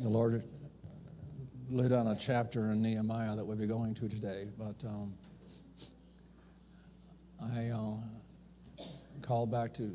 the 0.00 0.08
Lord 0.08 0.42
lit 1.70 1.92
on 1.92 2.06
a 2.06 2.18
chapter 2.26 2.72
in 2.72 2.80
Nehemiah 2.80 3.36
that 3.36 3.44
we'll 3.44 3.58
be 3.58 3.66
going 3.66 3.94
to 3.96 4.08
today, 4.08 4.46
but 4.56 4.74
um, 4.88 5.12
I 7.38 7.66
uh, 7.66 8.84
called 9.20 9.50
back 9.50 9.74
to 9.74 9.90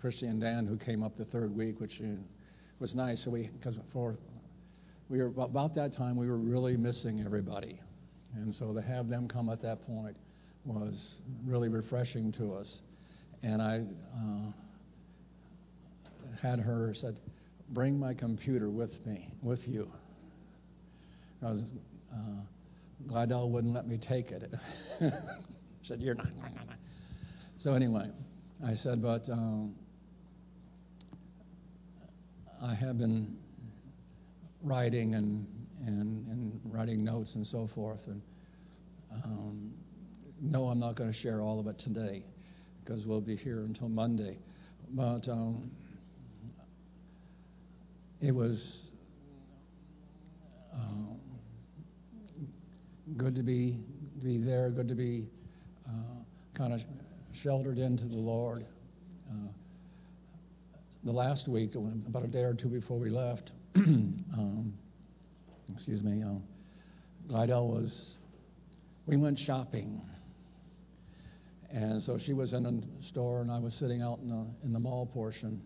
Christy 0.00 0.26
and 0.26 0.40
Dan, 0.40 0.66
who 0.66 0.76
came 0.76 1.04
up 1.04 1.16
the 1.16 1.26
third 1.26 1.56
week, 1.56 1.78
which 1.78 2.00
uh, 2.02 2.06
was 2.80 2.96
nice. 2.96 3.22
So 3.24 3.30
we, 3.30 3.48
because 3.56 3.76
for 3.92 4.16
we 5.08 5.22
were 5.22 5.32
about 5.38 5.76
that 5.76 5.96
time, 5.96 6.16
we 6.16 6.26
were 6.28 6.38
really 6.38 6.76
missing 6.76 7.22
everybody, 7.24 7.78
and 8.34 8.52
so 8.52 8.74
to 8.74 8.82
have 8.82 9.08
them 9.08 9.28
come 9.28 9.48
at 9.48 9.62
that 9.62 9.86
point 9.86 10.16
was 10.64 11.20
really 11.44 11.68
refreshing 11.68 12.32
to 12.32 12.54
us. 12.54 12.80
And 13.44 13.62
I 13.62 13.84
uh, 14.18 14.50
had 16.42 16.58
her 16.58 16.94
said, 16.96 17.20
"Bring 17.70 17.98
my 17.98 18.14
computer 18.14 18.70
with 18.70 18.92
me, 19.06 19.28
with 19.42 19.66
you." 19.66 19.90
Because 21.40 21.62
uh, 22.12 22.42
Glidell 23.06 23.50
wouldn't 23.50 23.74
let 23.74 23.86
me 23.86 23.98
take 23.98 24.30
it. 24.30 24.52
said, 25.84 26.00
"You're 26.00 26.14
not." 26.14 26.28
So 27.62 27.72
anyway, 27.72 28.10
I 28.64 28.74
said, 28.74 29.02
"But 29.02 29.28
um, 29.28 29.74
I 32.62 32.74
have 32.74 32.98
been 32.98 33.36
writing 34.62 35.14
and 35.14 35.46
and 35.84 36.26
and 36.28 36.60
writing 36.64 37.02
notes 37.02 37.32
and 37.34 37.46
so 37.46 37.68
forth, 37.74 37.98
and 38.06 38.22
um, 39.24 39.72
no, 40.40 40.68
I'm 40.68 40.78
not 40.78 40.96
going 40.96 41.12
to 41.12 41.18
share 41.18 41.40
all 41.40 41.58
of 41.58 41.66
it 41.66 41.78
today 41.78 42.22
because 42.84 43.04
we'll 43.06 43.20
be 43.20 43.36
here 43.36 43.60
until 43.60 43.88
Monday. 43.88 44.38
But 44.90 45.28
um, 45.28 45.70
it 48.20 48.34
was 48.34 48.80
uh, 50.74 50.78
good 53.16 53.34
to 53.34 53.42
be 53.42 53.78
be 54.22 54.38
there, 54.38 54.70
good 54.70 54.88
to 54.88 54.94
be 54.94 55.26
uh, 55.86 55.92
kind 56.54 56.72
of 56.72 56.80
sheltered 57.42 57.78
into 57.78 58.04
the 58.08 58.16
Lord. 58.16 58.64
Uh, 59.30 59.48
the 61.04 61.12
last 61.12 61.46
week, 61.46 61.74
about 61.74 62.24
a 62.24 62.28
day 62.28 62.42
or 62.42 62.54
two 62.54 62.68
before 62.68 62.98
we 62.98 63.10
left, 63.10 63.52
um, 63.76 64.72
excuse 65.74 66.02
me, 66.02 66.24
Glidell 67.28 67.68
was, 67.68 68.10
we 69.06 69.16
went 69.16 69.38
shopping. 69.38 70.00
And 71.70 72.02
so 72.02 72.18
she 72.18 72.32
was 72.32 72.52
in 72.52 72.66
a 72.66 73.06
store, 73.08 73.40
and 73.40 73.50
I 73.50 73.58
was 73.58 73.74
sitting 73.74 74.00
out 74.02 74.18
in 74.20 74.30
the, 74.30 74.46
in 74.64 74.72
the 74.72 74.78
mall 74.78 75.06
portion. 75.06 75.60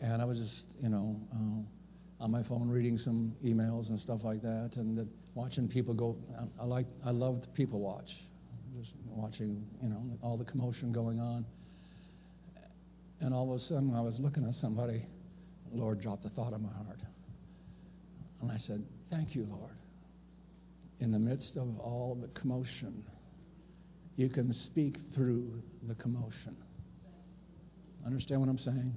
And 0.00 0.20
I 0.20 0.24
was 0.24 0.38
just, 0.38 0.64
you 0.80 0.88
know, 0.88 1.20
uh, 1.32 2.22
on 2.24 2.30
my 2.30 2.42
phone 2.42 2.68
reading 2.68 2.98
some 2.98 3.34
emails 3.44 3.88
and 3.88 3.98
stuff 3.98 4.20
like 4.24 4.42
that, 4.42 4.72
and 4.76 5.08
watching 5.34 5.68
people 5.68 5.94
go. 5.94 6.16
I, 6.60 6.64
like, 6.64 6.86
I 7.04 7.10
loved 7.10 7.52
people 7.54 7.80
watch, 7.80 8.10
just 8.78 8.92
watching, 9.06 9.66
you 9.82 9.88
know, 9.88 10.02
all 10.22 10.36
the 10.36 10.44
commotion 10.44 10.92
going 10.92 11.18
on. 11.20 11.44
And 13.20 13.32
all 13.32 13.54
of 13.54 13.60
a 13.60 13.64
sudden, 13.64 13.94
I 13.94 14.00
was 14.00 14.18
looking 14.18 14.46
at 14.46 14.54
somebody. 14.54 15.06
Lord 15.72 16.00
dropped 16.00 16.22
the 16.22 16.30
thought 16.30 16.52
in 16.52 16.62
my 16.62 16.72
heart, 16.72 17.00
and 18.40 18.52
I 18.52 18.58
said, 18.58 18.84
"Thank 19.10 19.34
you, 19.34 19.46
Lord." 19.50 19.76
In 21.00 21.10
the 21.10 21.18
midst 21.18 21.56
of 21.56 21.78
all 21.80 22.14
the 22.14 22.28
commotion, 22.28 23.02
you 24.16 24.28
can 24.28 24.52
speak 24.52 24.98
through 25.14 25.62
the 25.86 25.94
commotion. 25.96 26.56
Understand 28.06 28.40
what 28.40 28.48
I'm 28.48 28.58
saying? 28.58 28.96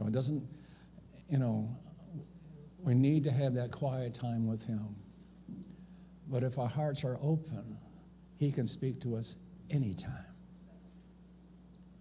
So 0.00 0.06
it 0.06 0.12
doesn't, 0.12 0.42
you 1.28 1.38
know, 1.38 1.68
we 2.82 2.94
need 2.94 3.22
to 3.24 3.30
have 3.30 3.52
that 3.54 3.70
quiet 3.70 4.14
time 4.18 4.46
with 4.46 4.62
Him. 4.62 4.96
But 6.28 6.42
if 6.42 6.58
our 6.58 6.68
hearts 6.68 7.04
are 7.04 7.18
open, 7.22 7.76
He 8.38 8.50
can 8.50 8.66
speak 8.66 9.00
to 9.02 9.16
us 9.16 9.34
anytime. 9.68 10.24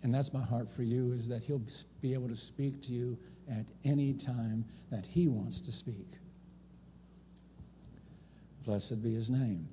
And 0.01 0.13
that's 0.13 0.31
my 0.31 0.41
heart 0.41 0.69
for 0.77 0.83
you 0.83 1.11
is 1.11 1.27
that 1.27 1.43
He'll 1.43 1.61
be 2.01 2.13
able 2.13 2.29
to 2.29 2.37
speak 2.37 2.81
to 2.83 2.93
you 2.93 3.17
at 3.51 3.65
any 3.83 4.13
time 4.13 4.63
that 4.91 5.05
He 5.05 5.27
wants 5.27 5.59
to 5.59 5.71
speak. 5.73 6.07
Blessed 8.65 9.03
be 9.03 9.13
His 9.13 9.29
name. 9.29 9.67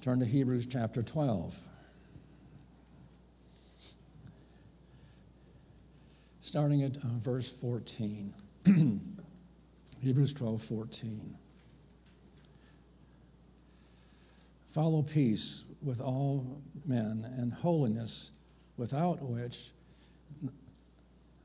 Turn 0.00 0.20
to 0.20 0.26
Hebrews 0.26 0.68
chapter 0.70 1.02
12. 1.02 1.52
Starting 6.48 6.82
at 6.82 6.96
uh, 6.96 7.08
verse 7.22 7.52
14. 7.60 8.32
Hebrews 10.00 10.32
12, 10.38 10.62
14. 10.66 11.36
Follow 14.74 15.02
peace 15.02 15.64
with 15.82 16.00
all 16.00 16.62
men 16.86 17.30
and 17.36 17.52
holiness, 17.52 18.30
without 18.78 19.20
which 19.20 19.52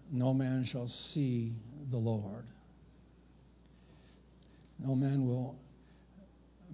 no 0.10 0.34
man 0.34 0.64
shall 0.72 0.88
see 0.88 1.52
the 1.92 1.98
Lord. 1.98 2.46
No 4.80 4.96
man 4.96 5.28
will 5.28 5.58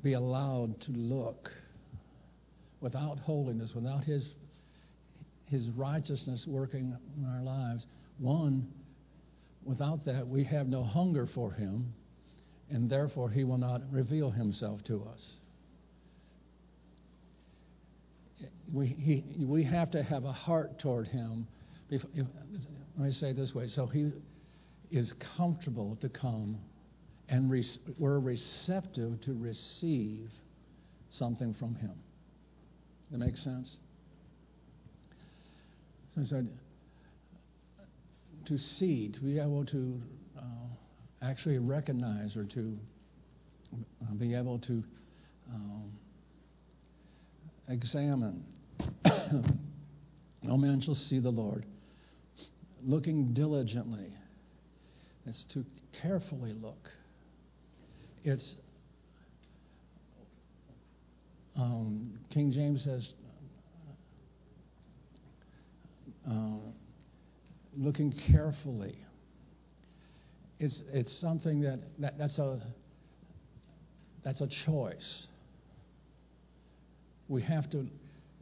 be 0.03 0.13
allowed 0.13 0.79
to 0.81 0.91
look 0.91 1.49
without 2.79 3.17
holiness, 3.17 3.71
without 3.73 4.03
his, 4.03 4.23
his 5.47 5.67
righteousness 5.69 6.45
working 6.47 6.95
in 7.17 7.25
our 7.25 7.41
lives. 7.41 7.87
One, 8.19 8.67
without 9.63 10.05
that, 10.05 10.27
we 10.27 10.43
have 10.43 10.67
no 10.67 10.83
hunger 10.83 11.25
for 11.25 11.51
him, 11.51 11.93
and 12.69 12.89
therefore 12.89 13.29
he 13.29 13.43
will 13.43 13.57
not 13.57 13.81
reveal 13.91 14.29
himself 14.29 14.83
to 14.85 15.03
us. 15.13 15.31
We, 18.71 18.87
he, 18.87 19.23
we 19.45 19.63
have 19.63 19.89
to 19.91 20.03
have 20.03 20.25
a 20.25 20.31
heart 20.31 20.79
toward 20.79 21.07
him. 21.07 21.47
Let 21.89 22.03
me 22.97 23.11
say 23.11 23.33
this 23.33 23.55
way 23.55 23.67
so 23.67 23.87
he 23.87 24.11
is 24.91 25.13
comfortable 25.37 25.97
to 26.01 26.09
come 26.09 26.59
and 27.29 27.49
re- 27.49 27.65
we're 27.97 28.19
receptive 28.19 29.21
to 29.21 29.33
receive 29.33 30.29
something 31.11 31.53
from 31.53 31.75
him. 31.75 31.93
That 33.11 33.19
makes 33.19 33.43
sense? 33.43 33.77
So 36.15 36.21
I 36.21 36.25
said, 36.25 36.47
to 38.45 38.57
see, 38.57 39.09
to 39.09 39.19
be 39.19 39.39
able 39.39 39.65
to 39.65 40.01
uh, 40.37 40.41
actually 41.21 41.59
recognize 41.59 42.35
or 42.35 42.45
to 42.45 42.77
uh, 43.73 44.13
be 44.15 44.35
able 44.35 44.59
to 44.59 44.83
um, 45.53 45.91
examine. 47.67 48.43
no 50.43 50.57
man 50.57 50.81
shall 50.81 50.95
see 50.95 51.19
the 51.19 51.29
Lord. 51.29 51.65
Looking 52.83 53.33
diligently. 53.33 54.13
It's 55.25 55.43
to 55.53 55.65
carefully 56.01 56.53
look. 56.53 56.89
It's 58.23 58.55
um, 61.59 62.17
King 62.29 62.51
James 62.51 62.83
says, 62.83 63.09
uh, 66.29 66.57
looking 67.79 68.13
carefully. 68.31 68.97
It's, 70.59 70.81
it's 70.91 71.17
something 71.21 71.61
that, 71.61 71.79
that 71.99 72.17
that's, 72.17 72.37
a, 72.37 72.61
that's 74.23 74.41
a 74.41 74.49
choice. 74.65 75.27
We 77.29 77.41
have 77.43 77.69
to, 77.71 77.87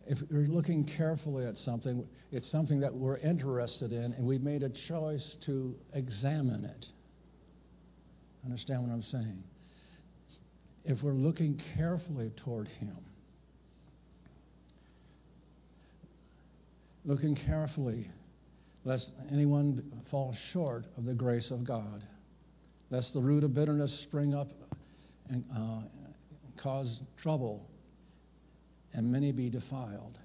if 0.07 0.17
we're 0.31 0.47
looking 0.47 0.89
carefully 0.97 1.45
at 1.45 1.57
something, 1.57 2.07
it's 2.31 2.49
something 2.51 2.79
that 2.79 2.93
we're 2.93 3.17
interested 3.17 3.91
in, 3.91 4.13
and 4.13 4.25
we've 4.25 4.41
made 4.41 4.63
a 4.63 4.71
choice 4.87 5.35
to 5.45 5.75
examine 5.93 6.65
it. 6.65 6.85
Understand 8.43 8.87
what 8.87 8.91
I'm 8.91 9.03
saying? 9.03 9.43
If 10.83 11.03
we're 11.03 11.11
looking 11.11 11.61
carefully 11.75 12.31
toward 12.43 12.69
Him, 12.69 12.97
looking 17.05 17.35
carefully, 17.35 18.09
lest 18.87 19.11
anyone 19.33 19.83
fall 20.09 20.33
short 20.53 20.85
of 20.97 21.03
the 21.03 21.13
grace 21.13 21.51
of 21.51 21.65
God, 21.65 22.01
lest 22.89 23.13
the 23.13 23.19
root 23.19 23.43
of 23.43 23.53
bitterness 23.53 23.91
spring 23.99 24.33
up 24.33 24.47
and 25.29 25.43
uh, 25.53 25.81
cause 26.55 27.01
trouble, 27.21 27.69
and 28.93 29.11
many 29.11 29.33
be 29.33 29.49
defiled. 29.49 30.17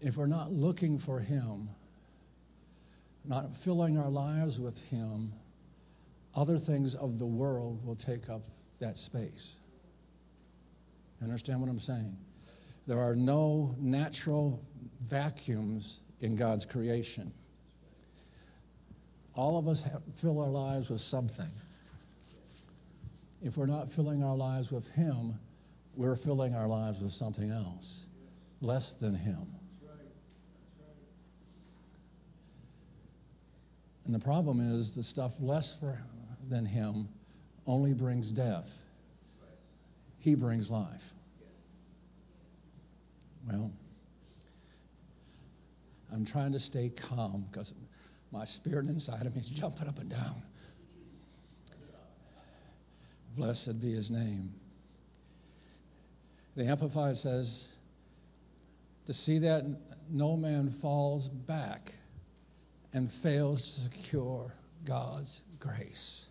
If 0.00 0.16
we're 0.16 0.28
not 0.28 0.50
looking 0.50 0.98
for 0.98 1.20
Him, 1.20 1.68
not 3.22 3.50
filling 3.66 3.98
our 3.98 4.08
lives 4.08 4.58
with 4.58 4.78
Him, 4.88 5.34
other 6.34 6.58
things 6.58 6.94
of 6.94 7.18
the 7.18 7.26
world 7.26 7.84
will 7.84 7.96
take 7.96 8.30
up 8.30 8.40
that 8.80 8.96
space. 8.96 9.56
Understand 11.22 11.60
what 11.60 11.68
I'm 11.68 11.80
saying? 11.80 12.16
There 12.86 12.98
are 12.98 13.14
no 13.14 13.74
natural 13.78 14.62
vacuums 15.10 15.98
in 16.20 16.36
God's 16.36 16.64
creation. 16.64 17.32
All 19.34 19.58
of 19.58 19.68
us 19.68 19.80
have, 19.82 20.02
fill 20.20 20.40
our 20.40 20.50
lives 20.50 20.88
with 20.88 21.00
something. 21.00 21.50
If 23.42 23.56
we're 23.56 23.66
not 23.66 23.88
filling 23.94 24.24
our 24.24 24.34
lives 24.34 24.70
with 24.70 24.86
Him, 24.88 25.38
we're 25.96 26.16
filling 26.16 26.54
our 26.54 26.66
lives 26.66 27.00
with 27.00 27.12
something 27.12 27.50
else, 27.50 28.02
less 28.60 28.92
than 29.00 29.14
Him. 29.14 29.46
And 34.06 34.14
the 34.14 34.18
problem 34.18 34.80
is 34.80 34.90
the 34.96 35.02
stuff 35.02 35.32
less 35.38 35.74
for, 35.78 36.00
than 36.48 36.64
Him 36.64 37.08
only 37.66 37.92
brings 37.92 38.30
death. 38.30 38.66
He 40.18 40.34
brings 40.34 40.70
life. 40.70 41.02
Well, 43.46 43.70
I'm 46.12 46.24
trying 46.24 46.52
to 46.52 46.60
stay 46.60 46.90
calm 47.08 47.46
because 47.50 47.72
my 48.30 48.44
spirit 48.46 48.86
inside 48.86 49.26
of 49.26 49.34
me 49.34 49.42
is 49.42 49.48
jumping 49.48 49.88
up 49.88 49.98
and 49.98 50.10
down. 50.10 50.42
Blessed 53.36 53.80
be 53.80 53.94
his 53.94 54.10
name. 54.10 54.52
The 56.56 56.64
Amplified 56.64 57.16
says, 57.16 57.66
to 59.06 59.14
see 59.14 59.38
that 59.38 59.64
no 60.10 60.36
man 60.36 60.76
falls 60.82 61.28
back 61.28 61.92
and 62.92 63.10
fails 63.22 63.62
to 63.62 63.80
secure 63.82 64.52
God's 64.84 65.40
grace. 65.60 66.26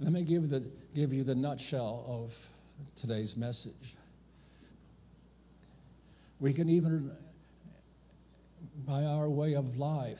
Let 0.00 0.12
me 0.12 0.24
give, 0.24 0.50
the, 0.50 0.68
give 0.94 1.12
you 1.12 1.22
the 1.22 1.34
nutshell 1.34 2.04
of 2.08 2.30
today's 3.00 3.36
message. 3.36 3.96
We 6.40 6.52
can 6.52 6.68
even, 6.68 7.12
by 8.86 9.04
our 9.04 9.28
way 9.28 9.54
of 9.54 9.76
life, 9.76 10.18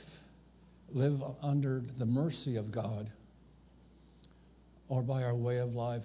live 0.91 1.21
under 1.43 1.83
the 1.99 2.07
mercy 2.07 2.57
of 2.57 2.71
God, 2.71 3.11
or 4.89 5.03
by 5.03 5.23
our 5.23 5.35
way 5.35 5.59
of 5.59 5.75
life, 5.75 6.03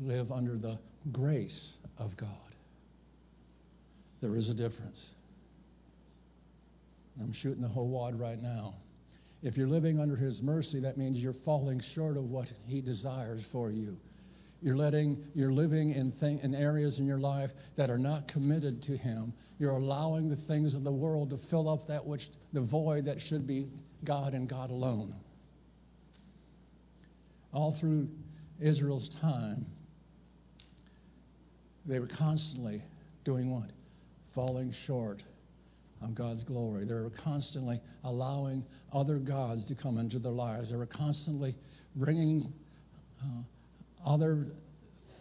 live 0.00 0.32
under 0.32 0.56
the 0.56 0.78
grace 1.12 1.74
of 1.98 2.16
God. 2.16 2.28
There 4.20 4.36
is 4.36 4.48
a 4.48 4.54
difference. 4.54 5.06
I'm 7.20 7.32
shooting 7.32 7.62
the 7.62 7.68
whole 7.68 7.88
wad 7.88 8.18
right 8.18 8.42
now. 8.42 8.74
If 9.42 9.56
you're 9.56 9.68
living 9.68 10.00
under 10.00 10.16
His 10.16 10.42
mercy, 10.42 10.80
that 10.80 10.98
means 10.98 11.18
you're 11.18 11.36
falling 11.44 11.80
short 11.94 12.16
of 12.16 12.24
what 12.24 12.48
He 12.66 12.80
desires 12.80 13.42
for 13.52 13.70
you. 13.70 13.96
You're 14.62 14.76
letting, 14.76 15.22
you're 15.34 15.52
living 15.52 15.92
in, 15.92 16.12
thing, 16.12 16.40
in 16.42 16.54
areas 16.54 16.98
in 16.98 17.06
your 17.06 17.18
life 17.18 17.50
that 17.76 17.90
are 17.90 17.98
not 17.98 18.26
committed 18.28 18.82
to 18.84 18.96
Him. 18.96 19.32
You're 19.58 19.72
allowing 19.72 20.28
the 20.28 20.36
things 20.36 20.74
of 20.74 20.84
the 20.84 20.92
world 20.92 21.30
to 21.30 21.38
fill 21.50 21.68
up 21.68 21.86
that 21.88 22.04
which, 22.04 22.28
the 22.52 22.60
void 22.60 23.04
that 23.06 23.20
should 23.20 23.46
be 23.46 23.68
God 24.04 24.34
and 24.34 24.48
God 24.48 24.70
alone. 24.70 25.14
All 27.52 27.76
through 27.78 28.08
Israel's 28.60 29.08
time, 29.20 29.66
they 31.86 31.98
were 31.98 32.08
constantly 32.08 32.82
doing 33.24 33.50
what? 33.50 33.70
Falling 34.34 34.74
short 34.86 35.22
of 36.02 36.14
God's 36.14 36.44
glory. 36.44 36.84
They 36.84 36.94
were 36.94 37.10
constantly 37.10 37.80
allowing 38.04 38.64
other 38.92 39.16
gods 39.16 39.64
to 39.66 39.74
come 39.74 39.98
into 39.98 40.18
their 40.18 40.32
lives. 40.32 40.70
They 40.70 40.76
were 40.76 40.86
constantly 40.86 41.54
bringing 41.94 42.52
uh, 43.22 43.42
other 44.04 44.46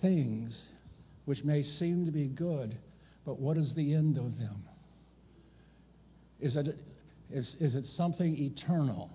things 0.02 0.68
which 1.26 1.44
may 1.44 1.64
seem 1.64 2.06
to 2.06 2.12
be 2.12 2.28
good, 2.28 2.78
but 3.26 3.40
what 3.40 3.58
is 3.58 3.74
the 3.74 3.94
end 3.94 4.18
of 4.18 4.38
them? 4.38 4.64
Is 6.40 6.56
it, 6.56 6.78
is, 7.32 7.56
is 7.60 7.76
it 7.76 7.86
something 7.86 8.38
eternal? 8.38 9.10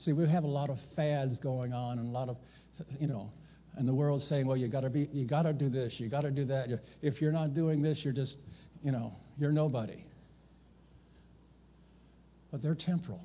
See, 0.00 0.12
we 0.12 0.28
have 0.28 0.44
a 0.44 0.48
lot 0.48 0.68
of 0.68 0.78
fads 0.96 1.38
going 1.38 1.72
on 1.72 1.98
and 1.98 2.08
a 2.08 2.10
lot 2.10 2.28
of, 2.28 2.36
you 3.00 3.06
know, 3.06 3.30
and 3.76 3.88
the 3.88 3.94
world's 3.94 4.26
saying, 4.26 4.46
well, 4.46 4.56
you 4.56 4.68
got 4.68 4.82
to 4.82 4.90
be, 4.90 5.08
you 5.12 5.24
got 5.24 5.42
to 5.42 5.52
do 5.52 5.68
this, 5.68 5.98
you 5.98 6.08
got 6.08 6.20
to 6.22 6.30
do 6.30 6.44
that. 6.44 6.68
If 7.02 7.20
you're 7.20 7.32
not 7.32 7.54
doing 7.54 7.82
this, 7.82 8.04
you're 8.04 8.12
just, 8.12 8.36
you 8.82 8.92
know, 8.92 9.14
you're 9.38 9.52
nobody. 9.52 10.04
But 12.52 12.62
they're 12.62 12.74
temporal. 12.74 13.24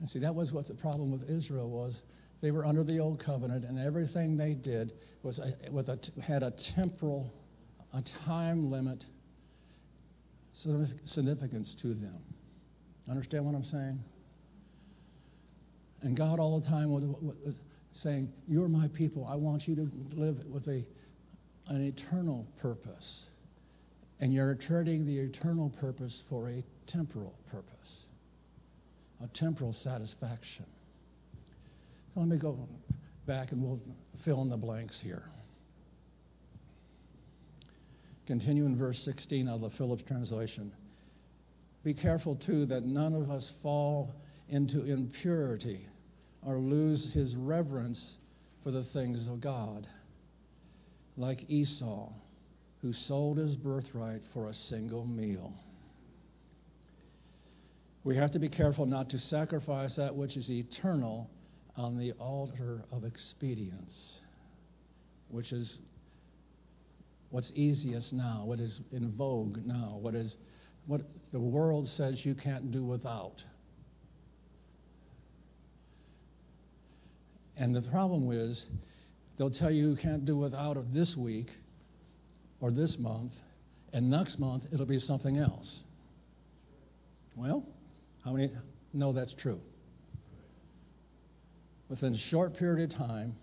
And 0.00 0.08
see, 0.08 0.20
that 0.20 0.34
was 0.34 0.52
what 0.52 0.68
the 0.68 0.74
problem 0.74 1.10
with 1.10 1.28
Israel 1.28 1.68
was. 1.68 2.02
They 2.40 2.50
were 2.50 2.64
under 2.64 2.84
the 2.84 2.98
old 3.00 3.22
covenant, 3.22 3.64
and 3.64 3.78
everything 3.78 4.36
they 4.36 4.54
did 4.54 4.92
was 5.22 5.38
a, 5.38 5.54
with 5.70 5.88
a, 5.88 5.98
had 6.22 6.42
a 6.42 6.52
temporal, 6.74 7.32
a 7.92 8.02
time 8.26 8.70
limit 8.70 9.04
significance 11.04 11.76
to 11.82 11.88
them. 11.88 12.22
Understand 13.08 13.44
what 13.44 13.54
I'm 13.54 13.64
saying? 13.64 13.98
And 16.02 16.16
God 16.16 16.38
all 16.38 16.60
the 16.60 16.66
time 16.66 16.90
was 16.90 17.54
saying, 17.92 18.32
You're 18.46 18.68
my 18.68 18.88
people. 18.88 19.26
I 19.26 19.34
want 19.34 19.68
you 19.68 19.74
to 19.76 19.90
live 20.12 20.36
with 20.46 20.66
a, 20.68 20.84
an 21.66 21.82
eternal 21.82 22.46
purpose. 22.60 23.26
And 24.20 24.32
you're 24.32 24.54
trading 24.54 25.06
the 25.06 25.18
eternal 25.18 25.70
purpose 25.80 26.22
for 26.28 26.50
a 26.50 26.62
temporal 26.86 27.34
purpose, 27.50 27.90
a 29.22 29.28
temporal 29.28 29.72
satisfaction. 29.72 30.66
Let 32.16 32.26
me 32.26 32.38
go 32.38 32.68
back 33.26 33.52
and 33.52 33.62
we'll 33.62 33.80
fill 34.24 34.42
in 34.42 34.48
the 34.48 34.56
blanks 34.56 35.00
here. 35.00 35.22
Continue 38.26 38.66
in 38.66 38.76
verse 38.76 39.02
16 39.04 39.48
of 39.48 39.60
the 39.60 39.70
Phillips 39.70 40.04
translation. 40.06 40.72
Be 41.82 41.94
careful, 41.94 42.36
too, 42.36 42.66
that 42.66 42.84
none 42.84 43.14
of 43.14 43.30
us 43.30 43.50
fall 43.62 44.14
into 44.48 44.84
impurity 44.84 45.86
or 46.44 46.58
lose 46.58 47.12
his 47.12 47.34
reverence 47.36 48.16
for 48.62 48.70
the 48.70 48.84
things 48.92 49.26
of 49.26 49.40
God, 49.40 49.86
like 51.16 51.48
Esau, 51.48 52.10
who 52.82 52.92
sold 52.92 53.38
his 53.38 53.56
birthright 53.56 54.22
for 54.32 54.48
a 54.48 54.54
single 54.54 55.06
meal. 55.06 55.52
We 58.04 58.16
have 58.16 58.32
to 58.32 58.38
be 58.38 58.48
careful 58.48 58.86
not 58.86 59.10
to 59.10 59.18
sacrifice 59.18 59.94
that 59.96 60.14
which 60.14 60.36
is 60.36 60.50
eternal 60.50 61.30
on 61.80 61.96
the 61.96 62.12
altar 62.12 62.82
of 62.92 63.06
expedience, 63.06 64.20
which 65.30 65.50
is 65.50 65.78
what's 67.30 67.50
easiest 67.54 68.12
now, 68.12 68.42
what 68.44 68.60
is 68.60 68.80
in 68.92 69.10
vogue 69.12 69.56
now, 69.64 69.96
what 69.98 70.14
is 70.14 70.36
what 70.86 71.00
the 71.32 71.40
world 71.40 71.88
says 71.88 72.22
you 72.22 72.34
can't 72.34 72.70
do 72.70 72.84
without. 72.84 73.42
And 77.56 77.74
the 77.74 77.82
problem 77.82 78.30
is, 78.30 78.66
they'll 79.38 79.50
tell 79.50 79.70
you 79.70 79.90
you 79.90 79.96
can't 79.96 80.26
do 80.26 80.36
without 80.36 80.76
it 80.76 80.92
this 80.92 81.16
week 81.16 81.48
or 82.60 82.70
this 82.70 82.98
month, 82.98 83.32
and 83.94 84.10
next 84.10 84.38
month 84.38 84.64
it'll 84.70 84.84
be 84.84 85.00
something 85.00 85.38
else. 85.38 85.80
Well, 87.36 87.64
how 88.22 88.32
many 88.32 88.50
know 88.92 89.14
that's 89.14 89.32
true? 89.32 89.60
Within 91.90 92.14
a 92.14 92.18
short 92.18 92.56
period 92.56 92.90
of 92.90 92.96
time, 92.96 93.34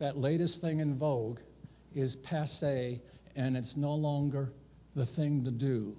that 0.00 0.18
latest 0.18 0.60
thing 0.60 0.80
in 0.80 0.98
vogue 0.98 1.38
is 1.94 2.16
passe 2.16 3.00
and 3.36 3.56
it's 3.56 3.76
no 3.76 3.94
longer 3.94 4.50
the 4.96 5.06
thing 5.06 5.44
to 5.44 5.50
do. 5.52 5.94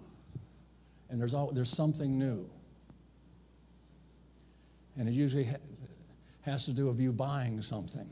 And 1.10 1.20
there's, 1.20 1.34
all, 1.34 1.52
there's 1.54 1.72
something 1.72 2.20
new. 2.20 2.46
And 4.98 5.08
it 5.08 5.14
usually 5.14 5.46
ha- 5.46 5.58
has 6.42 6.66
to 6.66 6.74
do 6.74 6.88
with 6.88 7.00
you 7.00 7.14
buying 7.14 7.62
something. 7.62 8.10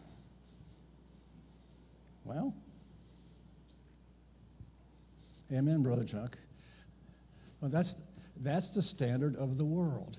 Well, 2.24 2.54
amen, 5.52 5.84
Brother 5.84 6.06
Chuck. 6.06 6.38
Well, 7.60 7.70
that's, 7.70 7.94
that's 8.38 8.70
the 8.70 8.82
standard 8.82 9.36
of 9.36 9.58
the 9.58 9.66
world. 9.66 10.18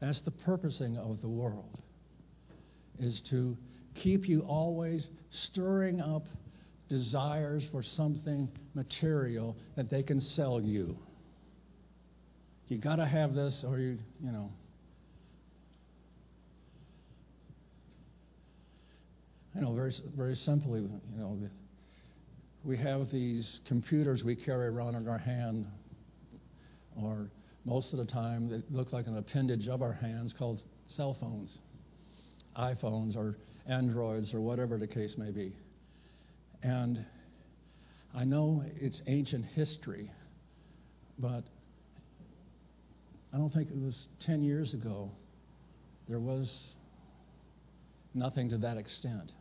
That's 0.00 0.20
the 0.20 0.30
purposing 0.30 0.96
of 0.96 1.20
the 1.20 1.28
world, 1.28 1.80
is 2.98 3.20
to 3.30 3.56
keep 3.94 4.28
you 4.28 4.40
always 4.40 5.08
stirring 5.30 6.00
up 6.00 6.26
desires 6.88 7.64
for 7.70 7.82
something 7.82 8.48
material 8.74 9.56
that 9.76 9.90
they 9.90 10.02
can 10.02 10.20
sell 10.20 10.60
you. 10.60 10.96
You 12.68 12.78
got 12.78 12.96
to 12.96 13.06
have 13.06 13.34
this, 13.34 13.64
or 13.66 13.78
you, 13.78 13.98
you 14.22 14.32
know. 14.32 14.50
You 19.54 19.60
know, 19.60 19.72
very, 19.72 19.92
very 20.16 20.34
simply, 20.34 20.80
you 20.80 21.18
know, 21.18 21.38
we 22.64 22.76
have 22.78 23.10
these 23.12 23.60
computers 23.66 24.24
we 24.24 24.34
carry 24.34 24.66
around 24.66 24.96
in 24.96 25.06
our 25.06 25.18
hand, 25.18 25.66
or 27.00 27.30
most 27.64 27.92
of 27.92 27.98
the 27.98 28.06
time 28.06 28.48
they 28.48 28.62
look 28.70 28.92
like 28.92 29.06
an 29.06 29.16
appendage 29.16 29.68
of 29.68 29.82
our 29.82 29.92
hands 29.92 30.34
called 30.36 30.62
cell 30.86 31.16
phones, 31.20 31.58
iPhones, 32.56 33.16
or 33.16 33.36
Androids, 33.66 34.34
or 34.34 34.40
whatever 34.40 34.78
the 34.78 34.86
case 34.86 35.16
may 35.16 35.30
be. 35.30 35.54
And 36.62 37.04
I 38.14 38.24
know 38.24 38.64
it's 38.80 39.02
ancient 39.06 39.44
history, 39.44 40.10
but 41.18 41.44
I 43.32 43.36
don't 43.36 43.52
think 43.52 43.68
it 43.68 43.76
was 43.76 44.06
10 44.20 44.42
years 44.42 44.74
ago, 44.74 45.10
there 46.08 46.20
was 46.20 46.74
nothing 48.14 48.50
to 48.50 48.58
that 48.58 48.76
extent. 48.76 49.32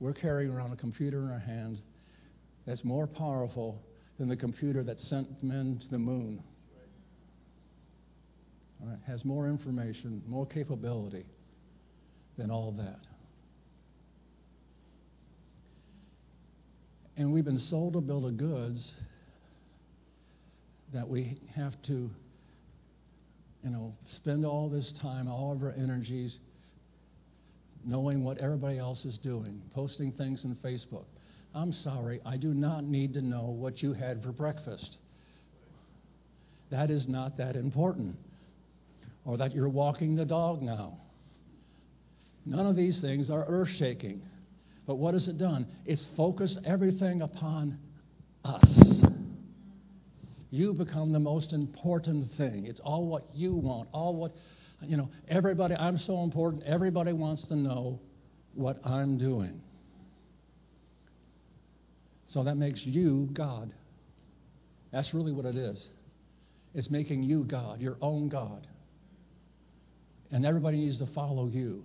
We're 0.00 0.12
carrying 0.12 0.52
around 0.52 0.72
a 0.72 0.76
computer 0.76 1.20
in 1.22 1.30
our 1.30 1.38
hands 1.38 1.80
that's 2.66 2.84
more 2.84 3.06
powerful 3.06 3.80
than 4.18 4.28
the 4.28 4.36
computer 4.36 4.82
that 4.82 5.00
sent 5.00 5.42
men 5.42 5.78
to 5.82 5.88
the 5.88 5.98
moon. 5.98 6.42
Right, 8.84 8.98
has 9.06 9.24
more 9.24 9.46
information, 9.46 10.22
more 10.26 10.44
capability 10.44 11.24
than 12.36 12.50
all 12.50 12.72
that. 12.72 12.98
And 17.16 17.32
we've 17.32 17.44
been 17.44 17.60
sold 17.60 17.94
a 17.94 18.00
bill 18.00 18.26
of 18.26 18.36
goods 18.36 18.94
that 20.92 21.08
we 21.08 21.38
have 21.54 21.80
to, 21.82 22.10
you 23.62 23.70
know, 23.70 23.94
spend 24.16 24.44
all 24.44 24.68
this 24.68 24.92
time, 25.00 25.28
all 25.28 25.52
of 25.52 25.62
our 25.62 25.74
energies, 25.78 26.38
knowing 27.84 28.24
what 28.24 28.38
everybody 28.38 28.78
else 28.78 29.04
is 29.04 29.16
doing, 29.18 29.62
posting 29.72 30.10
things 30.10 30.44
on 30.44 30.56
Facebook. 30.56 31.04
I'm 31.54 31.72
sorry, 31.72 32.20
I 32.26 32.36
do 32.36 32.52
not 32.52 32.82
need 32.82 33.14
to 33.14 33.22
know 33.22 33.42
what 33.42 33.80
you 33.80 33.92
had 33.92 34.22
for 34.22 34.32
breakfast. 34.32 34.96
That 36.70 36.90
is 36.90 37.06
not 37.06 37.36
that 37.36 37.54
important. 37.54 38.16
Or 39.24 39.36
that 39.36 39.54
you're 39.54 39.68
walking 39.68 40.16
the 40.16 40.24
dog 40.24 40.62
now. 40.62 40.98
None 42.44 42.66
of 42.66 42.76
these 42.76 43.00
things 43.00 43.30
are 43.30 43.44
earth 43.46 43.68
shaking. 43.78 44.22
But 44.86 44.96
what 44.96 45.14
has 45.14 45.28
it 45.28 45.38
done? 45.38 45.66
It's 45.86 46.06
focused 46.16 46.58
everything 46.64 47.22
upon 47.22 47.78
us. 48.44 49.02
You 50.50 50.74
become 50.74 51.12
the 51.12 51.20
most 51.20 51.52
important 51.52 52.30
thing. 52.36 52.66
It's 52.66 52.80
all 52.80 53.06
what 53.06 53.24
you 53.32 53.54
want, 53.54 53.88
all 53.92 54.14
what, 54.16 54.32
you 54.82 54.96
know, 54.96 55.08
everybody, 55.28 55.74
I'm 55.74 55.96
so 55.98 56.22
important, 56.22 56.64
everybody 56.64 57.12
wants 57.12 57.44
to 57.44 57.56
know 57.56 58.00
what 58.54 58.84
I'm 58.84 59.16
doing. 59.16 59.62
So 62.28 62.44
that 62.44 62.56
makes 62.56 62.84
you 62.84 63.28
God. 63.32 63.72
That's 64.90 65.14
really 65.14 65.32
what 65.32 65.46
it 65.46 65.56
is. 65.56 65.82
It's 66.74 66.90
making 66.90 67.22
you 67.22 67.44
God, 67.44 67.80
your 67.80 67.96
own 68.02 68.28
God. 68.28 68.66
And 70.32 70.46
everybody 70.46 70.78
needs 70.78 70.98
to 70.98 71.06
follow 71.06 71.46
you. 71.46 71.84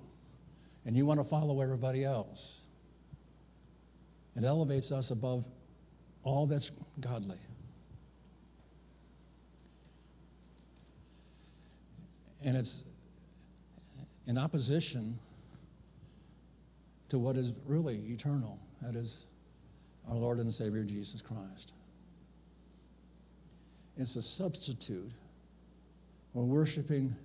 And 0.86 0.96
you 0.96 1.06
want 1.06 1.22
to 1.22 1.30
follow 1.30 1.62
everybody 1.62 2.06
else. 2.06 2.40
It 4.38 4.46
elevates 4.46 4.92
us 4.92 5.12
above 5.12 5.44
all 6.24 6.48
that's 6.48 6.72
godly. 7.02 7.38
And 12.44 12.56
it's 12.56 12.84
in 14.28 14.38
opposition 14.38 15.20
to 17.10 17.20
what 17.20 17.36
is 17.36 17.52
really 17.66 17.98
eternal. 18.08 18.58
That 18.82 18.96
is 18.96 19.14
our 20.10 20.16
Lord 20.16 20.38
and 20.40 20.54
Savior 20.54 20.84
Jesus 20.84 21.22
Christ. 21.22 21.74
It's 23.98 24.16
a 24.16 24.22
substitute. 24.22 25.12
We're 26.34 26.44
worshiping. 26.44 27.16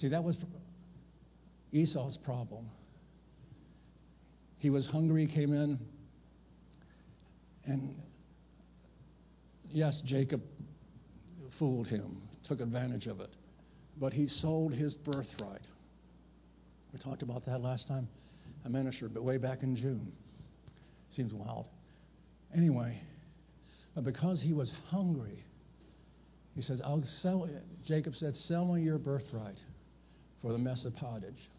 See, 0.00 0.08
that 0.08 0.24
was 0.24 0.36
Esau's 1.72 2.16
problem. 2.16 2.70
He 4.58 4.70
was 4.70 4.86
hungry, 4.86 5.26
came 5.26 5.52
in, 5.52 5.78
and 7.66 7.94
yes, 9.70 10.00
Jacob 10.00 10.42
fooled 11.58 11.86
him, 11.86 12.16
took 12.44 12.60
advantage 12.60 13.08
of 13.08 13.20
it, 13.20 13.30
but 13.98 14.14
he 14.14 14.26
sold 14.26 14.72
his 14.72 14.94
birthright. 14.94 15.60
We 16.94 16.98
talked 16.98 17.22
about 17.22 17.44
that 17.44 17.60
last 17.60 17.86
time 17.86 18.08
I 18.64 18.68
ministered, 18.68 19.12
but 19.12 19.22
way 19.22 19.36
back 19.36 19.62
in 19.62 19.76
June. 19.76 20.12
Seems 21.10 21.34
wild. 21.34 21.66
Anyway, 22.54 22.98
but 23.94 24.04
because 24.04 24.40
he 24.40 24.54
was 24.54 24.72
hungry, 24.88 25.44
he 26.54 26.62
says, 26.62 26.80
I'll 26.82 27.04
sell 27.04 27.44
it. 27.44 27.64
Jacob 27.86 28.16
said, 28.16 28.34
Sell 28.36 28.64
me 28.64 28.82
your 28.82 28.98
birthright 28.98 29.60
for 30.42 30.52
the 30.52 30.58
mess 30.58 30.84
of 30.84 30.94
pottage, 30.96 31.50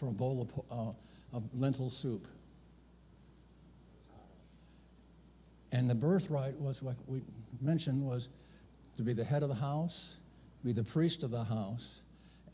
for 0.00 0.08
a 0.08 0.12
bowl 0.12 0.48
of, 0.48 0.64
uh, 0.70 1.36
of 1.36 1.42
lentil 1.54 1.90
soup. 1.90 2.26
And 5.70 5.88
the 5.88 5.94
birthright 5.94 6.58
was 6.60 6.82
what 6.82 6.96
we 7.06 7.22
mentioned 7.60 8.04
was 8.06 8.28
to 8.96 9.02
be 9.02 9.14
the 9.14 9.24
head 9.24 9.42
of 9.42 9.48
the 9.48 9.54
house, 9.54 10.14
be 10.64 10.72
the 10.72 10.84
priest 10.84 11.22
of 11.22 11.30
the 11.30 11.44
house, 11.44 12.00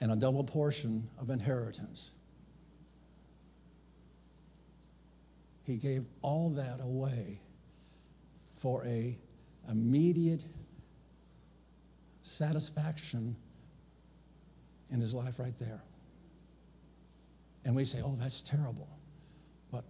and 0.00 0.12
a 0.12 0.16
double 0.16 0.44
portion 0.44 1.08
of 1.18 1.30
inheritance. 1.30 2.10
He 5.64 5.76
gave 5.76 6.04
all 6.22 6.50
that 6.50 6.80
away 6.80 7.40
for 8.62 8.84
a 8.86 9.18
immediate 9.68 10.42
satisfaction 12.38 13.36
in 14.90 15.00
his 15.00 15.12
life 15.12 15.34
right 15.38 15.54
there. 15.58 15.80
And 17.64 17.74
we 17.74 17.84
say, 17.84 18.00
oh, 18.02 18.16
that's 18.18 18.42
terrible. 18.50 18.88
But 19.70 19.84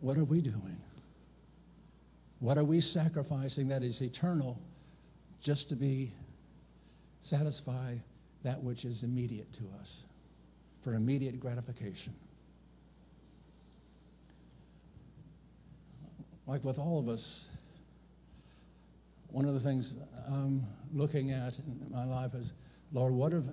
what 0.00 0.16
are 0.18 0.24
we 0.24 0.40
doing? 0.40 0.76
What 2.40 2.58
are 2.58 2.64
we 2.64 2.80
sacrificing 2.80 3.68
that 3.68 3.82
is 3.82 4.02
eternal 4.02 4.58
just 5.42 5.68
to 5.70 5.76
be 5.76 6.12
satisfy 7.22 7.94
that 8.42 8.62
which 8.62 8.84
is 8.84 9.02
immediate 9.02 9.50
to 9.54 9.62
us 9.80 9.90
for 10.82 10.94
immediate 10.94 11.40
gratification? 11.40 12.14
Like 16.46 16.62
with 16.62 16.78
all 16.78 16.98
of 16.98 17.08
us, 17.08 17.24
one 19.30 19.46
of 19.46 19.54
the 19.54 19.60
things 19.60 19.94
I'm 20.28 20.66
looking 20.92 21.30
at 21.30 21.54
in 21.58 21.90
my 21.90 22.04
life 22.04 22.34
is, 22.34 22.52
Lord, 22.94 23.12
what 23.12 23.32
have 23.32 23.44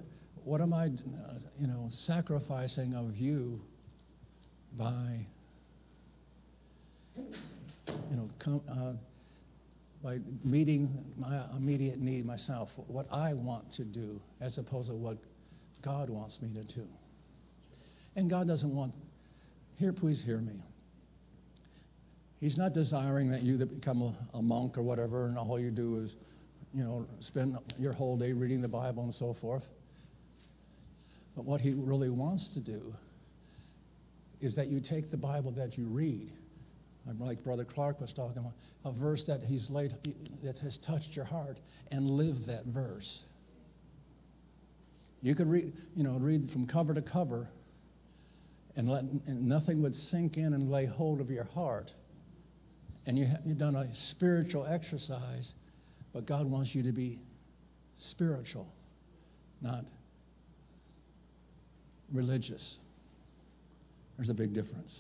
what 0.44 0.62
am 0.62 0.74
I, 0.74 0.86
you 0.86 1.68
know, 1.68 1.90
sacrificing 1.92 2.96
of 2.96 3.18
you 3.18 3.60
by, 4.78 5.20
you 7.16 7.26
know, 8.12 8.30
uh, 8.72 8.94
by 10.04 10.20
meeting 10.44 10.90
my 11.18 11.44
immediate 11.56 12.00
need 12.00 12.26
myself, 12.26 12.70
what 12.88 13.06
I 13.12 13.34
want 13.34 13.72
to 13.74 13.84
do, 13.84 14.20
as 14.40 14.58
opposed 14.58 14.90
to 14.90 14.96
what 14.96 15.18
God 15.84 16.10
wants 16.10 16.40
me 16.42 16.50
to 16.54 16.76
do. 16.76 16.88
And 18.16 18.30
God 18.30 18.48
doesn't 18.48 18.74
want, 18.74 18.94
here, 19.78 19.94
please 19.94 20.22
hear 20.24 20.40
me. 20.40 20.54
He's 22.40 22.58
not 22.58 22.74
desiring 22.74 23.30
that 23.32 23.44
you 23.44 23.58
become 23.58 24.16
a 24.34 24.42
monk 24.42 24.78
or 24.78 24.82
whatever, 24.82 25.28
and 25.28 25.38
all 25.38 25.60
you 25.60 25.70
do 25.70 26.04
is, 26.04 26.16
you 26.74 26.84
know, 26.84 27.06
spend 27.20 27.58
your 27.78 27.94
whole 27.94 28.18
day 28.18 28.34
reading 28.34 28.62
the 28.62 28.68
Bible 28.68 29.04
and 29.04 29.14
so 29.14 29.36
forth. 29.40 29.64
But 31.36 31.46
what 31.46 31.62
he 31.62 31.74
really 31.74 32.10
wants 32.10 32.48
to 32.50 32.60
do 32.60 32.94
is 34.42 34.56
that 34.56 34.68
you 34.68 34.80
take 34.80 35.12
the 35.12 35.18
Bible 35.18 35.52
that 35.52 35.78
you 35.78 35.86
read, 35.86 36.32
like 37.20 37.44
Brother 37.44 37.66
Clark 37.66 38.02
was 38.02 38.14
talking 38.14 38.38
about, 38.38 38.54
a 38.86 38.92
verse 38.92 39.26
that 39.26 39.42
he's 39.42 39.70
laid 39.70 39.94
that 40.44 40.58
has 40.60 40.78
touched 40.78 41.16
your 41.16 41.26
heart, 41.26 41.58
and 41.92 42.10
live 42.10 42.46
that 42.48 42.66
verse. 42.66 43.24
You 45.22 45.36
could 45.36 45.50
read, 45.50 45.72
you 45.96 46.04
know, 46.04 46.18
read 46.18 46.50
from 46.52 46.66
cover 46.66 46.94
to 46.94 47.02
cover, 47.02 47.48
and 48.76 48.90
let 48.90 49.04
and 49.04 49.48
nothing 49.48 49.82
would 49.84 49.96
sink 49.96 50.38
in 50.38 50.54
and 50.54 50.72
lay 50.72 50.86
hold 50.86 51.22
of 51.22 51.30
your 51.30 51.44
heart. 51.44 51.92
And 53.06 53.18
you 53.18 53.28
you've 53.46 53.58
done 53.58 53.76
a 53.76 53.94
spiritual 53.94 54.66
exercise, 54.66 55.54
but 56.14 56.26
God 56.26 56.46
wants 56.46 56.76
you 56.76 56.84
to 56.84 56.92
be 56.92 57.20
spiritual, 57.98 58.68
not 59.62 59.86
religious. 62.12 62.78
There's 64.18 64.30
a 64.30 64.34
big 64.34 64.54
difference. 64.54 65.00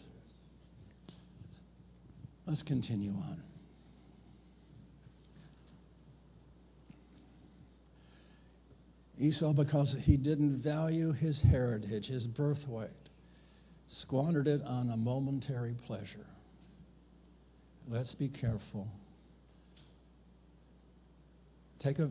Let's 2.48 2.63
continue 2.63 3.12
on. 3.12 3.41
Esau, 9.20 9.53
because 9.53 9.96
he 10.01 10.18
didn't 10.18 10.63
value 10.63 11.12
his 11.12 11.39
heritage, 11.39 12.08
his 12.08 12.25
birthright, 12.25 12.89
squandered 13.88 14.48
it 14.48 14.63
on 14.65 14.89
a 14.89 14.98
momentary 14.98 15.75
pleasure. 15.86 16.25
Let's 17.88 18.15
be 18.15 18.30
careful. 18.30 18.88
Take, 21.84 22.00
a, 22.00 22.10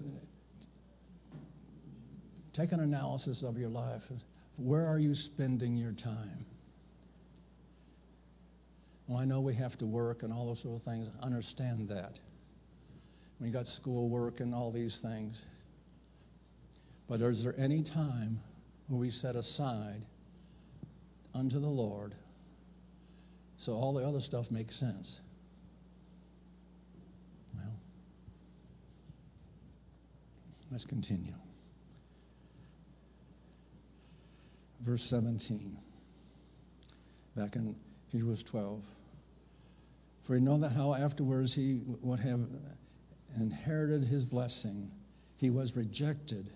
take 2.55 2.73
an 2.73 2.81
analysis 2.81 3.43
of 3.47 3.57
your 3.57 3.69
life. 3.69 4.03
Where 4.57 4.87
are 4.87 4.99
you 4.99 5.15
spending 5.15 5.77
your 5.77 5.93
time? 5.93 6.45
Well, 9.07 9.19
I 9.19 9.25
know 9.25 9.41
we 9.41 9.55
have 9.57 9.77
to 9.79 9.87
work 9.87 10.23
and 10.23 10.33
all 10.33 10.47
those 10.47 10.63
sort 10.63 10.77
of 10.77 10.83
things. 10.85 11.09
Understand 11.23 11.89
that. 11.89 12.19
We 13.41 13.51
got 13.51 13.67
schoolwork 13.67 14.41
and 14.41 14.55
all 14.55 14.71
these 14.71 14.99
things. 15.03 15.41
But 17.09 17.21
is 17.23 17.43
there 17.43 17.59
any 17.59 17.83
time 17.83 18.39
when 18.87 19.01
we 19.01 19.11
set 19.11 19.35
aside 19.35 20.05
unto 21.35 21.59
the 21.59 21.67
Lord 21.67 22.15
so 23.59 23.73
all 23.73 23.95
the 23.95 24.05
other 24.07 24.21
stuff 24.21 24.47
makes 24.51 24.79
sense? 24.79 25.19
Well, 27.55 27.73
let's 30.71 30.85
continue. 30.85 31.35
Verse 34.85 35.05
17, 35.11 35.77
back 37.37 37.57
in 37.57 37.75
Hebrews 38.09 38.45
12. 38.51 38.81
For 40.27 40.35
we 40.35 40.41
know 40.41 40.59
that 40.61 40.73
how 40.73 40.95
afterwards 40.95 41.53
he 41.53 41.81
would 42.03 42.21
have 42.21 42.41
inherited 43.37 44.05
his 44.05 44.25
blessing, 44.25 44.91
he 45.37 45.51
was 45.51 45.75
rejected, 45.77 46.51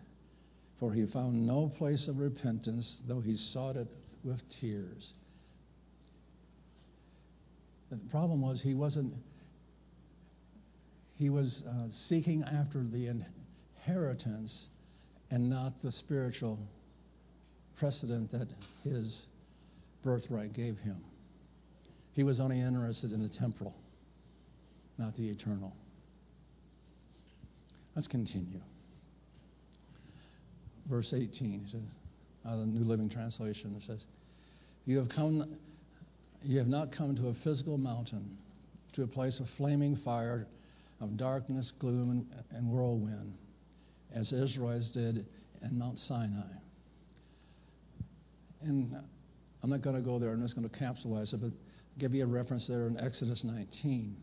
for 0.78 0.92
he 0.92 1.06
found 1.06 1.46
no 1.46 1.72
place 1.76 2.08
of 2.08 2.18
repentance, 2.18 2.98
though 3.06 3.20
he 3.20 3.36
sought 3.36 3.76
it 3.76 3.88
with 4.22 4.40
tears. 4.60 5.12
The 7.90 7.96
problem 8.10 8.40
was 8.40 8.60
he 8.62 8.74
wasn't, 8.74 9.12
he 11.16 11.30
was 11.30 11.62
uh, 11.68 11.88
seeking 12.08 12.42
after 12.42 12.82
the 12.82 13.08
inheritance 13.86 14.66
and 15.30 15.48
not 15.48 15.72
the 15.82 15.92
spiritual 15.92 16.58
precedent 17.78 18.30
that 18.32 18.48
his 18.82 19.24
birthright 20.02 20.52
gave 20.52 20.78
him. 20.78 20.96
He 22.12 22.22
was 22.22 22.40
only 22.40 22.60
interested 22.60 23.12
in 23.12 23.22
the 23.22 23.28
temporal, 23.28 23.74
not 24.98 25.16
the 25.16 25.28
eternal. 25.28 25.74
Let's 27.96 28.06
continue. 28.06 28.60
Verse 30.88 31.12
18, 31.12 31.60
he 31.64 31.70
says, 31.70 31.80
out 32.46 32.54
of 32.54 32.60
the 32.60 32.66
New 32.66 32.84
Living 32.84 33.08
Translation, 33.08 33.74
it 33.78 33.84
says, 33.84 34.04
You 34.84 34.98
have 34.98 35.08
come 35.08 35.56
you 36.46 36.58
have 36.58 36.68
not 36.68 36.92
come 36.92 37.16
to 37.16 37.28
a 37.28 37.34
physical 37.42 37.78
mountain, 37.78 38.36
to 38.92 39.02
a 39.02 39.06
place 39.06 39.40
of 39.40 39.48
flaming 39.56 39.96
fire, 39.96 40.46
of 41.00 41.16
darkness, 41.16 41.72
gloom, 41.78 42.10
and, 42.10 42.44
and 42.50 42.70
whirlwind, 42.70 43.32
as 44.14 44.32
Israelites 44.32 44.90
did 44.90 45.26
in 45.62 45.78
Mount 45.78 45.98
Sinai. 45.98 46.42
And 48.62 48.96
I'm 49.62 49.70
not 49.70 49.82
going 49.82 49.96
to 49.96 50.02
go 50.02 50.18
there, 50.18 50.30
I'm 50.30 50.42
just 50.42 50.56
going 50.56 50.68
to 50.68 50.78
capsulize 50.78 51.34
it, 51.34 51.40
but 51.40 51.50
give 51.98 52.14
you 52.14 52.24
a 52.24 52.26
reference 52.26 52.66
there 52.66 52.86
in 52.86 52.98
Exodus 52.98 53.44
19. 53.44 54.16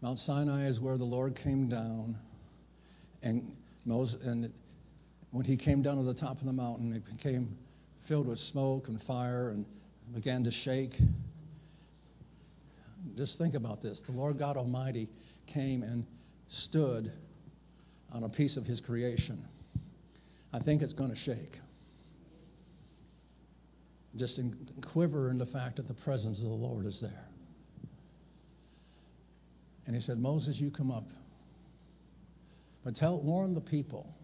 Mount 0.00 0.18
Sinai 0.18 0.66
is 0.68 0.78
where 0.78 0.96
the 0.96 1.04
Lord 1.04 1.36
came 1.36 1.68
down, 1.68 2.16
and 3.22 3.54
Moses, 3.84 4.20
and 4.22 4.52
when 5.30 5.44
he 5.44 5.56
came 5.56 5.82
down 5.82 5.96
to 5.96 6.02
the 6.02 6.14
top 6.14 6.38
of 6.40 6.46
the 6.46 6.52
mountain, 6.52 6.92
it 6.92 7.04
became 7.04 7.56
filled 8.06 8.26
with 8.26 8.38
smoke 8.38 8.88
and 8.88 9.02
fire 9.02 9.50
and 9.50 9.64
began 10.14 10.44
to 10.44 10.50
shake. 10.50 10.94
Just 13.16 13.38
think 13.38 13.54
about 13.54 13.82
this. 13.82 14.00
The 14.06 14.12
Lord 14.12 14.38
God 14.38 14.56
Almighty 14.56 15.08
came 15.46 15.82
and 15.82 16.04
stood 16.48 17.12
on 18.12 18.24
a 18.24 18.28
piece 18.28 18.56
of 18.56 18.64
his 18.64 18.80
creation. 18.80 19.44
I 20.52 20.60
think 20.60 20.82
it's 20.82 20.92
going 20.92 21.10
to 21.10 21.16
shake. 21.16 21.58
Just 24.16 24.38
in, 24.38 24.56
quiver 24.92 25.30
in 25.30 25.38
the 25.38 25.46
fact 25.46 25.76
that 25.76 25.88
the 25.88 25.94
presence 25.94 26.38
of 26.38 26.44
the 26.44 26.50
Lord 26.50 26.86
is 26.86 26.98
there. 27.00 27.26
And 29.86 29.94
he 29.94 30.00
said, 30.00 30.18
Moses, 30.18 30.56
you 30.56 30.70
come 30.70 30.90
up. 30.90 31.04
But 32.84 32.96
tell, 32.96 33.20
warn 33.20 33.54
the 33.54 33.60
people 33.60 34.14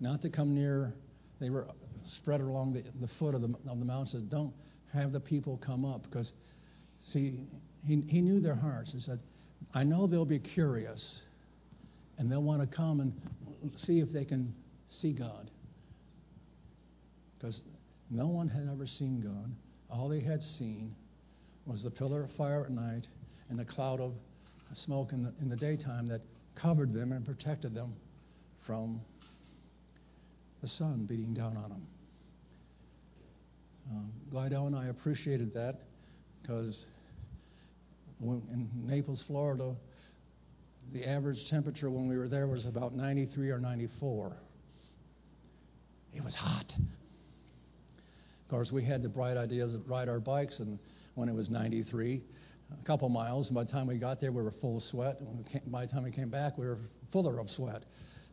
not 0.00 0.22
to 0.22 0.30
come 0.30 0.54
near. 0.54 0.92
They 1.40 1.50
were 1.50 1.68
spread 2.16 2.40
along 2.40 2.72
the, 2.72 2.82
the 3.00 3.12
foot 3.18 3.34
of 3.34 3.42
the, 3.42 3.54
of 3.68 3.78
the 3.78 3.84
mountain. 3.84 4.08
Said, 4.08 4.30
don't 4.30 4.52
have 4.92 5.12
the 5.12 5.20
people 5.20 5.60
come 5.64 5.84
up 5.84 6.02
because, 6.02 6.32
see, 7.12 7.46
he, 7.86 8.02
he 8.08 8.20
knew 8.20 8.40
their 8.40 8.54
hearts. 8.54 8.92
He 8.92 9.00
said, 9.00 9.20
I 9.74 9.84
know 9.84 10.06
they'll 10.06 10.24
be 10.24 10.38
curious 10.38 11.20
and 12.18 12.30
they'll 12.30 12.42
want 12.42 12.60
to 12.60 12.76
come 12.76 13.00
and 13.00 13.12
see 13.76 14.00
if 14.00 14.12
they 14.12 14.24
can 14.24 14.52
see 14.88 15.12
God. 15.12 15.50
Because 17.38 17.62
no 18.10 18.26
one 18.26 18.48
had 18.48 18.68
ever 18.70 18.86
seen 18.86 19.20
God. 19.20 19.54
All 19.90 20.08
they 20.08 20.20
had 20.20 20.42
seen 20.42 20.94
was 21.64 21.82
the 21.82 21.90
pillar 21.90 22.24
of 22.24 22.30
fire 22.32 22.64
at 22.64 22.70
night 22.70 23.06
and 23.48 23.58
the 23.58 23.64
cloud 23.64 24.00
of 24.00 24.12
smoke 24.74 25.12
in 25.12 25.22
the, 25.22 25.32
in 25.40 25.48
the 25.48 25.56
daytime 25.56 26.06
that 26.08 26.20
covered 26.54 26.92
them 26.92 27.12
and 27.12 27.24
protected 27.24 27.74
them 27.74 27.94
from 28.66 29.00
the 30.60 30.68
sun 30.68 31.06
beating 31.08 31.32
down 31.32 31.56
on 31.56 31.70
them. 31.70 31.86
Um, 33.90 34.12
and 34.66 34.76
I 34.76 34.88
appreciated 34.88 35.54
that 35.54 35.76
because 36.42 36.84
in 38.20 38.68
Naples, 38.74 39.22
Florida, 39.26 39.74
the 40.92 41.04
average 41.06 41.38
temperature 41.50 41.90
when 41.90 42.08
we 42.08 42.16
were 42.16 42.28
there 42.28 42.46
was 42.46 42.66
about 42.66 42.94
93 42.94 43.50
or 43.50 43.58
94. 43.58 44.36
It 46.14 46.24
was 46.24 46.34
hot. 46.34 46.72
Of 46.76 48.50
course, 48.50 48.72
we 48.72 48.84
had 48.84 49.02
the 49.02 49.08
bright 49.08 49.36
ideas 49.36 49.74
of 49.74 49.88
ride 49.88 50.08
our 50.08 50.20
bikes, 50.20 50.60
and 50.60 50.78
when 51.14 51.28
it 51.28 51.34
was 51.34 51.50
93, 51.50 52.22
a 52.72 52.86
couple 52.86 53.08
miles, 53.08 53.48
and 53.48 53.54
by 53.54 53.64
the 53.64 53.70
time 53.70 53.86
we 53.86 53.98
got 53.98 54.20
there, 54.20 54.32
we 54.32 54.42
were 54.42 54.54
full 54.60 54.78
of 54.78 54.82
sweat. 54.84 55.18
Came, 55.52 55.62
by 55.66 55.84
the 55.84 55.92
time 55.92 56.04
we 56.04 56.10
came 56.10 56.30
back, 56.30 56.56
we 56.56 56.66
were 56.66 56.78
fuller 57.12 57.38
of 57.38 57.50
sweat. 57.50 57.84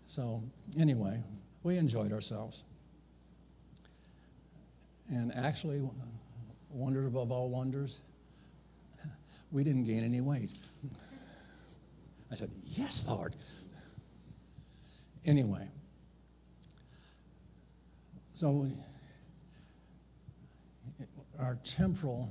So, 0.08 0.42
anyway, 0.80 1.22
we 1.64 1.78
enjoyed 1.78 2.14
ourselves. 2.14 2.62
And 5.10 5.34
actually, 5.36 5.82
wonder 6.70 7.06
above 7.08 7.32
all 7.32 7.50
wonders, 7.50 7.94
we 9.52 9.64
didn't 9.64 9.86
gain 9.86 10.04
any 10.04 10.22
weight. 10.22 10.52
I 12.32 12.36
said, 12.36 12.52
Yes, 12.64 13.04
Lord. 13.08 13.36
Anyway, 15.26 15.68
so 18.36 18.68
our 21.40 21.58
temporal, 21.78 22.30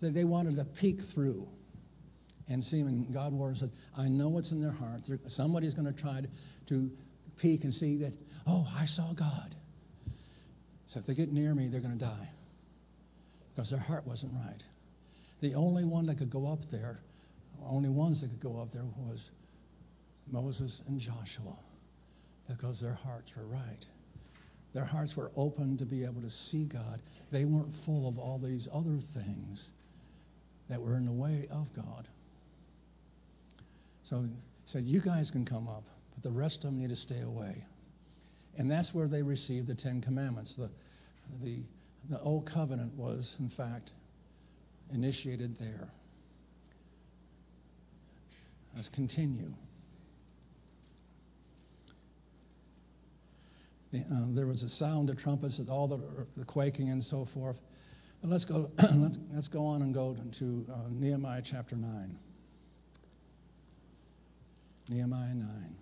they 0.00 0.24
wanted 0.24 0.56
to 0.56 0.64
peek 0.64 0.98
through 1.12 1.46
and 2.48 2.62
see, 2.62 2.80
and 2.80 3.12
God 3.12 3.32
warned 3.32 3.58
said, 3.58 3.70
I 3.96 4.08
know 4.08 4.28
what's 4.28 4.50
in 4.50 4.60
their 4.60 4.72
hearts. 4.72 5.10
Somebody's 5.28 5.74
going 5.74 5.92
to 5.92 6.00
try 6.00 6.22
to 6.68 6.90
peek 7.40 7.64
and 7.64 7.72
see 7.72 7.96
that, 7.98 8.12
oh, 8.46 8.66
I 8.74 8.86
saw 8.86 9.12
God. 9.12 9.54
So 10.88 11.00
if 11.00 11.06
they 11.06 11.14
get 11.14 11.32
near 11.32 11.54
me, 11.54 11.68
they're 11.68 11.80
going 11.80 11.98
to 11.98 12.04
die 12.04 12.28
because 13.54 13.70
their 13.70 13.80
heart 13.80 14.06
wasn't 14.06 14.32
right. 14.34 14.62
The 15.40 15.54
only 15.54 15.84
one 15.84 16.06
that 16.06 16.18
could 16.18 16.30
go 16.30 16.50
up 16.52 16.60
there, 16.70 17.00
only 17.66 17.88
ones 17.88 18.20
that 18.20 18.28
could 18.28 18.40
go 18.40 18.60
up 18.60 18.72
there 18.72 18.84
was 18.96 19.30
Moses 20.30 20.82
and 20.86 20.98
Joshua 20.98 21.56
because 22.48 22.80
their 22.80 22.94
hearts 22.94 23.30
were 23.36 23.46
right. 23.46 23.86
Their 24.72 24.84
hearts 24.84 25.16
were 25.16 25.30
open 25.36 25.78
to 25.78 25.84
be 25.84 26.04
able 26.04 26.20
to 26.20 26.30
see 26.30 26.64
God. 26.64 27.00
They 27.30 27.44
weren't 27.44 27.72
full 27.84 28.08
of 28.08 28.18
all 28.18 28.38
these 28.38 28.68
other 28.72 28.98
things 29.14 29.68
that 30.68 30.80
were 30.80 30.96
in 30.96 31.06
the 31.06 31.12
way 31.12 31.46
of 31.50 31.72
God. 31.74 32.08
So 34.08 34.22
he 34.22 34.28
said, 34.66 34.84
You 34.84 35.00
guys 35.00 35.30
can 35.30 35.44
come 35.44 35.68
up, 35.68 35.84
but 36.14 36.22
the 36.22 36.36
rest 36.36 36.56
of 36.58 36.62
them 36.62 36.80
need 36.80 36.90
to 36.90 36.96
stay 36.96 37.20
away. 37.20 37.64
And 38.56 38.70
that's 38.70 38.92
where 38.94 39.08
they 39.08 39.22
received 39.22 39.68
the 39.68 39.74
Ten 39.74 40.00
Commandments. 40.00 40.54
The, 40.56 40.70
the, 41.42 41.58
the 42.10 42.20
Old 42.20 42.46
Covenant 42.46 42.94
was, 42.94 43.34
in 43.38 43.50
fact, 43.50 43.92
initiated 44.92 45.56
there. 45.58 45.88
Let's 48.74 48.88
continue. 48.88 49.52
The, 53.92 54.00
uh, 54.00 54.24
there 54.30 54.46
was 54.46 54.62
a 54.64 54.68
sound 54.68 55.08
of 55.10 55.18
trumpets, 55.18 55.60
all 55.70 55.86
the, 55.86 56.00
the 56.36 56.44
quaking 56.44 56.90
and 56.90 57.02
so 57.02 57.28
forth. 57.32 57.56
But 58.20 58.30
let's 58.30 58.44
go. 58.44 58.70
let's, 58.92 59.18
let's 59.32 59.48
go 59.48 59.64
on 59.64 59.82
and 59.82 59.94
go 59.94 60.16
to 60.38 60.66
uh, 60.72 60.76
Nehemiah 60.90 61.42
chapter 61.48 61.76
nine. 61.76 62.18
Nehemiah 64.88 65.34
nine. 65.34 65.76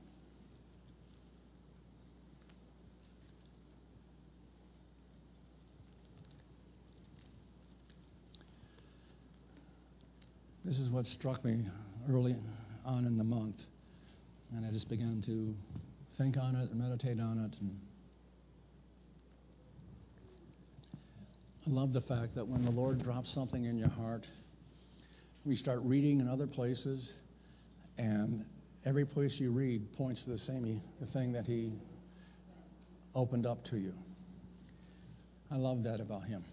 This 10.65 10.79
is 10.79 10.91
what 10.91 11.07
struck 11.07 11.45
me 11.45 11.65
early 12.11 12.37
on 12.85 13.07
in 13.07 13.17
the 13.17 13.25
month. 13.25 13.57
And 14.55 14.67
I 14.67 14.71
just 14.71 14.89
began 14.89 15.23
to 15.27 15.55
think 16.19 16.37
on 16.37 16.55
it 16.57 16.71
and 16.71 16.81
meditate 16.81 17.21
on 17.21 17.39
it. 17.39 17.59
And 17.61 17.79
I 21.67 21.71
love 21.71 21.93
the 21.93 22.01
fact 22.01 22.35
that 22.35 22.47
when 22.47 22.65
the 22.65 22.71
Lord 22.71 23.03
drops 23.03 23.33
something 23.33 23.65
in 23.65 23.79
your 23.79 23.89
heart, 23.89 24.27
we 25.45 25.57
start 25.57 25.81
reading 25.83 26.21
in 26.21 26.29
other 26.29 26.47
places, 26.47 27.15
and 27.99 28.45
every 28.85 29.05
place 29.05 29.35
you 29.39 29.51
read 29.51 29.93
points 29.97 30.23
to 30.25 30.31
the 30.31 30.39
same 30.39 30.81
the 31.01 31.07
thing 31.07 31.33
that 31.33 31.47
he 31.47 31.73
opened 33.15 33.47
up 33.47 33.65
to 33.67 33.77
you. 33.77 33.93
I 35.51 35.57
love 35.57 35.83
that 35.85 36.01
about 36.01 36.25
him. 36.25 36.45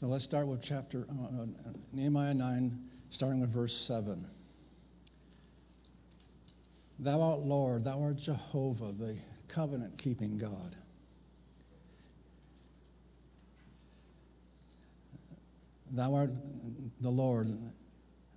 So 0.00 0.06
let's 0.06 0.24
start 0.24 0.48
with 0.48 0.62
chapter 0.62 1.06
uh, 1.08 1.42
uh 1.42 1.46
Nehemiah 1.92 2.34
9, 2.34 2.78
starting 3.12 3.40
with 3.40 3.52
verse 3.52 3.76
7. 3.86 4.26
Thou 6.98 7.20
art 7.20 7.40
Lord, 7.40 7.84
thou 7.84 8.00
art 8.02 8.16
Jehovah, 8.16 8.92
the 8.92 9.16
covenant 9.48 9.98
keeping 9.98 10.38
God. 10.38 10.76
Thou 15.90 16.14
art 16.14 16.30
the 17.00 17.10
Lord, 17.10 17.58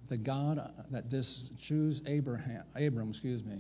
the 0.10 0.18
God 0.18 0.72
that 0.92 1.10
this 1.10 1.50
chose 1.66 2.02
Abraham, 2.06 2.64
Abram, 2.76 3.12
excuse 3.12 3.44
me, 3.46 3.60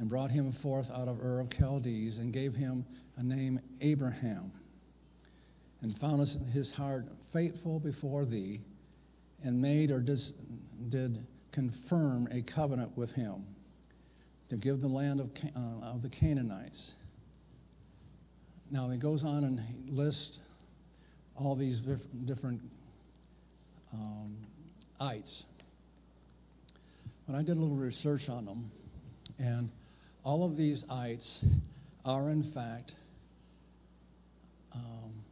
and 0.00 0.08
brought 0.08 0.30
him 0.32 0.52
forth 0.52 0.90
out 0.90 1.06
of 1.06 1.20
Ur 1.22 1.40
of 1.40 1.48
Chaldees 1.56 2.18
and 2.18 2.32
gave 2.32 2.54
him 2.54 2.84
a 3.18 3.22
name 3.22 3.60
Abraham, 3.80 4.50
and 5.82 5.96
found 6.00 6.26
his 6.52 6.72
heart 6.72 7.06
faithful 7.32 7.78
before 7.78 8.24
thee, 8.24 8.60
and 9.44 9.60
made 9.60 9.90
or 9.90 10.00
dis, 10.00 10.32
did 10.88 11.24
confirm 11.52 12.26
a 12.32 12.42
covenant 12.42 12.96
with 12.96 13.10
him 13.12 13.44
to 14.50 14.56
give 14.56 14.80
the 14.80 14.88
land 14.88 15.20
of, 15.20 15.30
uh, 15.56 15.86
of 15.86 16.02
the 16.02 16.08
Canaanites. 16.08 16.92
Now 18.70 18.90
he 18.90 18.98
goes 18.98 19.22
on 19.22 19.44
and 19.44 19.60
lists 19.96 20.38
all 21.36 21.54
these 21.54 21.80
different 22.24 22.60
um, 23.92 24.36
ites. 25.00 25.44
But 27.26 27.36
I 27.36 27.42
did 27.42 27.56
a 27.56 27.60
little 27.60 27.76
research 27.76 28.28
on 28.28 28.44
them, 28.44 28.70
and 29.38 29.70
all 30.24 30.44
of 30.44 30.56
these 30.56 30.84
ites 30.90 31.44
are, 32.04 32.30
in 32.30 32.50
fact, 32.52 32.92
um, 34.74 35.23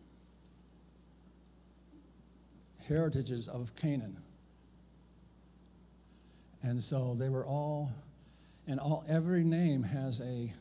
heritages 2.89 3.49
of 3.49 3.69
Canaan. 3.81 4.17
And 6.63 6.83
so 6.83 7.17
they 7.19 7.29
were 7.29 7.45
all, 7.45 7.91
and 8.67 8.79
all 8.79 9.05
every 9.09 9.45
name 9.45 9.83
has 9.83 10.21
a 10.21 10.53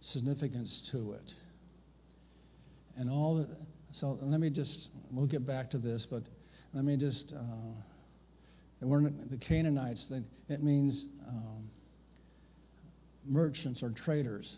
significance 0.00 0.88
to 0.92 1.12
it. 1.12 1.32
And 2.96 3.10
all 3.10 3.46
so 3.92 4.18
let 4.22 4.40
me 4.40 4.50
just, 4.50 4.88
we'll 5.10 5.26
get 5.26 5.46
back 5.46 5.70
to 5.70 5.78
this, 5.78 6.06
but 6.10 6.22
let 6.74 6.84
me 6.84 6.96
just, 6.96 7.32
uh, 7.34 7.42
the 8.80 9.38
Canaanites, 9.38 10.06
it 10.48 10.62
means 10.62 11.06
um, 11.26 11.70
merchants 13.26 13.82
or 13.82 13.90
traders. 13.90 14.56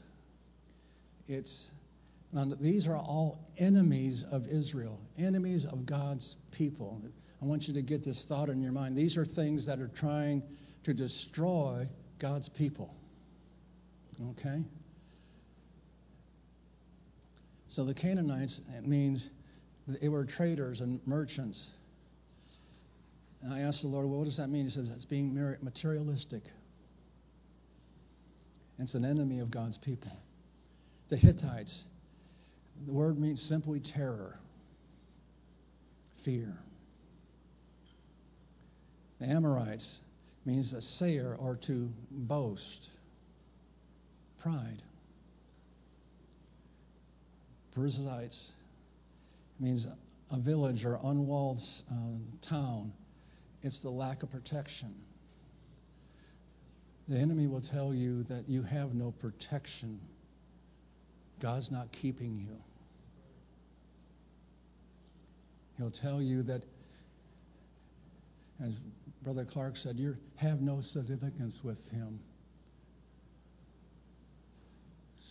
It's, 1.29 1.67
these 2.61 2.87
are 2.87 2.97
all 2.97 3.51
enemies 3.59 4.25
of 4.31 4.47
Israel, 4.47 5.01
enemies 5.19 5.67
of 5.71 5.85
God's 5.87 6.37
people. 6.53 7.03
I 7.43 7.45
want 7.45 7.65
you 7.65 7.75
to 7.75 7.83
get 7.83 8.05
this 8.05 8.25
thought 8.29 8.49
in 8.49 8.61
your 8.61 8.73
mind. 8.73 8.97
These 8.97 9.17
are 9.17 9.25
things 9.25 9.67
that 9.67 9.81
are 9.81 9.91
trying 9.99 10.43
to 10.85 10.95
destroy 10.95 11.89
God's 12.21 12.49
people. 12.51 12.95
Okay? 14.31 14.63
So 17.71 17.85
the 17.85 17.95
Canaanites, 17.95 18.61
it 18.77 18.87
means 18.87 19.29
they 20.01 20.09
were 20.09 20.25
traders 20.25 20.81
and 20.81 21.01
merchants. 21.07 21.61
And 23.43 23.55
I 23.55 23.61
asked 23.61 23.83
the 23.83 23.89
Lord, 23.89 24.07
well, 24.07 24.19
what 24.19 24.27
does 24.27 24.37
that 24.37 24.51
mean? 24.51 24.67
He 24.67 24.71
says 24.71 24.89
it's 24.95 25.05
being 25.05 25.35
materialistic. 25.63 26.43
It's 28.79 28.95
an 28.95 29.05
enemy 29.05 29.41
of 29.41 29.51
God's 29.51 29.79
people. 29.79 30.13
The 31.09 31.17
Hittites, 31.17 31.85
the 32.87 32.93
word 32.93 33.19
means 33.19 33.43
simply 33.43 33.81
terror, 33.81 34.39
fear. 36.25 36.57
The 39.21 39.27
Amorites 39.27 39.99
means 40.47 40.73
a 40.73 40.81
sayer 40.81 41.37
or 41.39 41.57
to 41.67 41.91
boast, 42.11 42.89
pride. 44.43 44.83
Perizzites 47.75 48.51
means 49.59 49.87
a 50.31 50.39
village 50.39 50.85
or 50.85 50.99
unwalled 51.05 51.61
uh, 51.91 51.95
town. 52.49 52.93
It's 53.63 53.79
the 53.81 53.91
lack 53.91 54.23
of 54.23 54.31
protection. 54.31 54.95
The 57.09 57.19
enemy 57.19 57.47
will 57.47 57.61
tell 57.61 57.93
you 57.93 58.23
that 58.25 58.49
you 58.49 58.63
have 58.63 58.95
no 58.95 59.13
protection. 59.21 60.01
God's 61.41 61.71
not 61.71 61.93
keeping 61.93 62.37
you. 62.37 62.57
He'll 65.81 65.91
tell 65.91 66.21
you 66.21 66.43
that, 66.43 66.63
as 68.63 68.75
Brother 69.23 69.47
Clark 69.51 69.79
said, 69.79 69.97
you 69.97 70.15
have 70.37 70.61
no 70.61 70.83
significance 70.83 71.59
with 71.65 71.79
Him. 71.91 72.21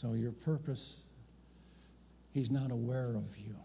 So 0.02 0.14
your 0.14 0.32
purpose 0.32 0.96
He's 2.32 2.50
not 2.50 2.72
aware 2.72 3.10
of 3.10 3.26
you. 3.38 3.56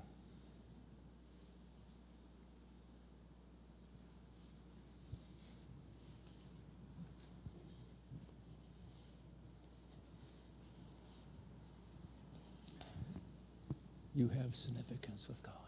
You 14.15 14.29
have 14.29 14.55
significance 14.55 15.27
with 15.29 15.43
God. 15.43 15.64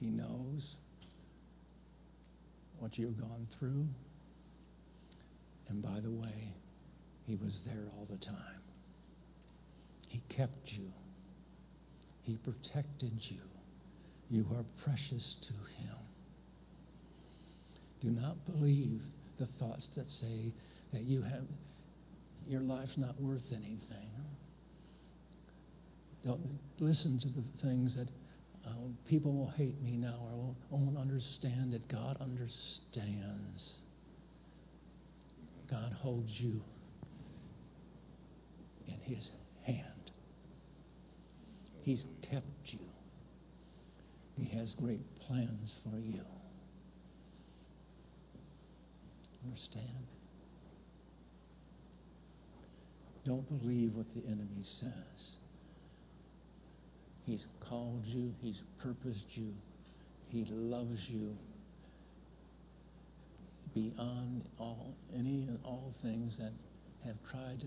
He 0.00 0.06
knows 0.06 0.76
what 2.78 2.98
you've 2.98 3.18
gone 3.20 3.48
through. 3.58 3.86
And 5.68 5.82
by 5.82 6.00
the 6.00 6.10
way, 6.10 6.54
He 7.26 7.34
was 7.36 7.60
there 7.66 7.84
all 7.96 8.06
the 8.10 8.24
time. 8.24 8.62
He 10.08 10.22
kept 10.28 10.72
you. 10.72 10.90
He 12.22 12.36
protected 12.36 13.12
you. 13.20 13.40
You 14.30 14.46
are 14.56 14.64
precious 14.84 15.36
to 15.42 15.52
Him. 15.82 15.96
Do 18.00 18.10
not 18.10 18.36
believe 18.46 19.02
the 19.38 19.46
thoughts 19.58 19.88
that 19.96 20.10
say 20.10 20.52
that 20.92 21.02
you 21.02 21.22
have 21.22 21.44
your 22.48 22.62
life's 22.62 22.96
not 22.96 23.20
worth 23.20 23.44
anything. 23.50 24.08
Don't 26.24 26.40
listen 26.80 27.18
to 27.20 27.28
the 27.28 27.42
things 27.62 27.94
that 27.94 28.08
uh, 28.68 28.72
people 29.08 29.32
will 29.32 29.52
hate 29.56 29.80
me 29.82 29.96
now 29.96 30.18
or 30.30 30.36
won't, 30.36 30.56
won't 30.70 30.98
understand 30.98 31.72
that 31.72 31.88
God 31.88 32.16
understands. 32.20 33.74
God 35.70 35.92
holds 35.92 36.30
you 36.38 36.60
in 38.86 38.98
His 39.02 39.30
hand. 39.64 40.10
He's 41.82 42.04
kept 42.22 42.44
you. 42.64 42.78
He 44.36 44.56
has 44.58 44.74
great 44.74 45.00
plans 45.20 45.74
for 45.82 45.98
you. 45.98 46.20
Understand? 49.44 50.06
Don't 53.24 53.46
believe 53.60 53.94
what 53.94 54.06
the 54.14 54.24
enemy 54.26 54.62
says. 54.62 55.30
He's 57.28 57.46
called 57.60 58.04
you, 58.06 58.32
He's 58.40 58.62
purposed 58.82 59.26
you, 59.32 59.52
He 60.30 60.46
loves 60.50 60.98
you 61.08 61.36
beyond 63.74 64.44
all 64.58 64.94
any 65.14 65.42
and 65.42 65.58
all 65.62 65.92
things 66.00 66.38
that 66.38 66.52
have 67.04 67.16
tried 67.30 67.60
to 67.60 67.66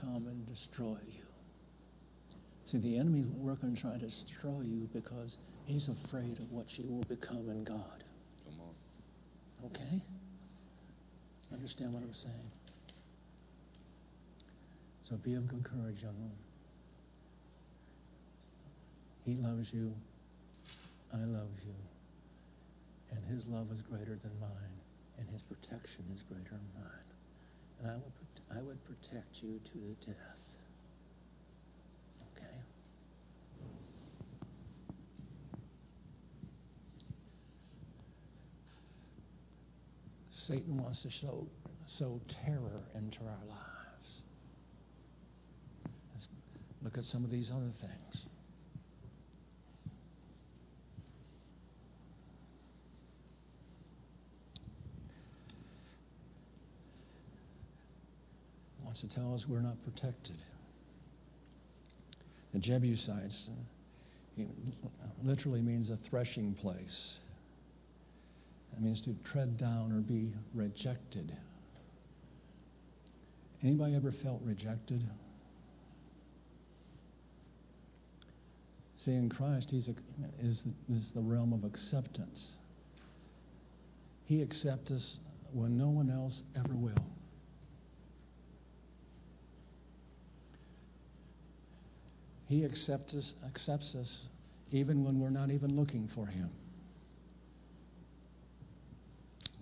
come 0.00 0.28
and 0.28 0.46
destroy 0.46 0.96
you. 1.08 1.24
See, 2.66 2.78
the 2.78 2.96
enemy's 2.96 3.26
working 3.36 3.76
trying 3.76 3.98
to 3.98 4.06
destroy 4.06 4.60
you 4.62 4.88
because 4.94 5.38
he's 5.66 5.88
afraid 5.88 6.38
of 6.38 6.52
what 6.52 6.66
you 6.78 6.84
will 6.88 7.04
become 7.08 7.50
in 7.50 7.64
God. 7.64 8.04
Come 8.44 8.60
on. 8.60 9.70
Okay? 9.70 10.02
Understand 11.52 11.92
what 11.92 12.04
I'm 12.04 12.14
saying? 12.14 12.50
So 15.08 15.16
be 15.16 15.34
of 15.34 15.48
good 15.48 15.64
courage, 15.64 16.00
young 16.00 16.18
one. 16.20 16.43
He 19.24 19.34
loves 19.36 19.72
you. 19.72 19.92
I 21.12 21.18
love 21.18 21.48
you. 21.64 21.74
And 23.10 23.24
His 23.24 23.46
love 23.46 23.68
is 23.72 23.80
greater 23.80 24.18
than 24.22 24.32
mine, 24.40 24.76
and 25.18 25.28
His 25.30 25.40
protection 25.42 26.04
is 26.14 26.22
greater 26.28 26.50
than 26.50 26.82
mine. 26.82 27.08
And 27.80 27.90
I 27.90 27.94
would, 27.94 28.58
I 28.58 28.62
would 28.62 28.78
protect 28.84 29.42
you 29.42 29.60
to 29.72 29.78
the 29.78 30.12
death. 30.12 30.16
Okay? 32.36 32.56
Satan 40.32 40.82
wants 40.82 41.02
to 41.02 41.10
sow, 41.10 41.46
sow 41.86 42.20
terror 42.44 42.82
into 42.94 43.20
our 43.20 43.46
lives. 43.48 44.22
Let's 46.14 46.28
look 46.82 46.98
at 46.98 47.04
some 47.04 47.24
of 47.24 47.30
these 47.30 47.50
other 47.50 47.72
things. 47.80 48.24
Wants 58.94 59.12
to 59.12 59.20
tell 59.20 59.34
us 59.34 59.44
we're 59.48 59.58
not 59.58 59.74
protected. 59.82 60.36
The 62.52 62.60
Jebusites 62.60 63.50
uh, 64.38 64.44
literally 65.24 65.62
means 65.62 65.90
a 65.90 65.98
threshing 66.08 66.54
place. 66.54 67.16
It 68.72 68.80
means 68.80 69.00
to 69.00 69.16
tread 69.32 69.56
down 69.56 69.90
or 69.90 69.98
be 69.98 70.32
rejected. 70.54 71.36
Anybody 73.64 73.96
ever 73.96 74.12
felt 74.12 74.40
rejected? 74.44 75.02
See, 78.98 79.10
in 79.10 79.28
Christ, 79.28 79.70
He's 79.72 79.88
a, 79.88 79.94
is, 80.40 80.62
is 80.88 81.10
the 81.16 81.20
realm 81.20 81.52
of 81.52 81.64
acceptance. 81.64 82.46
He 84.26 84.40
accepts 84.40 84.92
us 84.92 85.16
when 85.52 85.76
no 85.76 85.88
one 85.88 86.10
else 86.10 86.42
ever 86.56 86.74
will. 86.74 87.04
He 92.48 92.64
accepts 92.64 93.14
us, 93.14 93.32
accepts 93.46 93.94
us 93.94 94.20
even 94.70 95.04
when 95.04 95.20
we're 95.20 95.30
not 95.30 95.50
even 95.50 95.76
looking 95.76 96.08
for 96.14 96.26
Him. 96.26 96.50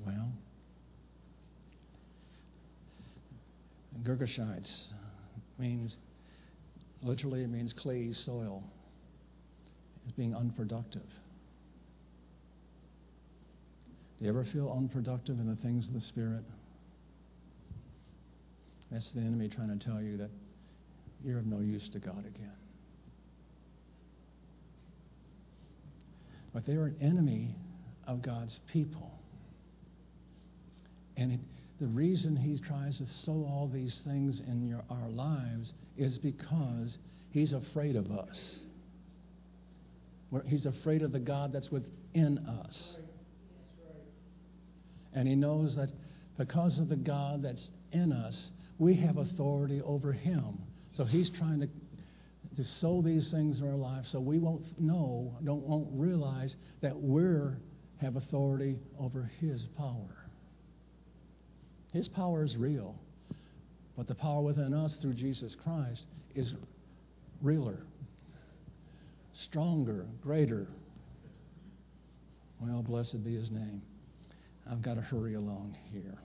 Well, 0.05 0.33
Girgashites 4.03 4.87
means, 5.59 5.97
literally, 7.03 7.45
it 7.45 7.51
means 7.51 7.73
clay 7.73 8.13
soil. 8.13 8.65
It's 10.05 10.13
being 10.13 10.35
unproductive. 10.35 11.07
Do 14.19 14.25
you 14.25 14.31
ever 14.31 14.45
feel 14.45 14.73
unproductive 14.73 15.39
in 15.39 15.49
the 15.49 15.57
things 15.63 15.87
of 15.87 15.95
the 15.95 16.01
Spirit? 16.01 16.43
That's 18.91 19.11
the 19.13 19.21
enemy 19.21 19.49
trying 19.49 19.79
to 19.79 19.85
tell 19.85 20.03
you 20.03 20.17
that 20.17 20.31
you're 21.25 21.39
of 21.39 21.47
no 21.47 21.61
use 21.61 21.89
to 21.91 21.99
God 21.99 22.25
again. 22.27 22.62
But 26.53 26.67
they 26.67 26.75
are 26.75 26.87
an 26.87 26.97
enemy 27.01 27.55
of 28.07 28.23
God's 28.23 28.61
people. 28.73 29.11
And 31.17 31.33
it, 31.33 31.41
the 31.81 31.87
reason 31.89 32.37
he 32.37 32.59
tries 32.59 32.99
to 32.99 33.07
sow 33.07 33.33
all 33.33 33.71
these 33.73 34.03
things 34.05 34.41
in 34.41 34.67
your, 34.67 34.83
our 34.91 35.09
lives 35.09 35.73
is 35.97 36.19
because 36.19 36.99
he's 37.31 37.53
afraid 37.53 37.97
of 37.97 38.11
us. 38.11 38.57
He's 40.47 40.67
afraid 40.67 41.03
of 41.03 41.13
the 41.13 41.21
God 41.21 41.53
that's 41.53 41.71
within 41.71 42.39
us. 42.39 42.97
And 45.13 45.29
he 45.29 45.35
knows 45.35 45.77
that 45.77 45.91
because 46.39 46.79
of 46.79 46.89
the 46.89 46.97
God 46.97 47.43
that's 47.43 47.71
in 47.93 48.13
us, 48.13 48.51
we 48.79 48.95
have 48.95 49.19
authority 49.19 49.83
over 49.83 50.13
him. 50.13 50.59
So 50.95 51.05
he's 51.05 51.31
trying 51.31 51.61
to, 51.61 51.69
to 52.57 52.65
sow 52.65 53.03
these 53.03 53.31
things 53.31 53.61
in 53.61 53.69
our 53.69 53.77
lives 53.77 54.11
so 54.11 54.21
we 54.21 54.39
won't 54.39 54.65
know, 54.81 55.35
don't 55.45 55.63
won't 55.63 55.89
realize 55.93 56.57
that 56.81 56.95
we're 56.97 57.57
have 58.03 58.17
authority 58.17 58.77
over 58.99 59.31
his 59.41 59.63
power. 59.79 60.27
His 61.93 62.09
power 62.09 62.43
is 62.43 62.57
real, 62.57 62.97
but 63.97 64.09
the 64.09 64.15
power 64.15 64.43
within 64.43 64.75
us 64.75 64.97
through 65.01 65.15
Jesus 65.15 65.55
Christ 65.63 66.05
is 66.35 66.55
realer, 67.41 67.85
stronger, 69.35 70.07
greater. 70.23 70.67
Well, 72.61 72.83
blessed 72.83 73.25
be 73.25 73.35
his 73.35 73.51
name. 73.51 73.83
I've 74.71 74.83
got 74.83 74.95
to 74.95 75.01
hurry 75.01 75.35
along 75.35 75.77
here. 75.93 76.19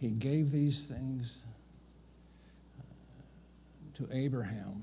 He 0.00 0.08
gave 0.08 0.50
these 0.50 0.82
things 0.88 1.30
to 3.98 4.08
Abraham. 4.10 4.82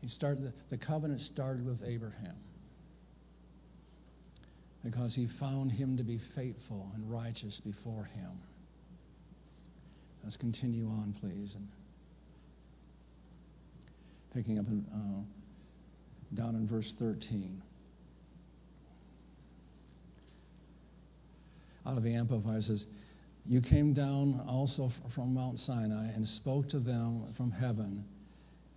He 0.00 0.06
started 0.06 0.52
the, 0.70 0.78
covenant 0.78 1.20
started 1.32 1.66
with 1.66 1.80
Abraham 1.84 2.36
because 4.84 5.16
he 5.16 5.26
found 5.40 5.72
him 5.72 5.96
to 5.96 6.04
be 6.04 6.20
faithful 6.36 6.88
and 6.94 7.10
righteous 7.10 7.60
before 7.64 8.04
him. 8.04 8.30
Let's 10.22 10.36
continue 10.36 10.86
on, 10.86 11.16
please. 11.20 11.52
And 11.56 11.66
picking 14.32 14.60
up 14.60 14.66
uh, 14.68 16.36
down 16.36 16.54
in 16.54 16.68
verse 16.68 16.94
13. 17.00 17.60
Out 21.84 21.96
of 21.96 22.04
the 22.04 22.14
Amplified 22.14 22.62
says, 22.62 22.84
You 23.48 23.62
came 23.62 23.94
down 23.94 24.44
also 24.46 24.92
from 25.14 25.32
Mount 25.32 25.58
Sinai 25.58 26.08
and 26.08 26.28
spoke 26.28 26.68
to 26.68 26.78
them 26.78 27.32
from 27.34 27.50
heaven 27.50 28.04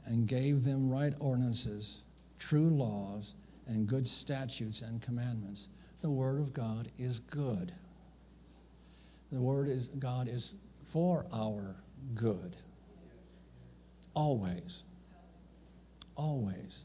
and 0.05 0.27
gave 0.27 0.63
them 0.63 0.89
right 0.89 1.13
ordinances, 1.19 1.97
true 2.39 2.69
laws, 2.69 3.33
and 3.67 3.85
good 3.85 4.07
statutes 4.07 4.81
and 4.81 5.01
commandments 5.01 5.67
the 6.01 6.09
Word 6.09 6.39
of 6.39 6.53
God 6.53 6.89
is 6.97 7.19
good. 7.29 7.71
The 9.31 9.39
Word 9.39 9.69
is 9.69 9.87
God 9.99 10.27
is 10.27 10.53
for 10.91 11.25
our 11.31 11.75
good. 12.15 12.57
Always. 14.13 14.83
Always. 16.15 16.83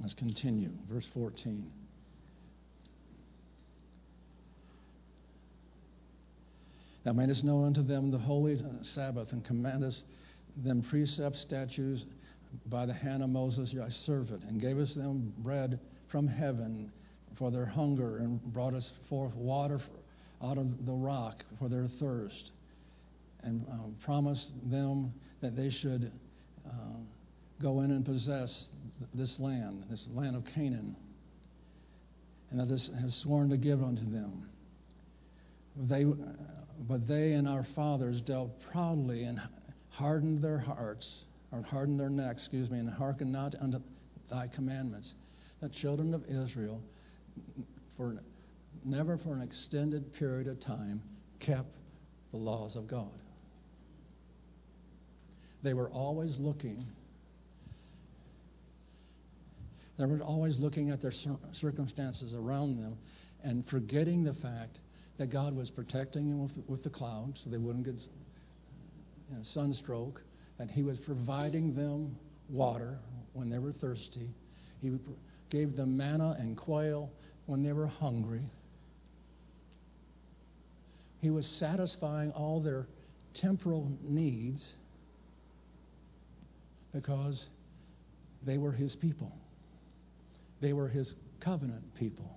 Let's 0.00 0.14
continue. 0.14 0.70
Verse 0.90 1.06
14. 1.14 1.70
Thou 7.04 7.12
madest 7.12 7.44
known 7.44 7.66
unto 7.66 7.82
them 7.82 8.10
the 8.10 8.18
holy 8.18 8.60
Sabbath, 8.82 9.32
and 9.32 9.44
commandest 9.44 10.04
them 10.56 10.82
precepts, 10.82 11.40
statutes 11.40 12.04
by 12.66 12.86
the 12.86 12.94
hand 12.94 13.22
of 13.22 13.28
Moses, 13.28 13.72
thy 13.72 13.88
servant, 13.88 14.42
and 14.44 14.60
gavest 14.60 14.96
them 14.96 15.32
bread 15.38 15.78
from 16.08 16.26
heaven 16.26 16.90
for 17.36 17.50
their 17.50 17.66
hunger 17.66 18.18
and 18.18 18.40
brought 18.52 18.74
us 18.74 18.92
forth 19.08 19.34
water 19.34 19.80
out 20.42 20.56
of 20.58 20.86
the 20.86 20.92
rock 20.92 21.44
for 21.58 21.68
their 21.68 21.88
thirst 21.98 22.52
and 23.42 23.66
uh, 23.70 23.76
promised 24.04 24.52
them 24.70 25.12
that 25.40 25.56
they 25.56 25.70
should 25.70 26.10
uh, 26.66 26.70
go 27.60 27.80
in 27.80 27.90
and 27.90 28.04
possess 28.04 28.68
this 29.12 29.38
land, 29.38 29.84
this 29.90 30.06
land 30.14 30.36
of 30.36 30.44
Canaan, 30.46 30.96
and 32.50 32.60
that 32.60 32.68
this 32.68 32.90
has 33.00 33.14
sworn 33.14 33.50
to 33.50 33.56
give 33.56 33.82
unto 33.82 34.08
them. 34.10 34.48
They, 35.76 36.06
but 36.80 37.06
they 37.06 37.32
and 37.32 37.48
our 37.48 37.66
fathers 37.74 38.20
dealt 38.20 38.50
proudly 38.70 39.24
and 39.24 39.40
hardened 39.90 40.42
their 40.42 40.58
hearts, 40.58 41.24
or 41.52 41.62
hardened 41.62 42.00
their 42.00 42.10
necks, 42.10 42.42
excuse 42.42 42.70
me, 42.70 42.78
and 42.78 42.90
hearkened 42.90 43.32
not 43.32 43.54
unto 43.60 43.78
thy 44.30 44.48
commandments 44.48 45.14
the 45.60 45.68
children 45.68 46.12
of 46.12 46.24
Israel, 46.28 46.80
for 47.96 48.16
never 48.84 49.16
for 49.16 49.34
an 49.34 49.40
extended 49.40 50.12
period 50.14 50.46
of 50.46 50.60
time, 50.60 51.00
kept 51.40 51.74
the 52.32 52.36
laws 52.36 52.76
of 52.76 52.86
God. 52.86 53.08
They 55.62 55.72
were 55.72 55.88
always 55.88 56.36
looking. 56.38 56.84
They 59.98 60.04
were 60.04 60.20
always 60.20 60.58
looking 60.58 60.90
at 60.90 61.00
their 61.00 61.14
circumstances 61.52 62.34
around 62.34 62.76
them 62.76 62.98
and 63.42 63.66
forgetting 63.68 64.24
the 64.24 64.34
fact 64.34 64.80
that 65.18 65.30
God 65.30 65.54
was 65.54 65.70
protecting 65.70 66.28
them 66.28 66.42
with, 66.42 66.52
with 66.68 66.82
the 66.82 66.90
clouds 66.90 67.40
so 67.44 67.50
they 67.50 67.58
wouldn't 67.58 67.84
get 67.84 67.94
you 67.94 69.36
know, 69.36 69.42
sunstroke, 69.42 70.20
that 70.58 70.70
He 70.70 70.82
was 70.82 70.98
providing 70.98 71.74
them 71.74 72.16
water 72.48 72.98
when 73.32 73.48
they 73.48 73.58
were 73.58 73.72
thirsty. 73.72 74.28
He 74.82 74.92
gave 75.50 75.76
them 75.76 75.96
manna 75.96 76.36
and 76.38 76.56
quail 76.56 77.10
when 77.46 77.62
they 77.62 77.72
were 77.72 77.86
hungry. 77.86 78.42
He 81.20 81.30
was 81.30 81.46
satisfying 81.46 82.32
all 82.32 82.60
their 82.60 82.86
temporal 83.32 83.90
needs 84.02 84.74
because 86.92 87.46
they 88.44 88.58
were 88.58 88.72
his 88.72 88.94
people. 88.94 89.32
They 90.60 90.72
were 90.72 90.88
his 90.88 91.14
covenant 91.40 91.94
people. 91.94 92.30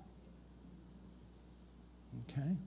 Okay? 2.24 2.58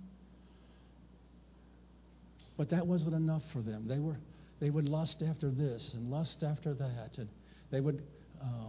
But 2.56 2.70
that 2.70 2.86
wasn't 2.86 3.14
enough 3.14 3.42
for 3.52 3.62
them. 3.62 3.86
They 3.88 3.98
were 3.98 4.16
they 4.60 4.68
would 4.70 4.88
lust 4.88 5.22
after 5.26 5.50
this 5.50 5.92
and 5.94 6.10
lust 6.10 6.42
after 6.42 6.74
that 6.74 7.16
and 7.16 7.28
they 7.70 7.80
would 7.80 8.02
uh, 8.42 8.68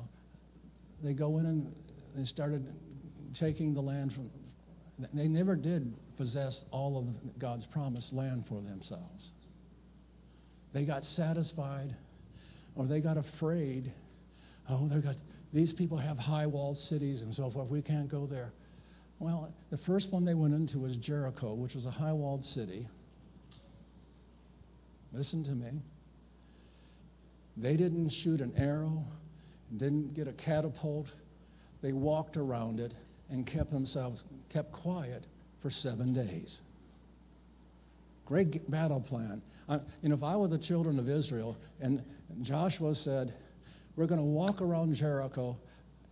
they 1.04 1.14
go 1.14 1.38
in 1.38 1.46
and 1.46 1.74
they 2.16 2.26
started 2.26 2.66
taking 3.40 3.74
the 3.74 3.82
land 3.82 4.14
from. 4.14 4.30
They 5.14 5.28
never 5.28 5.56
did 5.56 5.94
possess 6.18 6.64
all 6.70 7.00
of 7.00 7.40
God's 7.40 7.66
promised 7.66 8.14
land 8.14 8.46
for 8.48 8.62
themselves. 8.62 9.32
They 10.74 10.86
got 10.86 11.04
satisfied, 11.04 11.96
or 12.76 12.86
they 12.86 13.00
got 13.02 13.18
afraid. 13.18 13.92
Oh, 14.70 14.88
they 14.88 15.02
got 15.02 15.16
these 15.54 15.74
people 15.74 15.98
have 15.98 16.18
high 16.18 16.46
walled 16.46 16.78
cities 16.78 17.22
and 17.22 17.34
so 17.34 17.50
forth. 17.50 17.68
We 17.70 17.82
can't 17.82 18.10
go 18.10 18.28
there. 18.28 18.54
Well, 19.22 19.54
the 19.70 19.78
first 19.78 20.12
one 20.12 20.26
they 20.26 20.34
went 20.34 20.56
into 20.56 20.80
was 20.80 20.98
Jericho, 20.98 21.54
which 21.54 21.76
was 21.76 21.86
a 21.86 21.92
high 21.92 22.12
walled 22.12 22.44
city. 22.44 22.88
Listen 25.14 25.44
to 25.44 25.52
me. 25.52 25.70
They 27.56 27.76
didn't 27.76 28.10
shoot 28.10 28.42
an 28.42 28.52
arrow, 28.58 29.04
didn't 29.78 30.16
get 30.16 30.28
a 30.28 30.32
catapult. 30.34 31.06
They 31.84 31.94
walked 31.94 32.36
around 32.36 32.80
it 32.80 32.96
and 33.30 33.46
kept 33.46 33.70
themselves 33.70 34.24
kept 34.50 34.72
quiet 34.72 35.28
for 35.62 35.70
seven 35.70 36.16
days. 36.16 36.60
Great 38.26 38.72
battle 38.72 39.02
plan. 39.02 39.44
I, 39.70 39.82
you 40.02 40.10
know, 40.10 40.16
if 40.16 40.24
I 40.24 40.36
were 40.36 40.48
the 40.48 40.58
children 40.58 40.98
of 40.98 41.08
Israel 41.08 41.58
and 41.80 42.04
Joshua 42.42 42.96
said, 42.96 43.36
"We're 43.96 44.08
going 44.08 44.20
to 44.20 44.26
walk 44.26 44.64
around 44.64 44.96
Jericho 44.96 45.58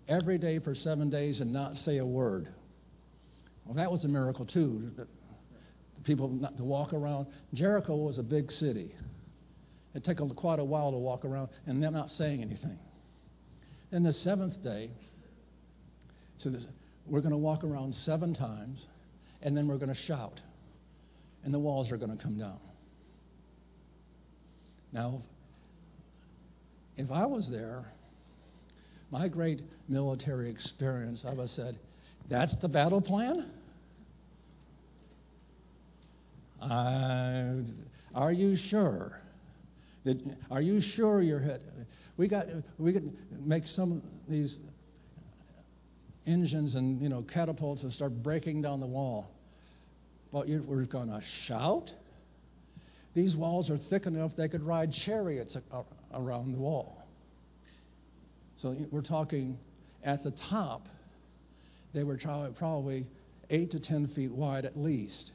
every 0.08 0.38
day 0.38 0.60
for 0.60 0.76
seven 0.76 1.10
days 1.10 1.42
and 1.42 1.52
not 1.52 1.76
say 1.76 1.98
a 1.98 2.06
word," 2.06 2.50
well, 3.70 3.76
that 3.76 3.92
was 3.92 4.04
a 4.04 4.08
miracle 4.08 4.48
too. 4.48 4.90
That 4.98 5.08
people 6.04 6.28
not 6.28 6.58
to 6.58 6.64
walk 6.64 6.92
around. 6.92 7.28
Jericho 7.54 7.96
was 7.96 8.18
a 8.18 8.24
big 8.24 8.52
city. 8.52 8.96
It 9.94 10.04
took 10.04 10.18
quite 10.36 10.58
a 10.58 10.64
while 10.64 10.90
to 10.92 10.98
walk 10.98 11.24
around, 11.24 11.50
and 11.68 11.82
they're 11.82 11.92
not 11.92 12.10
saying 12.10 12.42
anything. 12.42 12.80
Then 13.92 14.02
the 14.02 14.12
seventh 14.12 14.64
day, 14.64 14.90
so 16.40 16.50
this, 16.50 16.66
we're 17.06 17.22
going 17.22 17.32
to 17.32 17.38
walk 17.38 17.64
around 17.64 17.94
seven 17.94 18.34
times, 18.34 18.88
and 19.44 19.56
then 19.56 19.68
we're 19.68 19.78
going 19.78 19.94
to 19.94 20.02
shout, 20.02 20.42
and 21.44 21.54
the 21.54 21.60
walls 21.60 21.92
are 21.92 21.98
going 21.98 22.18
to 22.18 22.24
come 22.24 22.40
down. 22.40 22.60
Now, 24.92 25.22
if 26.98 27.12
I 27.12 27.28
was 27.28 27.48
there, 27.52 27.86
my 29.12 29.28
great 29.28 29.62
military 29.88 30.50
experience, 30.50 31.24
I 31.24 31.30
would 31.30 31.42
have 31.42 31.50
said, 31.52 31.78
That's 32.30 32.56
the 32.56 32.68
battle 32.68 33.02
plan? 33.02 33.52
Uh, 36.62 37.56
are 38.16 38.32
you 38.32 38.56
sure? 38.56 39.20
Did, 40.06 40.36
are 40.50 40.62
you 40.62 40.82
sure 40.82 41.22
you're 41.22 41.40
hit? 41.40 41.62
We 42.18 42.28
got 42.28 42.48
we 42.78 42.94
could 42.94 43.16
make 43.46 43.68
some 43.68 43.92
of 43.94 44.02
these 44.28 44.58
engines 46.26 46.76
and 46.76 47.02
you 47.02 47.10
know 47.10 47.22
catapults 47.22 47.84
and 47.84 47.92
start 47.92 48.24
breaking 48.24 48.62
down 48.62 48.80
the 48.80 48.88
wall. 48.88 49.30
But 50.32 50.48
you, 50.48 50.64
we're 50.68 50.84
going 50.86 51.10
to 51.10 51.22
shout. 51.46 51.92
These 53.16 53.36
walls 53.36 53.70
are 53.70 53.78
thick 53.78 54.06
enough 54.06 54.32
they 54.38 54.48
could 54.48 54.62
ride 54.62 54.94
chariots 54.94 55.58
around 56.14 56.52
the 56.52 56.60
wall. 56.60 57.04
So 58.62 58.76
we're 58.92 59.02
talking 59.02 59.58
at 60.04 60.24
the 60.24 60.32
top. 60.50 60.88
They 61.94 62.04
were 62.04 62.18
probably 62.18 63.08
eight 63.50 63.72
to 63.72 63.80
ten 63.80 64.08
feet 64.10 64.32
wide 64.32 64.66
at 64.66 64.78
least. 64.78 65.32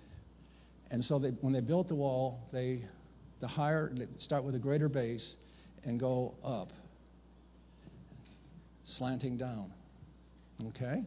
And 0.95 1.05
so 1.05 1.19
they, 1.19 1.31
when 1.41 1.53
they 1.53 1.59
built 1.59 1.89
the 1.89 1.97
wall, 1.97 2.39
they 2.53 2.85
the 3.41 3.49
higher 3.49 3.91
they 3.93 4.07
start 4.19 4.45
with 4.45 4.55
a 4.55 4.61
greater 4.61 4.89
base 4.89 5.29
and 5.83 5.99
go 5.99 6.37
up, 6.45 6.69
slanting 8.87 9.37
down. 9.37 9.73
Okay? 10.69 11.03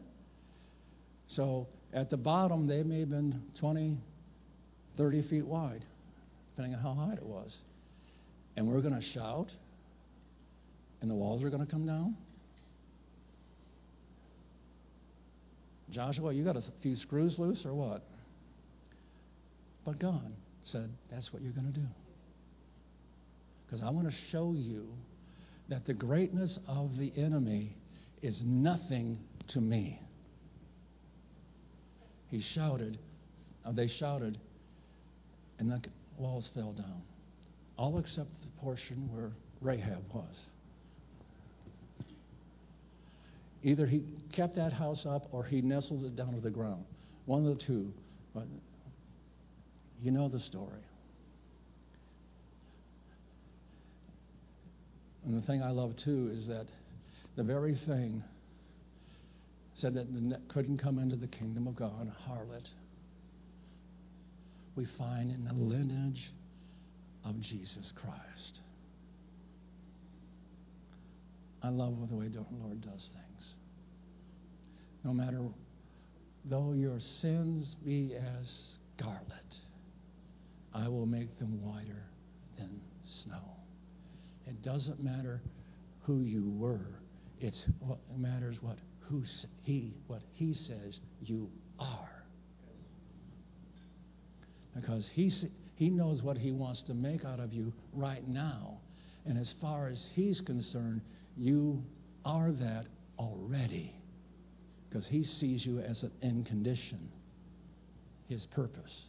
So 1.28 1.68
at 1.94 2.10
the 2.10 2.18
bottom, 2.18 2.66
they 2.66 2.82
may 2.82 3.00
have 3.00 3.08
been 3.08 3.42
20, 3.60 3.96
30 4.98 5.22
feet 5.22 5.46
wide, 5.46 5.86
depending 6.50 6.76
on 6.76 6.82
how 6.82 6.92
high 6.92 7.14
it 7.14 7.24
was. 7.24 7.56
And 8.58 8.68
we're 8.68 8.82
going 8.82 8.94
to 8.94 9.06
shout, 9.14 9.48
and 11.00 11.10
the 11.10 11.14
walls 11.14 11.42
are 11.42 11.48
going 11.48 11.64
to 11.64 11.70
come 11.70 11.86
down. 11.86 12.14
Joshua, 15.90 16.34
you 16.34 16.44
got 16.44 16.56
a 16.56 16.62
few 16.82 16.94
screws 16.94 17.38
loose 17.38 17.64
or 17.64 17.72
what? 17.72 18.02
But 19.88 20.00
God 20.00 20.32
said, 20.66 20.90
That's 21.10 21.32
what 21.32 21.40
you're 21.40 21.54
going 21.54 21.72
to 21.72 21.80
do. 21.80 21.86
Because 23.64 23.82
I 23.82 23.88
want 23.88 24.06
to 24.06 24.14
show 24.30 24.52
you 24.54 24.86
that 25.70 25.86
the 25.86 25.94
greatness 25.94 26.58
of 26.68 26.98
the 26.98 27.10
enemy 27.16 27.74
is 28.20 28.42
nothing 28.44 29.18
to 29.52 29.62
me. 29.62 29.98
He 32.30 32.42
shouted, 32.54 32.98
uh, 33.64 33.72
they 33.72 33.88
shouted, 33.88 34.36
and 35.58 35.72
the 35.72 35.80
walls 36.18 36.50
fell 36.54 36.72
down, 36.72 37.00
all 37.78 37.98
except 37.98 38.28
the 38.42 38.60
portion 38.60 39.08
where 39.10 39.30
Rahab 39.62 40.04
was. 40.12 40.36
Either 43.62 43.86
he 43.86 44.02
kept 44.32 44.56
that 44.56 44.74
house 44.74 45.06
up 45.08 45.28
or 45.32 45.44
he 45.44 45.62
nestled 45.62 46.04
it 46.04 46.14
down 46.14 46.34
to 46.34 46.40
the 46.42 46.50
ground. 46.50 46.84
One 47.24 47.46
of 47.46 47.58
the 47.58 47.64
two. 47.64 47.90
But 48.34 48.44
you 50.02 50.10
know 50.10 50.28
the 50.28 50.40
story. 50.40 50.82
And 55.24 55.42
the 55.42 55.46
thing 55.46 55.62
I 55.62 55.70
love 55.70 55.94
too 56.04 56.30
is 56.32 56.46
that 56.46 56.66
the 57.36 57.42
very 57.42 57.78
thing 57.86 58.22
said 59.76 59.94
that 59.94 60.06
couldn't 60.48 60.78
come 60.78 60.98
into 60.98 61.16
the 61.16 61.26
kingdom 61.26 61.66
of 61.66 61.76
God, 61.76 62.10
a 62.10 62.30
harlot, 62.30 62.66
we 64.74 64.86
find 64.96 65.30
in 65.30 65.44
the 65.44 65.52
lineage 65.52 66.30
of 67.24 67.40
Jesus 67.40 67.92
Christ. 68.00 68.60
I 71.62 71.68
love 71.68 72.08
the 72.08 72.16
way 72.16 72.28
the 72.28 72.44
Lord 72.62 72.80
does 72.80 73.10
things. 73.12 73.54
No 75.04 75.12
matter, 75.12 75.40
though 76.44 76.72
your 76.72 76.98
sins 77.20 77.74
be 77.84 78.14
as 78.14 78.50
scarlet, 78.96 79.22
I 80.74 80.88
will 80.88 81.06
make 81.06 81.38
them 81.38 81.62
whiter 81.62 82.04
than 82.56 82.80
snow. 83.04 83.56
It 84.46 84.62
doesn't 84.62 85.02
matter 85.02 85.40
who 86.02 86.22
you 86.22 86.50
were. 86.56 87.00
It's 87.40 87.66
what 87.80 87.98
matters 88.16 88.58
what 88.62 88.78
who 89.00 89.22
he 89.62 89.94
what 90.06 90.22
he 90.34 90.52
says 90.52 91.00
you 91.20 91.50
are. 91.78 92.24
Because 94.74 95.08
he 95.08 95.32
he 95.76 95.90
knows 95.90 96.22
what 96.22 96.36
he 96.36 96.52
wants 96.52 96.82
to 96.82 96.94
make 96.94 97.24
out 97.24 97.40
of 97.40 97.52
you 97.52 97.72
right 97.92 98.26
now. 98.26 98.78
And 99.26 99.38
as 99.38 99.54
far 99.60 99.88
as 99.88 100.08
he's 100.14 100.40
concerned, 100.40 101.02
you 101.36 101.82
are 102.24 102.50
that 102.52 102.86
already. 103.18 103.94
Because 104.88 105.06
he 105.06 105.22
sees 105.22 105.64
you 105.64 105.80
as 105.80 106.02
an 106.02 106.10
end 106.22 106.46
condition, 106.46 107.10
his 108.28 108.46
purpose. 108.46 109.04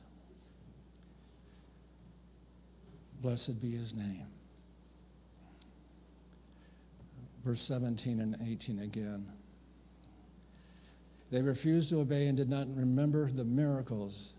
Blessed 3.21 3.62
be 3.62 3.71
his 3.71 3.93
name. 3.93 4.27
Verse 7.43 7.62
17 7.67 8.19
and 8.19 8.38
18 8.45 8.79
again. 8.79 9.27
They 11.32 11.41
refused 11.41 11.89
to 11.89 11.99
obey 11.99 12.28
and 12.28 12.38
did 12.38 12.49
not 12.49 12.67
remember 12.76 13.32
the 13.32 13.43
miracles 13.43 14.34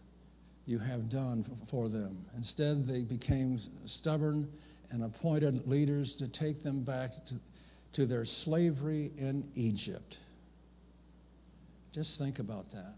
you 0.66 0.78
have 0.78 1.09
done 1.11 1.45
for 1.70 1.89
them. 1.89 2.24
Instead, 2.37 2.87
they 2.87 3.03
became 3.03 3.59
stubborn 3.87 4.49
and 4.91 5.05
appointed 5.05 5.66
leaders 5.66 6.14
to 6.16 6.28
take 6.28 6.62
them 6.62 6.83
back 6.83 7.11
to, 7.26 7.35
to 7.93 8.07
their 8.07 8.24
slavery 8.24 9.12
in 9.18 9.45
Egypt. 9.55 10.18
Just 11.93 12.18
think 12.18 12.39
about 12.39 12.70
that. 12.72 12.95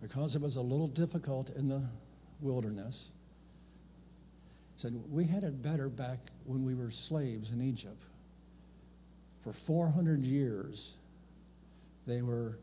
Because 0.00 0.34
it 0.34 0.40
was 0.40 0.56
a 0.56 0.60
little 0.60 0.88
difficult 0.88 1.50
in 1.50 1.68
the 1.68 1.82
wilderness, 2.40 3.08
said, 4.78 4.94
We 5.10 5.24
had 5.24 5.44
it 5.44 5.62
better 5.62 5.88
back 5.88 6.18
when 6.44 6.64
we 6.64 6.74
were 6.74 6.90
slaves 6.90 7.50
in 7.50 7.60
Egypt. 7.60 8.02
For 9.44 9.54
400 9.66 10.20
years, 10.20 10.92
they 12.06 12.22
were 12.22 12.58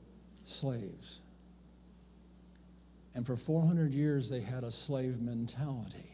slaves. 0.45 1.20
And 3.16 3.26
for 3.26 3.38
400 3.38 3.93
years, 3.93 4.30
they 4.30 4.41
had 4.41 4.64
a 4.64 4.72
slave 4.72 5.20
mentality. 5.20 6.09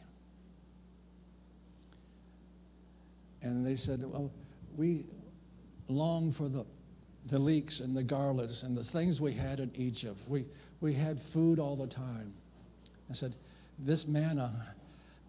And 3.41 3.65
they 3.65 3.75
said, 3.75 4.03
Well, 4.03 4.31
we 4.77 5.05
long 5.87 6.33
for 6.33 6.49
the, 6.49 6.65
the 7.29 7.39
leeks 7.39 7.79
and 7.79 7.95
the 7.95 8.03
garlics 8.03 8.63
and 8.63 8.77
the 8.77 8.83
things 8.83 9.19
we 9.19 9.33
had 9.33 9.59
in 9.59 9.71
Egypt. 9.75 10.19
We, 10.27 10.45
we 10.81 10.93
had 10.93 11.19
food 11.33 11.59
all 11.59 11.75
the 11.75 11.87
time. 11.87 12.33
I 13.09 13.13
said, 13.13 13.35
This 13.79 14.05
manna 14.05 14.75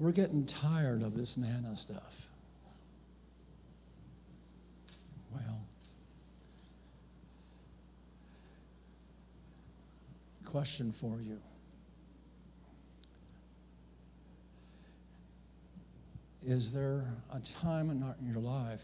we're 0.01 0.13
getting 0.13 0.47
tired 0.47 1.03
of 1.03 1.15
this 1.15 1.35
manna 1.37 1.77
stuff. 1.77 2.01
Well, 5.31 5.61
question 10.47 10.95
for 11.03 11.21
you. 11.21 11.37
Is 16.47 16.71
there 16.73 17.05
a 17.31 17.41
time 17.63 17.91
in, 17.91 18.01
not 18.01 18.17
in 18.23 18.27
your 18.27 18.41
life 18.41 18.81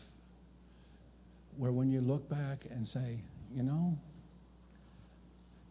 where 1.57 1.73
when 1.73 1.91
you 1.91 2.03
look 2.03 2.29
back 2.29 2.67
and 2.71 2.87
say, 2.87 3.21
you 3.55 3.63
know, 3.63 3.97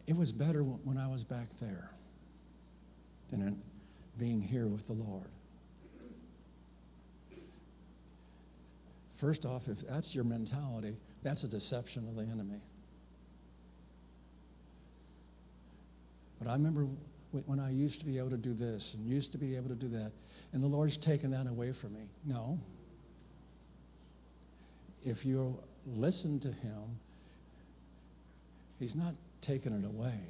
it 0.08 0.16
was 0.16 0.32
better 0.32 0.62
when 0.62 0.98
I 0.98 1.06
was 1.06 1.22
back 1.22 1.46
there 1.60 1.88
than 3.30 3.42
it 3.42 3.54
being 4.18 4.40
here 4.40 4.66
with 4.66 4.86
the 4.86 4.92
Lord? 4.92 5.28
First 9.20 9.44
off, 9.44 9.62
if 9.66 9.78
that's 9.88 10.14
your 10.14 10.24
mentality, 10.24 10.96
that's 11.22 11.42
a 11.42 11.48
deception 11.48 12.06
of 12.08 12.16
the 12.16 12.30
enemy. 12.30 12.60
But 16.38 16.48
I 16.48 16.52
remember 16.52 16.86
when 17.46 17.58
I 17.58 17.70
used 17.70 17.98
to 18.00 18.06
be 18.06 18.18
able 18.18 18.30
to 18.30 18.36
do 18.36 18.54
this 18.54 18.94
and 18.94 19.06
used 19.06 19.32
to 19.32 19.38
be 19.38 19.56
able 19.56 19.68
to 19.68 19.74
do 19.74 19.88
that, 19.90 20.12
and 20.52 20.62
the 20.62 20.68
Lord's 20.68 20.96
taken 20.98 21.30
that 21.30 21.46
away 21.46 21.72
from 21.80 21.94
me. 21.94 22.08
No. 22.24 22.58
If 25.04 25.24
you 25.24 25.58
listen 25.86 26.40
to 26.40 26.48
Him, 26.48 26.82
He's 28.78 28.94
not 28.94 29.14
taken 29.40 29.72
it 29.72 29.86
away, 29.86 30.20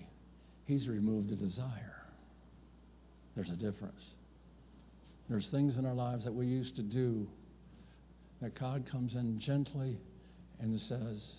He's 0.67 0.89
removed 0.89 1.31
the 1.31 1.37
desire. 1.37 1.96
There's 3.37 3.51
a 3.51 3.57
difference. 3.57 4.03
There's 5.29 5.49
things 5.51 5.77
in 5.77 5.85
our 5.85 5.95
lives 5.95 6.25
that 6.25 6.33
we 6.33 6.47
used 6.47 6.77
to 6.77 6.83
do 6.83 7.29
that 8.41 8.59
God 8.59 8.85
comes 8.91 9.15
in 9.15 9.39
gently 9.39 9.99
and 10.61 10.79
says, 10.81 11.35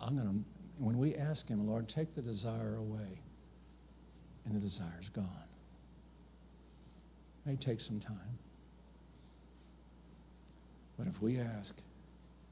I'm 0.00 0.16
going 0.16 0.28
to, 0.28 0.34
when 0.78 0.98
we 0.98 1.16
ask 1.16 1.46
Him, 1.48 1.66
Lord, 1.66 1.88
take 1.88 2.14
the 2.14 2.22
desire 2.22 2.76
away, 2.76 3.20
and 4.44 4.54
the 4.54 4.60
desire's 4.60 5.08
gone. 5.14 5.26
It 7.44 7.50
may 7.50 7.56
take 7.56 7.80
some 7.80 8.00
time. 8.00 8.38
But 10.96 11.08
if 11.08 11.20
we 11.20 11.40
ask, 11.40 11.74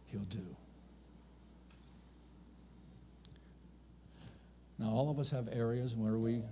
He'll 0.07 0.21
do. 0.23 0.45
Now, 4.79 4.91
all 4.91 5.11
of 5.11 5.21
us 5.21 5.31
have 5.31 5.49
areas 5.53 5.95
where 5.95 6.19
we 6.19 6.43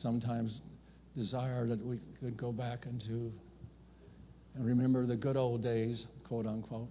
sometimes 0.00 0.60
desire 1.16 1.66
that 1.66 1.84
we 1.84 1.98
could 2.20 2.36
go 2.36 2.52
back 2.52 2.86
into 2.86 3.32
and 4.54 4.66
remember 4.66 5.06
the 5.06 5.16
good 5.16 5.36
old 5.36 5.62
days, 5.62 6.06
quote 6.24 6.46
unquote. 6.46 6.88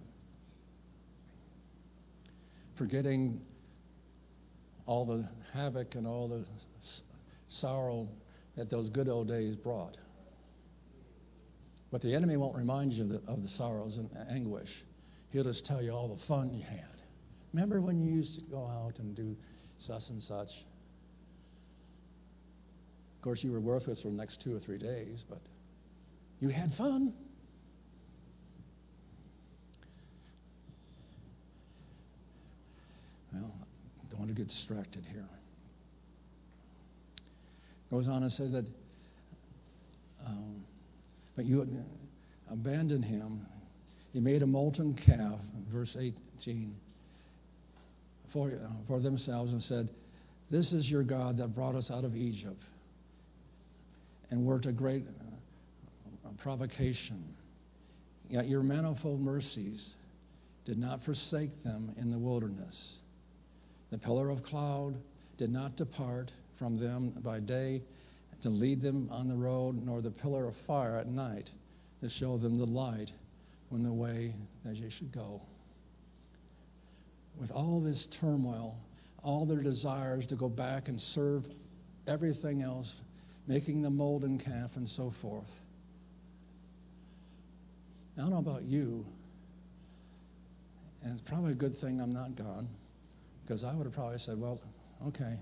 Forgetting 2.76 3.40
all 4.86 5.04
the 5.04 5.28
havoc 5.52 5.94
and 5.94 6.06
all 6.06 6.28
the 6.28 6.44
sorrow 7.48 8.08
that 8.56 8.70
those 8.70 8.88
good 8.88 9.08
old 9.08 9.28
days 9.28 9.56
brought. 9.56 9.96
But 11.90 12.02
the 12.02 12.14
enemy 12.14 12.36
won't 12.36 12.56
remind 12.56 12.92
you 12.92 13.20
of 13.26 13.42
the, 13.42 13.48
sorrows 13.50 13.96
and 13.96 14.10
anguish. 14.30 14.70
He'll 15.30 15.44
just 15.44 15.64
tell 15.64 15.82
you 15.82 15.92
all 15.92 16.08
the 16.08 16.26
fun 16.26 16.54
you 16.54 16.62
had. 16.62 17.02
Remember 17.52 17.80
when 17.80 18.00
you 18.00 18.10
used 18.14 18.34
to 18.36 18.40
go 18.42 18.66
out 18.66 18.98
and 18.98 19.14
do 19.14 19.36
such 19.78 20.08
and 20.10 20.22
such? 20.22 20.48
Of 23.18 23.22
course, 23.22 23.42
you 23.42 23.50
were 23.50 23.58
worthless 23.58 24.00
for 24.00 24.08
the 24.08 24.14
next 24.14 24.40
two 24.40 24.54
or 24.54 24.60
three 24.60 24.78
days, 24.78 25.24
but 25.28 25.40
you 26.38 26.50
had 26.50 26.72
fun. 26.74 27.12
Well, 33.32 33.50
don't 34.08 34.20
want 34.20 34.28
to 34.30 34.36
get 34.36 34.46
distracted 34.46 35.04
here. 35.12 35.28
Goes 37.90 38.06
on 38.06 38.22
to 38.22 38.30
say 38.30 38.46
that, 38.50 38.66
um, 40.24 40.62
but 41.34 41.44
you 41.44 41.66
abandoned 42.48 43.04
him. 43.04 43.44
He 44.12 44.20
made 44.20 44.44
a 44.44 44.46
molten 44.46 44.94
calf, 44.94 45.40
verse 45.72 45.96
18, 45.98 46.72
for, 48.32 48.48
uh, 48.48 48.52
for 48.86 49.00
themselves 49.00 49.52
and 49.52 49.60
said, 49.60 49.90
This 50.52 50.72
is 50.72 50.88
your 50.88 51.02
God 51.02 51.38
that 51.38 51.48
brought 51.48 51.74
us 51.74 51.90
out 51.90 52.04
of 52.04 52.14
Egypt 52.14 52.62
and 54.30 54.44
worked 54.44 54.66
a 54.66 54.72
great 54.72 55.04
uh, 55.06 56.28
provocation. 56.42 57.24
Yet 58.28 58.48
your 58.48 58.62
manifold 58.62 59.20
mercies 59.20 59.88
did 60.64 60.78
not 60.78 61.02
forsake 61.04 61.62
them 61.64 61.94
in 61.96 62.10
the 62.10 62.18
wilderness. 62.18 62.98
The 63.90 63.98
pillar 63.98 64.28
of 64.28 64.42
cloud 64.42 64.96
did 65.38 65.50
not 65.50 65.76
depart 65.76 66.30
from 66.58 66.78
them 66.78 67.14
by 67.22 67.40
day 67.40 67.82
to 68.42 68.50
lead 68.50 68.82
them 68.82 69.08
on 69.10 69.28
the 69.28 69.34
road, 69.34 69.82
nor 69.84 70.02
the 70.02 70.10
pillar 70.10 70.46
of 70.46 70.54
fire 70.66 70.96
at 70.96 71.08
night 71.08 71.50
to 72.02 72.10
show 72.10 72.36
them 72.36 72.58
the 72.58 72.66
light 72.66 73.10
when 73.70 73.82
the 73.82 73.92
way 73.92 74.34
that 74.64 74.74
they 74.74 74.90
should 74.90 75.12
go. 75.12 75.40
With 77.40 77.50
all 77.50 77.80
this 77.80 78.06
turmoil, 78.20 78.76
all 79.22 79.46
their 79.46 79.62
desires 79.62 80.26
to 80.26 80.36
go 80.36 80.48
back 80.48 80.88
and 80.88 81.00
serve 81.00 81.44
everything 82.06 82.62
else, 82.62 82.94
making 83.48 83.82
the 83.82 83.90
molten 83.90 84.38
calf 84.38 84.70
and 84.76 84.88
so 84.90 85.12
forth. 85.20 85.48
I 88.16 88.20
don't 88.20 88.30
know 88.30 88.38
about 88.38 88.62
you, 88.62 89.04
and 91.02 91.18
it's 91.18 91.28
probably 91.28 91.52
a 91.52 91.56
good 91.56 91.80
thing 91.80 92.00
I'm 92.00 92.12
not 92.12 92.36
gone. 92.36 92.68
Because 93.42 93.64
I 93.64 93.74
would 93.74 93.86
have 93.86 93.94
probably 93.94 94.18
said, 94.18 94.38
well, 94.38 94.60
okay. 95.06 95.38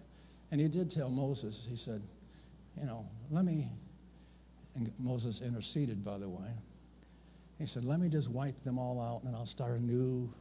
And 0.52 0.60
he 0.60 0.68
did 0.68 0.92
tell 0.92 1.08
Moses, 1.08 1.66
he 1.68 1.76
said, 1.76 2.00
you 2.78 2.86
know, 2.86 3.04
let 3.32 3.44
me, 3.44 3.68
and 4.76 4.92
Moses 4.96 5.40
interceded, 5.44 6.04
by 6.04 6.18
the 6.18 6.28
way. 6.28 6.50
He 7.58 7.66
said, 7.66 7.82
let 7.82 7.98
me 7.98 8.08
just 8.08 8.30
wipe 8.30 8.62
them 8.62 8.78
all 8.78 9.00
out 9.00 9.24
and 9.24 9.34
I'll 9.34 9.46
start 9.46 9.72
a 9.72 9.82
new 9.82 10.32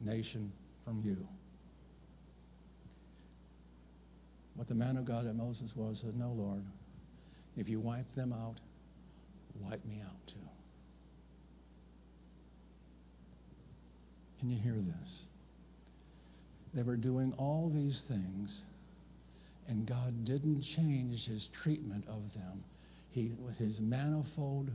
nation 0.00 0.52
from 0.84 1.02
you. 1.04 1.16
What 4.54 4.68
the 4.68 4.76
man 4.76 4.96
of 4.96 5.04
God 5.04 5.26
that 5.26 5.34
Moses 5.34 5.72
was 5.74 5.98
said, 6.00 6.16
no, 6.16 6.30
Lord, 6.30 6.62
if 7.58 7.68
you 7.68 7.80
wipe 7.80 8.14
them 8.14 8.32
out, 8.32 8.54
wipe 9.60 9.84
me 9.84 10.00
out 10.04 10.26
too. 10.28 10.34
Can 14.38 14.50
you 14.50 14.58
hear 14.58 14.74
this? 14.74 15.10
They 16.74 16.82
were 16.82 16.96
doing 16.96 17.32
all 17.36 17.72
these 17.74 18.02
things, 18.06 18.60
and 19.66 19.86
God 19.86 20.24
didn't 20.24 20.62
change 20.76 21.26
his 21.26 21.48
treatment 21.62 22.04
of 22.06 22.22
them. 22.34 22.62
He, 23.10 23.32
with 23.44 23.56
his 23.56 23.80
manifold 23.80 24.70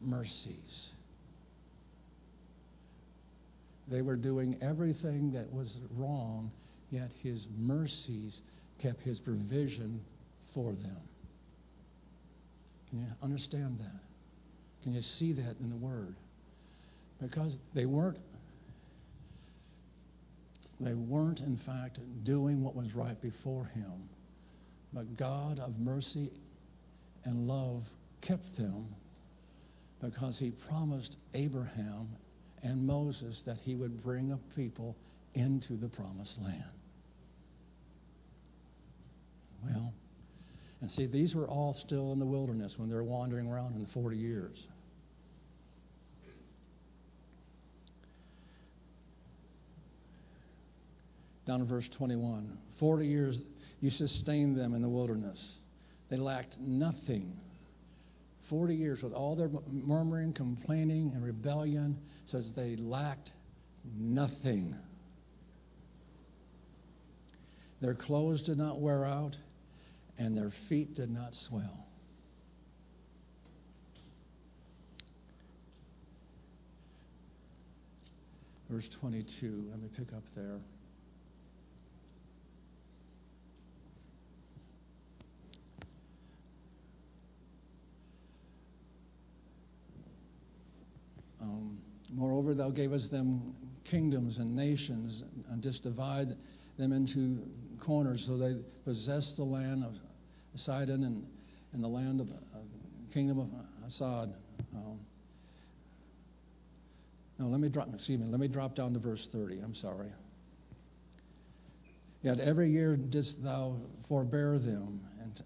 mercies, 0.00 0.90
they 3.90 4.02
were 4.02 4.16
doing 4.16 4.56
everything 4.62 5.32
that 5.32 5.52
was 5.52 5.74
wrong, 5.96 6.52
yet 6.90 7.10
his 7.22 7.46
mercies 7.58 8.40
kept 8.80 9.02
his 9.02 9.18
provision 9.18 10.00
for 10.54 10.72
them. 10.72 11.07
Can 12.88 13.00
you 13.00 13.06
understand 13.22 13.78
that? 13.80 14.00
Can 14.82 14.94
you 14.94 15.02
see 15.02 15.32
that 15.32 15.58
in 15.60 15.70
the 15.70 15.76
Word? 15.76 16.14
Because 17.20 17.56
they 17.74 17.84
weren't 17.84 18.18
they 20.80 20.94
weren't, 20.94 21.40
in 21.40 21.56
fact, 21.56 21.98
doing 22.24 22.62
what 22.62 22.76
was 22.76 22.94
right 22.94 23.20
before 23.20 23.64
him. 23.74 24.08
But 24.92 25.16
God 25.16 25.58
of 25.58 25.78
mercy 25.78 26.30
and 27.24 27.48
love 27.48 27.82
kept 28.20 28.56
them 28.56 28.86
because 30.00 30.38
he 30.38 30.52
promised 30.68 31.16
Abraham 31.34 32.08
and 32.62 32.86
Moses 32.86 33.42
that 33.44 33.58
he 33.58 33.74
would 33.74 34.02
bring 34.02 34.32
a 34.32 34.38
people 34.56 34.94
into 35.34 35.74
the 35.74 35.88
promised 35.88 36.40
land. 36.40 36.64
Well, 39.64 39.92
and 40.80 40.90
see, 40.90 41.06
these 41.06 41.34
were 41.34 41.48
all 41.48 41.74
still 41.74 42.12
in 42.12 42.18
the 42.18 42.26
wilderness 42.26 42.74
when 42.76 42.88
they 42.88 42.94
were 42.94 43.04
wandering 43.04 43.48
around 43.48 43.74
in 43.74 43.80
the 43.80 43.88
40 43.92 44.16
years. 44.16 44.66
down 51.48 51.62
in 51.62 51.66
verse 51.66 51.88
21. 51.96 52.58
Forty 52.78 53.06
years 53.06 53.40
you 53.80 53.90
sustained 53.90 54.56
them 54.56 54.74
in 54.74 54.82
the 54.82 54.88
wilderness. 54.88 55.42
They 56.10 56.18
lacked 56.18 56.58
nothing. 56.60 57.32
Forty 58.50 58.74
years 58.74 59.02
with 59.02 59.14
all 59.14 59.34
their 59.34 59.50
murmuring, 59.70 60.34
complaining, 60.34 61.12
and 61.14 61.24
rebellion 61.24 61.96
says 62.26 62.50
they 62.54 62.76
lacked 62.76 63.32
nothing. 63.96 64.76
Their 67.80 67.94
clothes 67.94 68.42
did 68.42 68.58
not 68.58 68.80
wear 68.80 69.04
out, 69.06 69.36
and 70.18 70.36
their 70.36 70.52
feet 70.68 70.94
did 70.94 71.10
not 71.10 71.34
swell. 71.34 71.86
Verse 78.68 78.88
22, 79.00 79.68
let 79.70 79.80
me 79.80 79.88
pick 79.96 80.12
up 80.12 80.22
there. 80.36 80.58
Um, 91.40 91.78
Moreover, 92.12 92.54
thou 92.54 92.70
gavest 92.70 93.10
them 93.10 93.54
kingdoms 93.84 94.36
and 94.38 94.54
nations, 94.54 95.22
and 95.50 95.62
didst 95.62 95.82
divide 95.82 96.36
them 96.78 96.92
into 96.92 97.38
corners, 97.80 98.22
so 98.26 98.36
they 98.36 98.56
possessed 98.84 99.36
the 99.36 99.44
land 99.44 99.84
of, 99.84 99.94
Sidon 100.58 101.04
and, 101.04 101.24
and 101.72 101.82
the 101.82 101.88
land 101.88 102.20
of 102.20 102.28
uh, 102.30 102.58
kingdom 103.12 103.38
of 103.38 103.48
Assad. 103.86 104.34
Um, 104.74 104.98
no, 107.38 107.46
let 107.46 107.60
me 107.60 107.68
drop. 107.68 107.88
Excuse 107.94 108.20
me. 108.20 108.26
Let 108.26 108.40
me 108.40 108.48
drop 108.48 108.74
down 108.74 108.92
to 108.94 108.98
verse 108.98 109.28
30. 109.32 109.60
I'm 109.60 109.74
sorry. 109.74 110.08
Yet 112.22 112.40
every 112.40 112.70
year 112.70 112.96
didst 112.96 113.42
thou 113.44 113.76
forbear 114.08 114.58
them 114.58 115.00
and, 115.22 115.42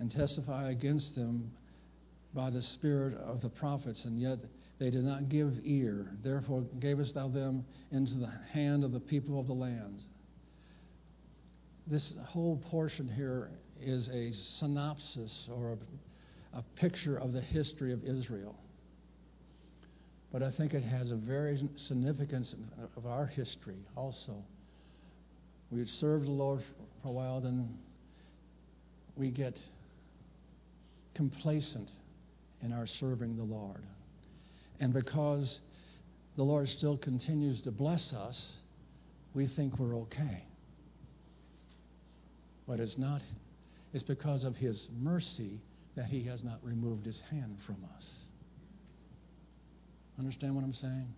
and 0.00 0.10
testify 0.10 0.70
against 0.70 1.14
them 1.14 1.52
by 2.34 2.50
the 2.50 2.60
spirit 2.60 3.14
of 3.18 3.40
the 3.40 3.48
prophets, 3.48 4.04
and 4.04 4.20
yet 4.20 4.38
they 4.78 4.90
did 4.90 5.04
not 5.04 5.28
give 5.28 5.60
ear. 5.62 6.12
Therefore 6.22 6.64
gavest 6.80 7.14
thou 7.14 7.28
them 7.28 7.64
into 7.92 8.14
the 8.14 8.30
hand 8.52 8.84
of 8.84 8.92
the 8.92 9.00
people 9.00 9.38
of 9.38 9.46
the 9.46 9.54
land. 9.54 10.02
This 11.86 12.14
whole 12.26 12.56
portion 12.68 13.08
here 13.08 13.50
is 13.80 14.08
a 14.08 14.32
synopsis 14.32 15.48
or 15.52 15.72
a, 16.54 16.58
a 16.58 16.64
picture 16.76 17.16
of 17.16 17.32
the 17.32 17.40
history 17.40 17.92
of 17.92 18.04
Israel. 18.04 18.56
But 20.32 20.42
I 20.42 20.50
think 20.50 20.74
it 20.74 20.82
has 20.82 21.10
a 21.10 21.16
very 21.16 21.68
significance 21.76 22.54
of 22.96 23.06
our 23.06 23.26
history 23.26 23.78
also. 23.96 24.44
We 25.70 25.80
had 25.80 25.88
served 25.88 26.26
the 26.26 26.32
Lord 26.32 26.62
for 27.02 27.08
a 27.08 27.12
while, 27.12 27.40
then 27.40 27.76
we 29.16 29.30
get 29.30 29.58
complacent 31.14 31.90
in 32.62 32.72
our 32.72 32.86
serving 32.86 33.36
the 33.36 33.44
Lord. 33.44 33.82
And 34.80 34.92
because 34.92 35.60
the 36.36 36.42
Lord 36.42 36.68
still 36.68 36.98
continues 36.98 37.62
to 37.62 37.70
bless 37.70 38.12
us, 38.12 38.52
we 39.34 39.46
think 39.46 39.78
we're 39.78 39.96
okay. 39.96 40.44
But 42.68 42.80
it's 42.80 42.98
not, 42.98 43.22
it's 43.92 44.04
because 44.04 44.44
of 44.44 44.56
His 44.56 44.88
mercy 45.00 45.60
that 45.96 46.06
He 46.06 46.24
has 46.24 46.44
not 46.44 46.58
removed 46.62 47.06
His 47.06 47.22
hand 47.30 47.56
from 47.66 47.76
us. 47.96 48.06
Understand 50.18 50.54
what 50.54 50.64
I'm 50.64 50.72
saying? 50.72 51.08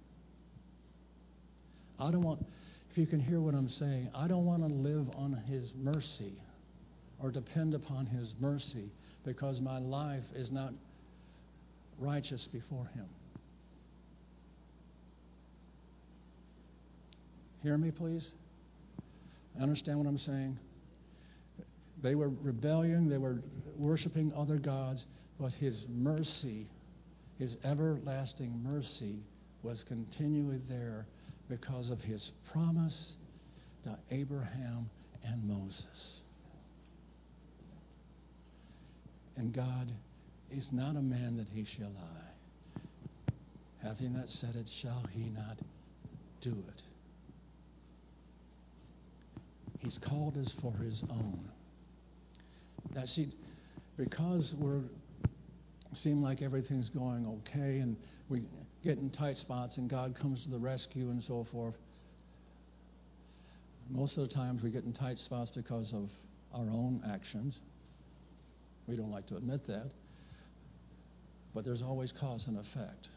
I 1.99 2.11
don't 2.11 2.23
want, 2.23 2.45
if 2.91 2.99
you 2.99 3.07
can 3.07 3.21
hear 3.21 3.41
what 3.41 3.55
I'm 3.55 3.69
saying, 3.69 4.11
I 4.15 4.29
don't 4.29 4.45
want 4.45 4.63
to 4.63 4.69
live 4.69 5.09
on 5.17 5.33
His 5.47 5.73
mercy 5.77 6.33
or 7.21 7.31
depend 7.31 7.75
upon 7.75 8.07
His 8.07 8.35
mercy 8.41 8.91
because 9.25 9.61
my 9.61 9.79
life 9.79 10.25
is 10.35 10.51
not 10.51 10.73
righteous 11.99 12.49
before 12.53 12.89
Him. 12.95 13.07
Hear 17.63 17.77
me, 17.77 17.91
please? 17.91 18.27
Understand 19.61 19.99
what 19.99 20.07
I'm 20.07 20.19
saying? 20.19 20.57
They 22.03 22.15
were 22.15 22.29
rebellion, 22.29 23.09
they 23.09 23.19
were 23.19 23.43
worshiping 23.77 24.33
other 24.37 24.57
gods, 24.57 25.07
but 25.41 25.53
His 25.53 25.85
mercy, 25.89 26.67
His 27.39 27.57
everlasting 27.65 28.63
mercy, 28.63 29.23
was 29.63 29.85
continually 29.85 30.61
there 30.69 31.07
because 31.49 31.91
of 31.91 32.01
His 32.01 32.33
promise 32.53 33.15
to 33.85 33.99
Abraham 34.11 34.89
and 35.25 35.45
Moses. 35.45 36.21
And 39.37 39.53
God 39.53 39.93
is 40.51 40.71
not 40.73 40.97
a 40.97 41.03
man 41.03 41.37
that 41.37 41.47
he 41.55 41.65
shall 41.65 41.91
lie. 41.91 42.85
Hath 43.83 43.99
he 43.99 44.09
not 44.09 44.29
said 44.29 44.57
it, 44.57 44.69
shall 44.83 45.05
he 45.13 45.29
not 45.31 45.59
do 46.41 46.51
it? 46.51 46.83
He's 49.79 49.99
called 49.99 50.37
us 50.37 50.53
for 50.61 50.73
his 50.73 51.03
own. 51.09 51.49
Now, 52.95 53.05
see, 53.05 53.29
because 53.97 54.55
we're 54.59 54.83
seem 55.95 56.23
like 56.23 56.43
everything's 56.43 56.91
going 56.91 57.27
okay 57.27 57.79
and 57.79 57.97
we 58.29 58.43
get 58.85 58.99
in 58.99 59.11
tight 59.11 59.37
spots 59.37 59.79
and 59.79 59.89
God 59.89 60.15
comes 60.19 60.43
to 60.45 60.51
the 60.51 60.59
rescue 60.59 61.11
and 61.11 61.23
so 61.23 61.47
forth. 61.51 61.75
Most 63.91 64.19
of 64.19 64.29
the 64.29 64.35
times 64.35 64.63
we 64.63 64.71
get 64.71 64.85
in 64.85 64.93
tight 64.93 65.19
spots 65.19 65.51
because 65.55 65.93
of 65.93 66.11
our 66.53 66.67
own 66.67 67.03
actions. 67.11 67.59
We 68.87 68.97
don't 68.97 69.11
like 69.11 69.27
to 69.29 69.37
admit 69.37 69.67
that. 69.67 69.91
But 71.55 71.65
there's 71.65 71.83
always 71.83 72.13
cause 72.13 72.47
and 72.47 72.59
effect. 72.59 73.09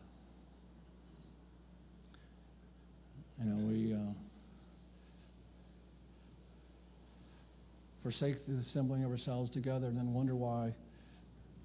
You 3.40 3.50
know, 3.50 3.68
we 3.68 3.94
uh, 3.94 3.98
forsake 8.04 8.46
the 8.48 8.58
assembling 8.58 9.04
of 9.04 9.12
ourselves 9.12 9.52
together 9.52 9.88
and 9.88 9.98
then 9.98 10.14
wonder 10.14 10.36
why 10.36 10.74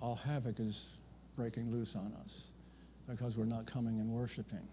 all 0.00 0.16
havoc 0.16 0.60
is 0.60 0.78
breaking 1.36 1.70
loose 1.70 1.94
on 1.94 2.12
us 2.24 2.42
because 3.08 3.36
we're 3.36 3.44
not 3.44 3.70
coming 3.70 4.00
and 4.00 4.10
worshiping 4.10 4.68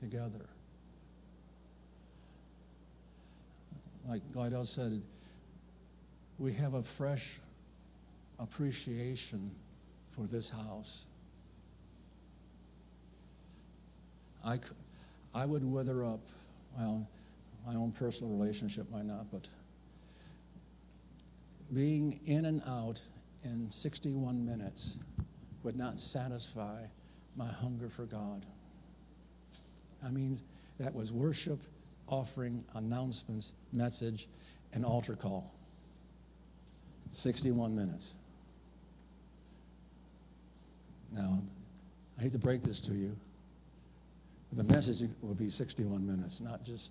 together. 0.00 0.46
Like 4.08 4.22
Glidell 4.34 4.66
said, 4.74 5.02
we 6.38 6.54
have 6.54 6.74
a 6.74 6.82
fresh 6.96 7.22
appreciation 8.38 9.50
for 10.16 10.26
this 10.26 10.48
house. 10.50 10.90
I, 14.44 14.58
I 15.34 15.44
would 15.44 15.64
wither 15.64 16.04
up, 16.04 16.20
well, 16.76 17.06
my 17.66 17.74
own 17.74 17.92
personal 17.98 18.30
relationship 18.30 18.90
might 18.90 19.04
not, 19.04 19.30
but 19.32 19.46
being 21.72 22.20
in 22.26 22.44
and 22.44 22.62
out 22.66 22.98
in 23.44 23.70
61 23.82 24.44
minutes 24.44 24.94
would 25.62 25.76
not 25.76 25.98
satisfy 25.98 26.82
my 27.36 27.50
hunger 27.50 27.90
for 27.96 28.04
God. 28.06 28.44
I 30.04 30.10
mean, 30.10 30.40
that 30.78 30.94
was 30.94 31.10
worship, 31.10 31.58
offering, 32.06 32.64
announcements, 32.74 33.48
message, 33.72 34.26
and 34.72 34.84
altar 34.84 35.16
call. 35.16 35.52
61 37.22 37.74
minutes. 37.74 38.12
Now, 41.12 41.38
I 42.18 42.22
hate 42.22 42.32
to 42.32 42.38
break 42.38 42.62
this 42.62 42.80
to 42.86 42.92
you, 42.92 43.16
but 44.52 44.66
the 44.66 44.72
message 44.72 45.08
will 45.22 45.34
be 45.34 45.50
61 45.50 46.06
minutes, 46.06 46.38
not 46.40 46.64
just 46.64 46.90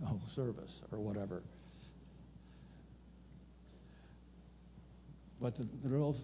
the 0.00 0.06
whole 0.06 0.20
service 0.34 0.70
or 0.90 0.98
whatever. 0.98 1.42
But 5.42 5.56
the, 5.56 5.66
the 5.82 5.88
real 5.88 6.16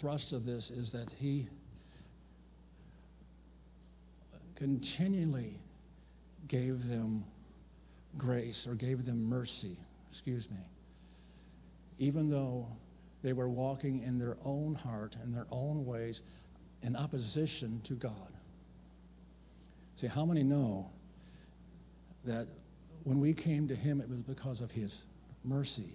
thrust 0.00 0.32
of 0.32 0.46
this 0.46 0.70
is 0.70 0.92
that 0.92 1.08
he 1.18 1.48
continually 4.54 5.58
gave 6.46 6.86
them 6.88 7.24
grace 8.16 8.64
or 8.68 8.76
gave 8.76 9.04
them 9.04 9.24
mercy, 9.28 9.76
excuse 10.12 10.48
me, 10.48 10.58
even 11.98 12.30
though 12.30 12.68
they 13.24 13.32
were 13.32 13.48
walking 13.48 14.02
in 14.04 14.20
their 14.20 14.36
own 14.44 14.76
heart 14.76 15.16
and 15.20 15.34
their 15.34 15.46
own 15.50 15.84
ways 15.84 16.20
in 16.82 16.94
opposition 16.94 17.82
to 17.88 17.94
God. 17.94 18.28
See, 19.96 20.06
how 20.06 20.24
many 20.24 20.44
know 20.44 20.88
that 22.24 22.46
when 23.02 23.20
we 23.20 23.34
came 23.34 23.66
to 23.68 23.74
Him, 23.74 24.00
it 24.00 24.08
was 24.08 24.20
because 24.20 24.60
of 24.60 24.70
His 24.70 25.02
mercy? 25.44 25.94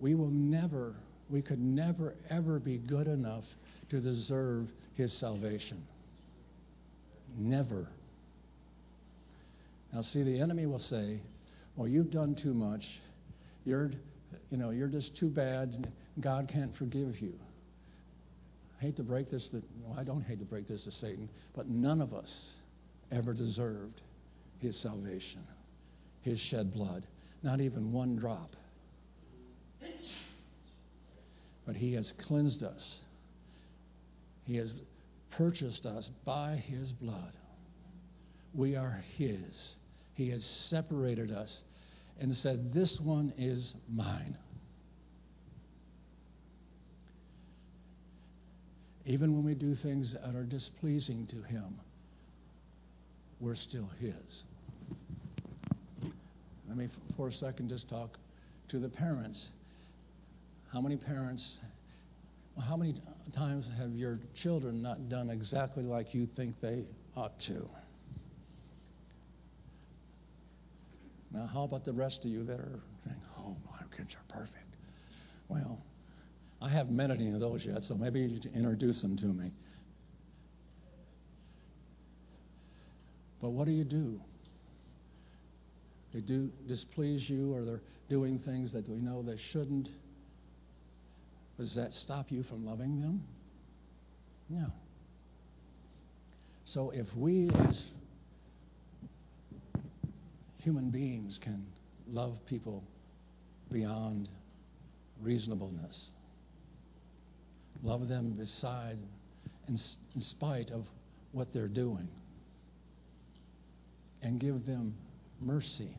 We 0.00 0.14
will 0.14 0.30
never, 0.30 0.94
we 1.30 1.42
could 1.42 1.60
never, 1.60 2.14
ever 2.30 2.58
be 2.58 2.78
good 2.78 3.06
enough 3.06 3.44
to 3.90 4.00
deserve 4.00 4.68
His 4.94 5.12
salvation. 5.12 5.82
Never. 7.38 7.88
Now, 9.92 10.02
see, 10.02 10.22
the 10.22 10.40
enemy 10.40 10.66
will 10.66 10.78
say, 10.78 11.20
well, 11.76 11.88
you've 11.88 12.10
done 12.10 12.34
too 12.34 12.54
much. 12.54 12.84
You're, 13.64 13.92
you 14.50 14.56
know, 14.58 14.70
you're 14.70 14.88
just 14.88 15.16
too 15.16 15.28
bad. 15.28 15.92
God 16.20 16.48
can't 16.52 16.74
forgive 16.76 17.20
you 17.20 17.38
I 18.78 18.84
hate 18.84 18.96
to 18.96 19.02
break 19.02 19.30
this, 19.30 19.48
to, 19.48 19.62
well, 19.82 19.98
I 19.98 20.04
don't 20.04 20.22
hate 20.22 20.38
to 20.40 20.44
break 20.44 20.68
this 20.68 20.84
to 20.84 20.90
Satan, 20.90 21.28
but 21.54 21.68
none 21.68 22.00
of 22.00 22.12
us 22.12 22.56
ever 23.10 23.32
deserved 23.32 24.02
his 24.58 24.76
salvation, 24.76 25.44
his 26.22 26.38
shed 26.38 26.74
blood, 26.74 27.06
not 27.42 27.60
even 27.60 27.92
one 27.92 28.16
drop. 28.16 28.50
But 31.66 31.76
he 31.76 31.94
has 31.94 32.12
cleansed 32.12 32.62
us, 32.62 33.00
he 34.44 34.56
has 34.56 34.72
purchased 35.30 35.84
us 35.84 36.08
by 36.24 36.56
his 36.56 36.92
blood. 36.92 37.32
We 38.54 38.76
are 38.76 39.02
his. 39.18 39.74
He 40.14 40.30
has 40.30 40.44
separated 40.44 41.30
us 41.30 41.62
and 42.18 42.34
said, 42.34 42.72
This 42.72 42.98
one 42.98 43.32
is 43.36 43.74
mine. 43.92 44.38
Even 49.04 49.34
when 49.34 49.44
we 49.44 49.54
do 49.54 49.74
things 49.76 50.14
that 50.14 50.34
are 50.34 50.42
displeasing 50.42 51.26
to 51.28 51.42
Him, 51.42 51.78
we're 53.38 53.54
still 53.54 53.88
His. 54.00 54.42
Let 56.68 56.76
me, 56.76 56.88
for 57.16 57.28
a 57.28 57.32
second, 57.32 57.68
just 57.68 57.88
talk 57.88 58.18
to 58.68 58.80
the 58.80 58.88
parents. 58.88 59.50
How 60.76 60.82
many 60.82 60.96
parents, 60.96 61.56
how 62.68 62.76
many 62.76 63.00
times 63.34 63.64
have 63.78 63.92
your 63.92 64.18
children 64.42 64.82
not 64.82 65.08
done 65.08 65.30
exactly 65.30 65.82
like 65.82 66.12
you 66.12 66.28
think 66.36 66.60
they 66.60 66.84
ought 67.16 67.40
to? 67.46 67.66
Now, 71.32 71.46
how 71.46 71.62
about 71.62 71.86
the 71.86 71.94
rest 71.94 72.26
of 72.26 72.30
you 72.30 72.44
that 72.44 72.60
are 72.60 72.80
saying, 73.06 73.16
oh, 73.38 73.56
my 73.64 73.96
kids 73.96 74.14
are 74.16 74.38
perfect? 74.38 74.76
Well, 75.48 75.78
I 76.60 76.68
haven't 76.68 76.94
met 76.94 77.10
any 77.10 77.32
of 77.32 77.40
those 77.40 77.64
yet, 77.64 77.82
so 77.82 77.94
maybe 77.94 78.20
you 78.20 78.36
should 78.42 78.52
introduce 78.54 79.00
them 79.00 79.16
to 79.16 79.26
me. 79.28 79.52
But 83.40 83.48
what 83.48 83.64
do 83.64 83.72
you 83.72 83.84
do? 83.84 84.20
They 86.12 86.20
do 86.20 86.50
displease 86.68 87.30
you, 87.30 87.54
or 87.54 87.64
they're 87.64 87.82
doing 88.10 88.38
things 88.40 88.74
that 88.74 88.86
we 88.86 88.98
know 88.98 89.22
they 89.22 89.38
shouldn't. 89.52 89.88
Does 91.58 91.74
that 91.74 91.92
stop 91.94 92.30
you 92.30 92.42
from 92.42 92.66
loving 92.66 93.00
them? 93.00 93.22
No. 94.50 94.66
So 96.66 96.90
if 96.90 97.06
we 97.16 97.48
as 97.68 97.84
human 100.62 100.90
beings 100.90 101.38
can 101.42 101.64
love 102.08 102.38
people 102.46 102.84
beyond 103.72 104.28
reasonableness, 105.22 106.08
love 107.82 108.08
them 108.08 108.32
beside, 108.32 108.98
in, 109.68 109.78
in 110.14 110.20
spite 110.20 110.70
of 110.70 110.84
what 111.32 111.52
they're 111.52 111.68
doing, 111.68 112.08
and 114.22 114.38
give 114.38 114.66
them 114.66 114.94
mercy, 115.40 115.96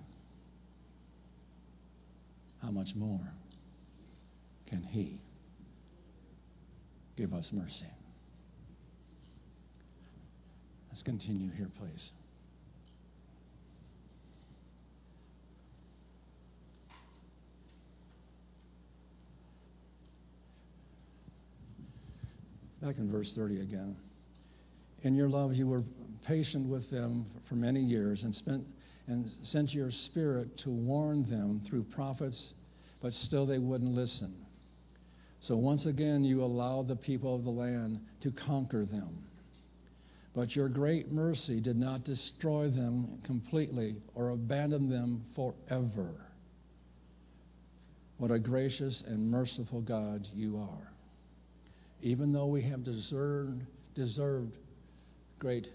how 2.61 2.69
much 2.69 2.93
more 2.95 3.21
can 4.67 4.83
He 4.83 5.19
give 7.17 7.33
us 7.33 7.49
mercy? 7.51 7.87
Let's 10.89 11.03
continue 11.03 11.51
here, 11.51 11.69
please. 11.77 12.11
Back 22.81 22.99
in 22.99 23.11
verse 23.11 23.33
30 23.33 23.61
again. 23.61 23.97
In 25.03 25.15
your 25.15 25.27
love, 25.27 25.53
you 25.53 25.67
were 25.67 25.83
patient 26.25 26.67
with 26.69 26.89
them 26.89 27.25
for 27.49 27.55
many 27.55 27.81
years 27.81 28.23
and 28.23 28.33
spent 28.33 28.63
and 29.07 29.29
sent 29.41 29.73
your 29.73 29.89
spirit 29.89 30.57
to 30.57 30.69
warn 30.69 31.29
them 31.29 31.61
through 31.67 31.83
prophets, 31.83 32.53
but 33.01 33.13
still 33.13 33.45
they 33.45 33.57
wouldn't 33.57 33.93
listen. 33.95 34.33
So 35.41 35.55
once 35.55 35.85
again, 35.85 36.23
you 36.23 36.43
allowed 36.43 36.87
the 36.87 36.95
people 36.95 37.35
of 37.35 37.43
the 37.43 37.49
land 37.49 37.99
to 38.21 38.31
conquer 38.31 38.85
them. 38.85 39.23
But 40.33 40.55
your 40.55 40.69
great 40.69 41.11
mercy 41.11 41.59
did 41.59 41.77
not 41.77 42.03
destroy 42.03 42.69
them 42.69 43.19
completely 43.23 43.95
or 44.13 44.29
abandon 44.29 44.89
them 44.89 45.25
forever. 45.35 46.09
What 48.17 48.31
a 48.31 48.39
gracious 48.39 49.03
and 49.07 49.29
merciful 49.29 49.81
God 49.81 50.27
you 50.33 50.57
are. 50.57 50.91
Even 52.01 52.33
though 52.33 52.47
we 52.47 52.63
have 52.63 52.83
deserved, 52.83 53.63
deserved 53.95 54.53
great 55.39 55.67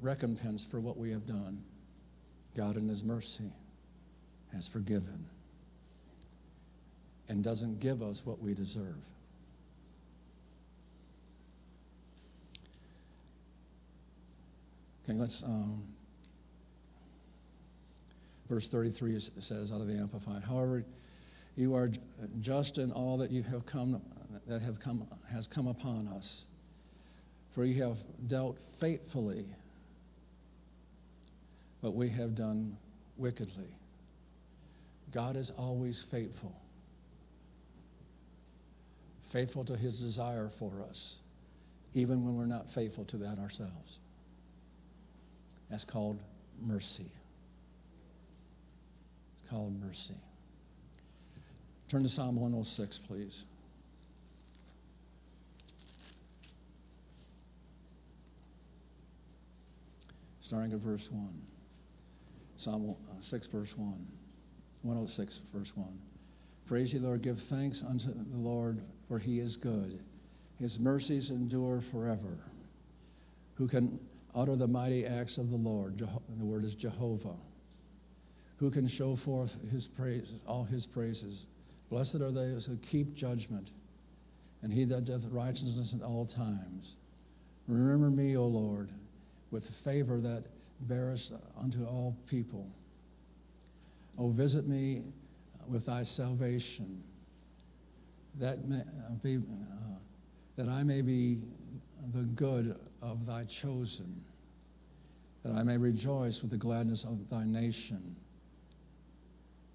recompense 0.00 0.66
for 0.70 0.80
what 0.80 0.96
we 0.96 1.10
have 1.10 1.26
done, 1.26 1.62
God 2.56 2.76
in 2.76 2.88
His 2.88 3.02
mercy 3.02 3.52
has 4.52 4.66
forgiven 4.68 5.26
and 7.28 7.42
doesn't 7.42 7.80
give 7.80 8.02
us 8.02 8.20
what 8.24 8.40
we 8.40 8.54
deserve. 8.54 8.96
Okay, 15.04 15.18
let's. 15.18 15.42
Um, 15.44 15.82
verse 18.48 18.68
33 18.70 19.20
says 19.40 19.72
out 19.72 19.80
of 19.80 19.86
the 19.86 19.94
Amplified. 19.94 20.42
However, 20.42 20.84
you 21.56 21.74
are 21.74 21.90
just 22.40 22.78
in 22.78 22.92
all 22.92 23.18
that 23.18 23.30
you 23.30 23.42
have 23.42 23.66
come 23.66 24.00
that 24.48 24.62
have 24.62 24.78
come 24.80 25.06
has 25.32 25.48
come 25.54 25.66
upon 25.66 26.08
us, 26.08 26.42
for 27.54 27.64
you 27.64 27.82
have 27.82 27.96
dealt 28.28 28.56
faithfully, 28.80 29.46
but 31.82 31.94
we 31.94 32.10
have 32.10 32.36
done 32.36 32.76
wickedly. 33.16 33.70
God 35.14 35.36
is 35.36 35.50
always 35.56 36.04
faithful, 36.10 36.52
faithful 39.36 39.66
to 39.66 39.76
His 39.76 39.98
desire 39.98 40.50
for 40.58 40.72
us, 40.88 41.16
even 41.92 42.24
when 42.24 42.36
we're 42.36 42.46
not 42.46 42.64
faithful 42.74 43.04
to 43.04 43.18
that 43.18 43.38
ourselves. 43.38 43.98
That's 45.70 45.84
called 45.84 46.18
mercy. 46.64 47.12
It's 49.34 49.50
called 49.50 49.78
mercy. 49.78 50.16
Turn 51.90 52.02
to 52.04 52.08
Psalm 52.08 52.40
106, 52.40 52.98
please. 53.06 53.42
Starting 60.40 60.72
at 60.72 60.78
verse 60.78 61.06
1. 61.10 61.28
Psalm 62.56 62.96
6, 63.28 63.48
verse 63.52 63.74
1. 63.76 64.06
106, 64.80 65.40
verse 65.52 65.72
1. 65.74 65.86
Praise 66.66 66.90
ye, 66.94 67.00
Lord. 67.00 67.22
Give 67.22 67.36
thanks 67.50 67.82
unto 67.86 68.06
the 68.06 68.38
Lord, 68.38 68.80
for 69.08 69.18
he 69.18 69.38
is 69.38 69.56
good. 69.56 70.00
His 70.58 70.78
mercies 70.78 71.30
endure 71.30 71.82
forever. 71.92 72.38
Who 73.54 73.68
can 73.68 73.98
utter 74.34 74.56
the 74.56 74.66
mighty 74.66 75.06
acts 75.06 75.38
of 75.38 75.50
the 75.50 75.56
Lord. 75.56 75.98
the 75.98 76.44
word 76.44 76.64
is 76.64 76.74
Jehovah. 76.74 77.36
Who 78.58 78.70
can 78.70 78.88
show 78.88 79.16
forth 79.16 79.50
his 79.70 79.86
praises, 79.86 80.40
all 80.46 80.64
his 80.64 80.86
praises? 80.86 81.46
Blessed 81.90 82.16
are 82.16 82.32
those 82.32 82.66
who 82.66 82.76
keep 82.76 83.14
judgment, 83.14 83.70
and 84.62 84.72
he 84.72 84.84
that 84.86 85.04
doth 85.04 85.22
righteousness 85.30 85.94
at 85.94 86.02
all 86.02 86.26
times. 86.26 86.96
Remember 87.68 88.10
me, 88.10 88.36
O 88.36 88.46
Lord, 88.46 88.90
with 89.50 89.64
favor 89.84 90.20
that 90.20 90.44
bearest 90.80 91.32
unto 91.60 91.84
all 91.84 92.16
people. 92.28 92.66
O 94.18 94.30
visit 94.30 94.66
me 94.66 95.02
with 95.68 95.86
thy 95.86 96.02
salvation, 96.02 97.02
that, 98.40 98.68
may 98.68 98.82
be, 99.22 99.36
uh, 99.36 99.40
that 100.56 100.68
I 100.68 100.82
may 100.82 101.02
be 101.02 101.42
the 102.14 102.22
good 102.22 102.76
of 103.02 103.26
thy 103.26 103.44
chosen, 103.62 104.22
that 105.44 105.52
I 105.52 105.62
may 105.62 105.76
rejoice 105.76 106.40
with 106.42 106.50
the 106.50 106.56
gladness 106.56 107.04
of 107.04 107.18
thy 107.30 107.44
nation, 107.44 108.16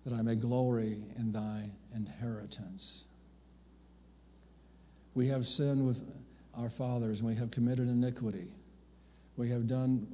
that 0.06 0.14
I 0.14 0.22
may 0.22 0.36
glory 0.36 1.04
in 1.18 1.32
thy 1.32 1.70
inheritance. 1.96 3.04
We 5.14 5.28
have 5.28 5.46
sinned 5.46 5.86
with 5.86 5.98
our 6.56 6.70
fathers, 6.78 7.22
we 7.22 7.36
have 7.36 7.52
committed 7.52 7.88
iniquity. 7.88 8.48
We 9.38 9.50
have 9.50 9.68
done 9.68 10.08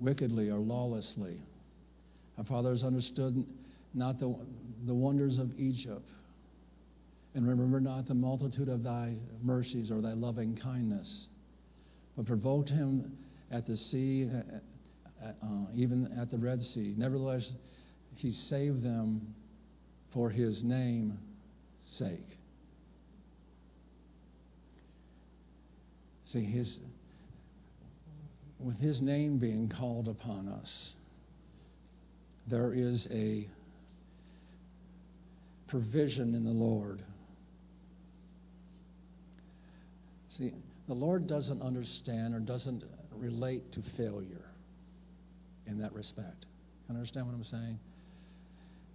wickedly 0.00 0.50
or 0.50 0.58
lawlessly. 0.58 1.36
Our 2.38 2.44
fathers 2.44 2.82
understood 2.82 3.44
not 3.94 4.18
the, 4.20 4.34
the 4.86 4.94
wonders 4.94 5.38
of 5.38 5.58
Egypt, 5.58 6.08
and 7.36 7.46
remember 7.46 7.78
not 7.80 8.08
the 8.08 8.14
multitude 8.14 8.68
of 8.68 8.82
thy 8.82 9.14
mercies 9.42 9.90
or 9.90 10.00
thy 10.00 10.14
loving 10.14 10.56
kindness 10.56 11.28
but 12.16 12.26
provoked 12.26 12.70
him 12.70 13.16
at 13.50 13.66
the 13.66 13.76
sea, 13.76 14.28
uh, 15.22 15.26
uh, 15.26 15.46
even 15.74 16.10
at 16.18 16.30
the 16.30 16.38
Red 16.38 16.64
Sea. 16.64 16.94
Nevertheless, 16.96 17.52
he 18.14 18.32
saved 18.32 18.82
them 18.82 19.34
for 20.14 20.30
his 20.30 20.64
name's 20.64 21.12
sake. 21.92 22.38
See, 26.32 26.42
his, 26.42 26.78
with 28.58 28.78
his 28.78 29.02
name 29.02 29.38
being 29.38 29.68
called 29.68 30.08
upon 30.08 30.48
us, 30.48 30.92
there 32.48 32.72
is 32.72 33.06
a 33.10 33.46
provision 35.68 36.34
in 36.34 36.44
the 36.44 36.50
Lord. 36.50 37.02
See, 40.38 40.52
the 40.86 40.94
Lord 40.94 41.26
doesn't 41.26 41.62
understand 41.62 42.34
or 42.34 42.40
doesn't 42.40 42.84
relate 43.14 43.72
to 43.72 43.82
failure 43.96 44.44
in 45.66 45.78
that 45.80 45.92
respect. 45.94 46.46
Understand 46.88 47.26
what 47.26 47.34
I'm 47.34 47.44
saying? 47.44 47.78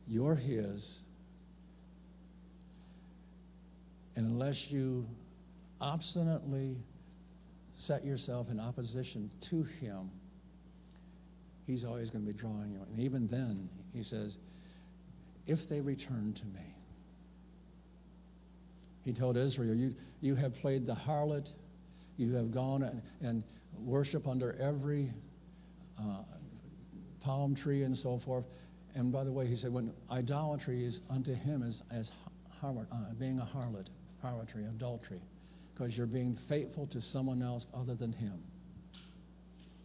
You're 0.07 0.35
His, 0.35 0.87
and 4.15 4.25
unless 4.25 4.55
you 4.69 5.05
obstinately 5.79 6.77
set 7.87 8.05
yourself 8.05 8.47
in 8.49 8.59
opposition 8.59 9.31
to 9.49 9.63
Him, 9.79 10.11
He's 11.65 11.83
always 11.83 12.09
going 12.09 12.25
to 12.25 12.31
be 12.31 12.37
drawing 12.37 12.71
you. 12.71 12.81
And 12.91 12.99
even 12.99 13.27
then, 13.27 13.69
He 13.93 14.03
says, 14.03 14.35
if 15.47 15.59
they 15.69 15.81
return 15.81 16.35
to 16.39 16.45
me. 16.45 16.75
He 19.03 19.13
told 19.13 19.37
Israel, 19.37 19.75
You, 19.75 19.95
you 20.21 20.35
have 20.35 20.53
played 20.55 20.85
the 20.85 20.95
harlot, 20.95 21.49
you 22.17 22.33
have 22.35 22.51
gone 22.51 22.83
and, 22.83 23.01
and 23.21 23.43
worship 23.79 24.27
under 24.27 24.53
every 24.61 25.11
uh, 25.99 26.23
palm 27.21 27.55
tree 27.55 27.83
and 27.83 27.97
so 27.97 28.21
forth. 28.25 28.45
And 28.95 29.11
by 29.11 29.23
the 29.23 29.31
way, 29.31 29.47
he 29.47 29.55
said, 29.55 29.71
when 29.71 29.93
idolatry 30.09 30.85
is 30.85 30.99
unto 31.09 31.33
him 31.33 31.63
as, 31.63 31.81
as 31.91 32.11
harlot, 32.61 32.85
uh, 32.91 33.13
being 33.19 33.39
a 33.39 33.45
harlot, 33.45 33.87
harlotry, 34.21 34.65
adultery, 34.65 35.21
because 35.73 35.95
you're 35.95 36.05
being 36.05 36.37
faithful 36.49 36.87
to 36.87 37.01
someone 37.01 37.41
else 37.41 37.65
other 37.73 37.95
than 37.95 38.11
him. 38.11 38.43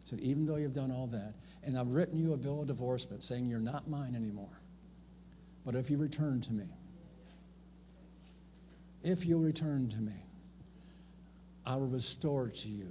He 0.03 0.11
said, 0.11 0.21
even 0.21 0.47
though 0.47 0.57
you've 0.57 0.75
done 0.75 0.91
all 0.91 1.07
that, 1.09 1.35
and 1.63 1.79
I've 1.79 1.89
written 1.89 2.19
you 2.19 2.33
a 2.33 2.37
bill 2.37 2.63
of 2.63 2.69
divorcement 2.69 3.23
saying 3.23 3.49
you're 3.49 3.61
not 3.61 3.89
mine 3.89 4.15
anymore, 4.15 4.61
but 5.65 5.75
if 5.75 5.91
you 5.91 5.97
return 5.97 6.43
to 6.43 6.53
me, 6.53 6.67
if 9.07 9.25
you'll 9.25 9.41
return 9.41 9.89
to 9.89 9.97
me, 9.99 10.21
I 11.65 11.77
will 11.77 11.87
restore 11.87 12.49
to 12.49 12.69
you 12.69 12.89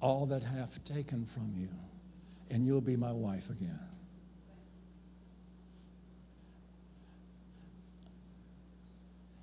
all 0.00 0.24
that 0.28 0.42
have 0.42 0.70
taken 0.86 1.28
from 1.34 1.52
you, 1.54 1.68
and 2.48 2.64
you'll 2.64 2.80
be 2.80 2.96
my 2.96 3.12
wife 3.12 3.42
again. 3.50 3.78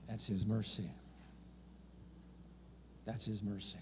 That's 0.09 0.25
his 0.25 0.43
mercy. 0.43 0.89
That's 3.05 3.23
his 3.23 3.43
mercy. 3.43 3.77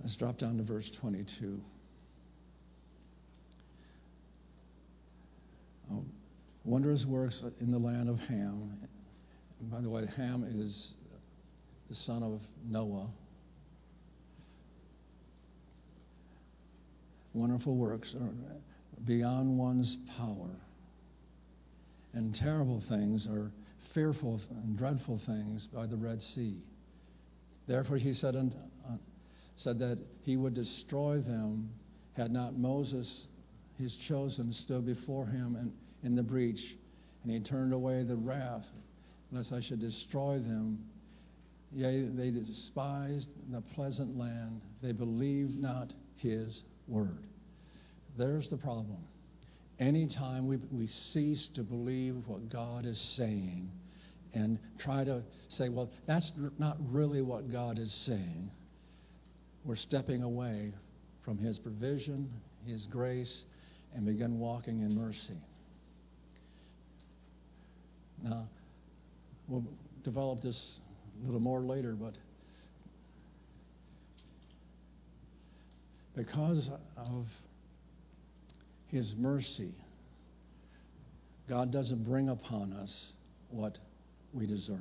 Let's 0.00 0.14
drop 0.14 0.38
down 0.38 0.58
to 0.58 0.62
verse 0.62 0.88
22. 1.00 1.60
Oh, 5.92 6.04
wondrous 6.66 7.04
works 7.06 7.42
in 7.60 7.70
the 7.70 7.78
land 7.78 8.08
of 8.08 8.18
Ham. 8.20 8.76
And 9.60 9.70
by 9.70 9.80
the 9.80 9.88
way, 9.88 10.04
Ham 10.16 10.44
is 10.44 10.88
the 11.88 11.94
son 11.94 12.22
of 12.22 12.40
Noah. 12.68 13.08
Wonderful 17.32 17.76
works 17.76 18.14
are 18.14 18.32
beyond 19.04 19.58
one's 19.58 19.96
power. 20.16 20.50
And 22.12 22.34
terrible 22.34 22.82
things 22.88 23.26
are 23.26 23.50
fearful 23.94 24.40
and 24.50 24.76
dreadful 24.76 25.20
things 25.26 25.68
by 25.72 25.86
the 25.86 25.96
Red 25.96 26.20
Sea. 26.22 26.56
Therefore, 27.66 27.98
he 27.98 28.14
said, 28.14 28.34
uh, 28.34 28.92
said 29.56 29.78
that 29.78 29.98
he 30.22 30.36
would 30.36 30.54
destroy 30.54 31.20
them 31.20 31.70
had 32.16 32.30
not 32.30 32.56
Moses, 32.58 33.26
his 33.78 33.94
chosen, 34.08 34.52
stood 34.52 34.86
before 34.86 35.26
him 35.26 35.56
in, 35.60 35.72
in 36.06 36.14
the 36.14 36.22
breach, 36.22 36.76
and 37.24 37.32
he 37.32 37.40
turned 37.40 37.72
away 37.72 38.04
the 38.04 38.14
wrath, 38.14 38.64
lest 39.32 39.52
I 39.52 39.60
should 39.60 39.80
destroy 39.80 40.38
them. 40.38 40.78
Yea, 41.74 42.02
they 42.02 42.30
despised 42.30 43.28
the 43.50 43.60
pleasant 43.60 44.16
land, 44.16 44.62
they 44.80 44.92
believed 44.92 45.60
not 45.60 45.92
his 46.16 46.62
word. 46.86 47.26
There's 48.16 48.48
the 48.48 48.56
problem. 48.56 48.98
Anytime 49.80 50.46
we, 50.46 50.58
we 50.70 50.86
cease 50.86 51.48
to 51.54 51.62
believe 51.62 52.14
what 52.26 52.48
God 52.48 52.86
is 52.86 52.98
saying 52.98 53.68
and 54.32 54.58
try 54.78 55.02
to 55.04 55.22
say, 55.48 55.68
well, 55.68 55.90
that's 56.06 56.32
not 56.58 56.76
really 56.88 57.20
what 57.20 57.50
God 57.50 57.78
is 57.78 57.92
saying, 57.92 58.50
we're 59.64 59.74
stepping 59.76 60.22
away 60.22 60.72
from 61.24 61.36
His 61.36 61.58
provision, 61.58 62.30
His 62.64 62.86
grace, 62.86 63.44
and 63.94 64.06
begin 64.06 64.38
walking 64.38 64.80
in 64.82 64.94
mercy. 64.94 65.40
Now, 68.22 68.48
we'll 69.48 69.64
develop 70.04 70.42
this 70.42 70.78
a 71.22 71.26
little 71.26 71.40
more 71.40 71.60
later, 71.60 71.94
but 71.94 72.14
because 76.14 76.68
of 76.96 77.26
his 78.88 79.14
mercy, 79.16 79.74
God 81.48 81.72
doesn't 81.72 82.04
bring 82.04 82.28
upon 82.28 82.72
us 82.72 83.12
what 83.50 83.78
we 84.32 84.46
deserve. 84.46 84.78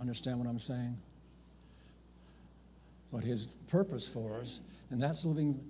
Understand 0.00 0.38
what 0.38 0.48
I'm 0.48 0.60
saying? 0.60 0.96
But 3.12 3.22
His 3.24 3.46
purpose 3.70 4.08
for 4.14 4.40
us, 4.40 4.60
and 4.90 5.02
that's 5.02 5.24
living 5.24 5.60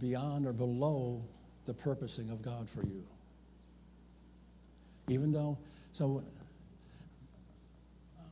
beyond 0.00 0.46
or 0.46 0.52
below 0.52 1.22
the 1.66 1.74
purposing 1.74 2.30
of 2.30 2.42
God 2.42 2.68
for 2.74 2.82
you. 2.84 3.02
Even 5.08 5.32
though, 5.32 5.56
so 5.92 6.22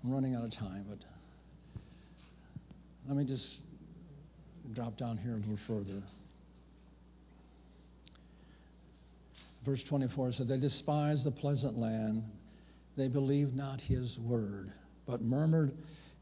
I'm 0.03 0.13
running 0.13 0.35
out 0.35 0.45
of 0.45 0.53
time, 0.53 0.85
but 0.89 0.99
let 3.07 3.17
me 3.17 3.25
just 3.25 3.59
drop 4.75 4.97
down 4.97 5.17
here 5.17 5.35
a 5.35 5.37
little 5.37 5.59
further. 5.67 6.03
Verse 9.65 9.83
24 9.85 10.33
said, 10.33 10.49
They 10.49 10.59
despised 10.59 11.25
the 11.25 11.31
pleasant 11.31 11.79
land. 11.79 12.23
They 12.97 13.09
believed 13.09 13.57
not 13.57 13.81
his 13.81 14.19
word, 14.19 14.73
but 15.07 15.23
murmured 15.23 15.73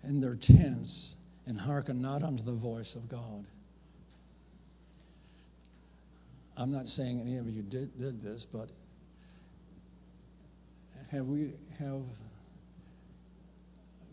in 0.05 0.21
their 0.21 0.37
tents 0.37 1.17
and 1.47 1.59
hearkened 1.59 2.01
not 2.01 2.23
unto 2.23 2.43
the 2.43 2.53
voice 2.53 2.95
of 2.95 3.09
God. 3.09 3.45
I'm 6.57 6.71
not 6.71 6.89
saying 6.89 7.21
any 7.21 7.39
of 7.39 7.49
you 7.49 7.63
did, 7.63 7.99
did 7.99 8.23
this, 8.23 8.47
but 8.53 8.69
have 11.13 11.27
we 11.27 11.53
have 11.79 12.03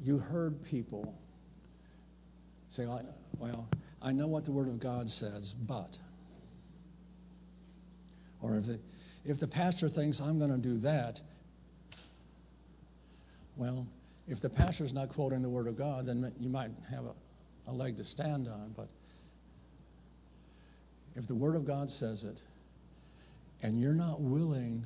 you 0.04 0.18
heard 0.18 0.64
people 0.66 1.14
say, 2.70 2.86
well, 3.38 3.68
I 4.02 4.12
know 4.12 4.28
what 4.28 4.46
the 4.46 4.52
Word 4.52 4.68
of 4.68 4.80
God 4.80 5.10
says, 5.10 5.54
but. 5.68 5.98
Or 8.42 8.58
if 8.58 8.66
the, 8.66 8.80
if 9.26 9.40
the 9.40 9.48
pastor 9.48 9.90
thinks 9.90 10.22
I'm 10.22 10.40
going 10.40 10.52
to 10.52 10.58
do 10.58 10.78
that, 10.80 11.20
well, 13.58 13.86
if 14.28 14.40
the 14.40 14.50
pastor's 14.50 14.94
not 14.94 15.10
quoting 15.10 15.42
the 15.42 15.50
Word 15.50 15.68
of 15.68 15.78
God, 15.78 16.06
then 16.06 16.32
you 16.40 16.50
might 16.50 16.72
have 16.90 17.06
a, 17.06 17.72
a 17.72 17.74
leg 17.74 17.98
to 17.98 18.06
stand 18.06 18.48
on. 18.48 18.74
But 18.78 18.88
if 21.18 21.28
the 21.28 21.36
Word 21.36 21.56
of 21.56 21.66
God 21.66 21.92
says 21.92 22.24
it, 22.24 22.40
and 23.62 23.82
you're 23.82 23.94
not 23.94 24.22
willing 24.22 24.86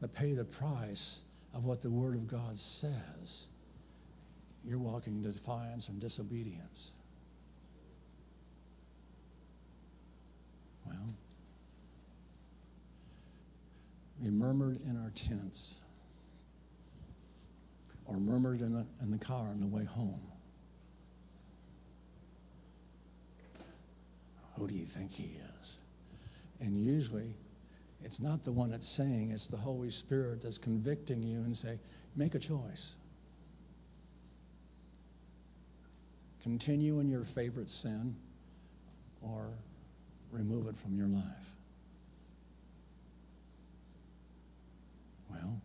to 0.00 0.08
pay 0.08 0.32
the 0.32 0.44
price 0.44 1.18
of 1.56 1.64
what 1.64 1.80
the 1.80 1.90
Word 1.90 2.14
of 2.14 2.30
God 2.30 2.58
says, 2.58 3.46
you're 4.62 4.78
walking 4.78 5.24
in 5.24 5.32
defiance 5.32 5.88
and 5.88 5.98
disobedience. 5.98 6.90
Well, 10.84 11.14
we 14.22 14.28
murmured 14.28 14.80
in 14.84 15.02
our 15.02 15.12
tents 15.28 15.76
or 18.04 18.18
murmured 18.18 18.60
in 18.60 18.74
the, 18.74 18.84
in 19.02 19.10
the 19.10 19.24
car 19.24 19.48
on 19.48 19.60
the 19.60 19.66
way 19.66 19.84
home. 19.84 20.20
Who 24.56 24.68
do 24.68 24.74
you 24.74 24.86
think 24.94 25.10
he 25.10 25.24
is? 25.24 25.72
And 26.60 26.78
usually, 26.78 27.34
it's 28.06 28.20
not 28.20 28.44
the 28.44 28.52
one 28.52 28.70
that's 28.70 28.88
saying, 28.88 29.32
it's 29.32 29.48
the 29.48 29.56
Holy 29.56 29.90
Spirit 29.90 30.40
that's 30.40 30.58
convicting 30.58 31.24
you 31.24 31.38
and 31.38 31.56
say, 31.56 31.76
make 32.14 32.36
a 32.36 32.38
choice. 32.38 32.94
Continue 36.44 37.00
in 37.00 37.10
your 37.10 37.24
favorite 37.34 37.68
sin 37.68 38.14
or 39.20 39.48
remove 40.30 40.68
it 40.68 40.76
from 40.84 40.96
your 40.96 41.08
life? 41.08 41.24
Well, 45.28 45.60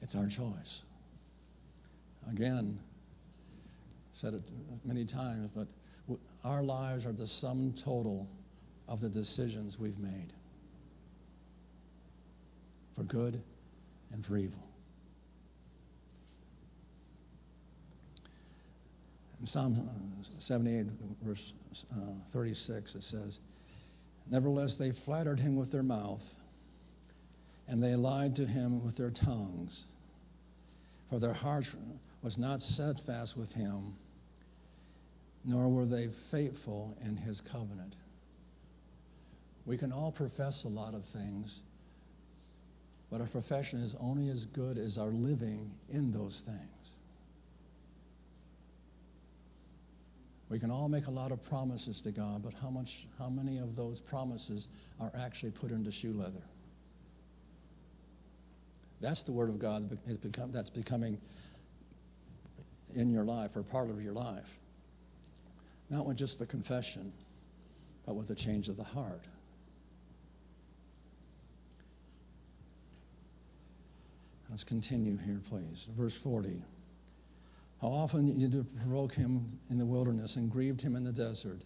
it's 0.00 0.14
our 0.14 0.28
choice. 0.28 0.82
Again, 2.30 2.78
said 4.20 4.34
it 4.34 4.42
many 4.84 5.04
times, 5.04 5.50
but 5.52 5.66
our 6.44 6.62
lives 6.62 7.06
are 7.06 7.12
the 7.12 7.26
sum 7.26 7.74
total 7.84 8.26
of 8.88 9.00
the 9.00 9.08
decisions 9.08 9.78
we've 9.78 9.98
made 9.98 10.32
for 12.94 13.02
good 13.02 13.40
and 14.12 14.24
for 14.24 14.36
evil. 14.36 14.62
In 19.40 19.46
Psalm 19.46 19.88
uh, 19.88 20.40
78, 20.40 20.86
verse 21.22 21.52
uh, 21.92 22.12
36, 22.32 22.94
it 22.94 23.02
says, 23.02 23.38
Nevertheless, 24.30 24.76
they 24.76 24.92
flattered 25.04 25.38
him 25.38 25.56
with 25.56 25.70
their 25.70 25.82
mouth, 25.82 26.22
and 27.68 27.82
they 27.82 27.94
lied 27.94 28.36
to 28.36 28.46
him 28.46 28.84
with 28.84 28.96
their 28.96 29.10
tongues. 29.10 29.84
For 31.10 31.18
their 31.18 31.34
heart 31.34 31.66
was 32.22 32.38
not 32.38 32.62
steadfast 32.62 33.36
with 33.36 33.52
him, 33.52 33.94
nor 35.44 35.68
were 35.68 35.86
they 35.86 36.08
faithful 36.30 36.96
in 37.04 37.16
his 37.16 37.40
covenant. 37.52 37.94
We 39.66 39.76
can 39.76 39.92
all 39.92 40.12
profess 40.12 40.62
a 40.64 40.68
lot 40.68 40.94
of 40.94 41.02
things, 41.12 41.60
but 43.10 43.20
our 43.20 43.26
profession 43.28 43.82
is 43.82 43.94
only 44.00 44.30
as 44.30 44.46
good 44.46 44.78
as 44.78 44.98
our 44.98 45.08
living 45.08 45.70
in 45.92 46.12
those 46.12 46.42
things. 46.46 46.58
We 50.50 50.58
can 50.58 50.70
all 50.70 50.88
make 50.88 51.06
a 51.06 51.10
lot 51.10 51.32
of 51.32 51.42
promises 51.44 52.00
to 52.04 52.12
God, 52.12 52.42
but 52.42 52.52
how 52.54 52.70
much 52.70 52.88
how 53.18 53.28
many 53.28 53.58
of 53.58 53.76
those 53.76 54.00
promises 54.00 54.66
are 55.00 55.10
actually 55.18 55.52
put 55.52 55.70
into 55.70 55.90
shoe 55.90 56.12
leather? 56.12 56.42
That's 59.00 59.22
the 59.24 59.32
word 59.32 59.48
of 59.48 59.58
God 59.58 59.98
that's 60.52 60.70
becoming 60.70 61.18
in 62.94 63.10
your 63.10 63.24
life 63.24 63.50
or 63.56 63.62
part 63.62 63.90
of 63.90 64.00
your 64.00 64.12
life. 64.12 64.44
Not 65.94 66.06
with 66.06 66.16
just 66.16 66.40
the 66.40 66.46
confession, 66.46 67.12
but 68.04 68.16
with 68.16 68.26
the 68.26 68.34
change 68.34 68.68
of 68.68 68.76
the 68.76 68.82
heart. 68.82 69.20
Let's 74.50 74.64
continue 74.64 75.16
here, 75.16 75.40
please. 75.48 75.86
Verse 75.96 76.14
40. 76.24 76.60
How 77.80 77.86
often 77.86 78.26
you 78.26 78.48
did 78.48 78.66
provoke 78.80 79.12
him 79.12 79.60
in 79.70 79.78
the 79.78 79.86
wilderness 79.86 80.34
and 80.34 80.50
grieved 80.50 80.80
him 80.80 80.96
in 80.96 81.04
the 81.04 81.12
desert. 81.12 81.62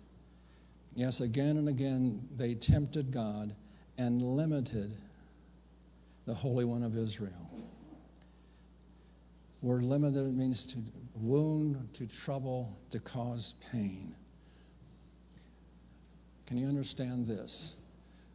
Yes, 0.94 1.20
again 1.20 1.56
and 1.56 1.70
again 1.70 2.28
they 2.36 2.54
tempted 2.54 3.10
God 3.10 3.54
and 3.96 4.20
limited 4.20 4.94
the 6.26 6.34
Holy 6.34 6.66
One 6.66 6.82
of 6.82 6.98
Israel. 6.98 7.32
Word 9.60 9.82
limited 9.82 10.36
means 10.36 10.64
to 10.66 10.76
wound, 11.14 11.88
to 11.94 12.06
trouble, 12.24 12.78
to 12.92 13.00
cause 13.00 13.54
pain. 13.72 14.14
Can 16.46 16.58
you 16.58 16.68
understand 16.68 17.26
this? 17.26 17.74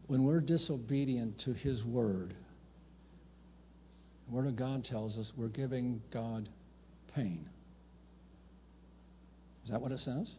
When 0.07 0.24
we're 0.24 0.41
disobedient 0.41 1.39
to 1.39 1.53
His 1.53 1.84
word, 1.86 2.34
the 4.28 4.36
Word 4.36 4.47
of 4.47 4.55
God 4.55 4.84
tells 4.84 5.17
us 5.17 5.32
we're 5.38 5.47
giving 5.47 6.01
God 6.11 6.49
pain. 7.15 7.47
Is 9.63 9.71
that 9.71 9.82
what 9.82 9.93
it 9.93 9.99
says? 9.99 10.30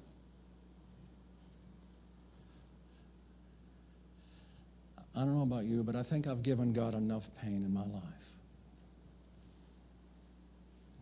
I 5.17 5.21
don't 5.21 5.35
know 5.35 5.43
about 5.43 5.65
you, 5.65 5.83
but 5.83 5.97
I 5.97 6.03
think 6.03 6.27
I've 6.27 6.43
given 6.43 6.73
God 6.73 6.93
enough 6.93 7.23
pain 7.41 7.65
in 7.65 7.73
my 7.73 7.85
life. 7.85 8.24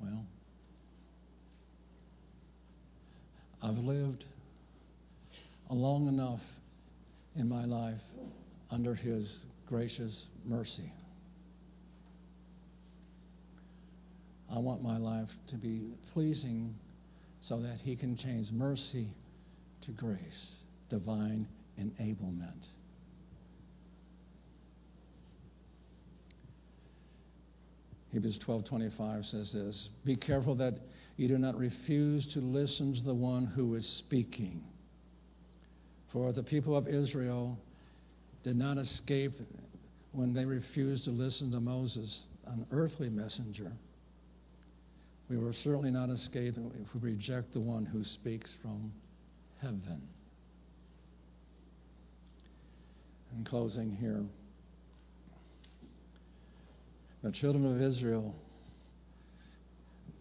Well, 0.02 0.24
I've 3.62 3.78
lived 3.78 4.24
long 5.70 6.08
enough 6.08 6.40
in 7.36 7.48
my 7.48 7.64
life 7.64 8.00
under 8.70 8.94
His 8.94 9.38
gracious 9.66 10.26
mercy. 10.44 10.92
I 14.54 14.58
want 14.58 14.82
my 14.82 14.98
life 14.98 15.30
to 15.48 15.56
be 15.56 15.94
pleasing 16.12 16.74
so 17.42 17.60
that 17.62 17.78
He 17.78 17.96
can 17.96 18.16
change 18.16 18.50
mercy 18.50 19.08
to 19.82 19.92
grace, 19.92 20.48
divine 20.90 21.46
enablement. 21.80 22.66
Hebrews 28.12 28.38
12:25 28.38 29.26
says 29.26 29.52
this, 29.52 29.88
"Be 30.04 30.16
careful 30.16 30.54
that 30.56 30.78
you 31.16 31.28
do 31.28 31.38
not 31.38 31.58
refuse 31.58 32.26
to 32.34 32.40
listen 32.40 32.94
to 32.94 33.02
the 33.02 33.14
one 33.14 33.46
who 33.46 33.74
is 33.74 33.86
speaking. 33.86 34.62
For 36.08 36.32
the 36.32 36.42
people 36.42 36.76
of 36.76 36.88
Israel 36.88 37.58
did 38.42 38.56
not 38.56 38.76
escape 38.78 39.32
when 40.12 40.34
they 40.34 40.44
refused 40.44 41.04
to 41.04 41.10
listen 41.10 41.50
to 41.52 41.60
Moses, 41.60 42.26
an 42.46 42.66
earthly 42.70 43.08
messenger." 43.08 43.72
we 45.32 45.38
will 45.38 45.52
certainly 45.54 45.90
not 45.90 46.10
escape 46.10 46.56
if 46.58 46.94
we 46.94 47.12
reject 47.12 47.54
the 47.54 47.60
one 47.60 47.86
who 47.86 48.04
speaks 48.04 48.52
from 48.60 48.92
heaven. 49.62 50.02
In 53.34 53.42
closing 53.44 53.96
here, 53.96 54.22
the 57.22 57.32
children 57.32 57.64
of 57.74 57.80
Israel, 57.80 58.34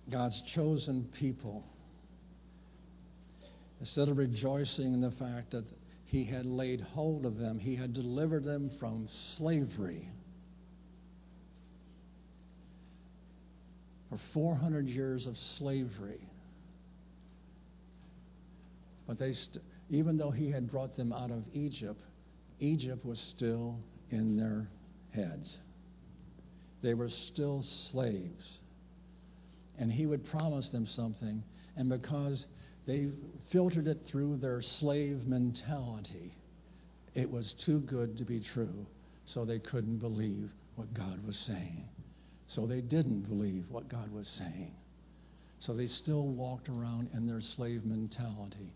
God's 0.09 0.41
chosen 0.53 1.09
people, 1.19 1.63
instead 3.79 4.09
of 4.09 4.17
rejoicing 4.17 4.93
in 4.93 5.01
the 5.01 5.11
fact 5.11 5.51
that 5.51 5.65
He 6.05 6.23
had 6.23 6.45
laid 6.45 6.81
hold 6.81 7.25
of 7.25 7.37
them, 7.37 7.59
He 7.59 7.75
had 7.75 7.93
delivered 7.93 8.43
them 8.43 8.71
from 8.79 9.07
slavery 9.37 10.07
for 14.11 14.19
400 14.33 14.87
years 14.87 15.25
of 15.25 15.37
slavery. 15.57 16.19
But 19.07 19.17
they, 19.17 19.31
st- 19.31 19.63
even 19.89 20.17
though 20.17 20.31
he 20.31 20.51
had 20.51 20.69
brought 20.69 20.97
them 20.97 21.13
out 21.13 21.31
of 21.31 21.43
Egypt, 21.53 22.01
Egypt 22.59 23.05
was 23.05 23.19
still 23.35 23.79
in 24.09 24.35
their 24.35 24.67
heads. 25.11 25.57
They 26.81 26.93
were 26.93 27.09
still 27.09 27.63
slaves. 27.63 28.59
And 29.77 29.91
he 29.91 30.05
would 30.05 30.25
promise 30.25 30.69
them 30.69 30.85
something, 30.85 31.43
and 31.75 31.89
because 31.89 32.45
they 32.85 33.09
filtered 33.51 33.87
it 33.87 33.99
through 34.05 34.37
their 34.37 34.61
slave 34.61 35.27
mentality, 35.27 36.33
it 37.15 37.29
was 37.29 37.53
too 37.53 37.79
good 37.81 38.17
to 38.17 38.23
be 38.23 38.39
true, 38.39 38.85
so 39.25 39.45
they 39.45 39.59
couldn't 39.59 39.97
believe 39.97 40.49
what 40.75 40.93
God 40.93 41.25
was 41.25 41.37
saying. 41.37 41.83
So 42.47 42.65
they 42.65 42.81
didn't 42.81 43.21
believe 43.21 43.65
what 43.69 43.87
God 43.87 44.11
was 44.11 44.27
saying. 44.27 44.73
So 45.59 45.73
they 45.73 45.87
still 45.87 46.27
walked 46.27 46.69
around 46.69 47.09
in 47.13 47.27
their 47.27 47.41
slave 47.41 47.85
mentality, 47.85 48.73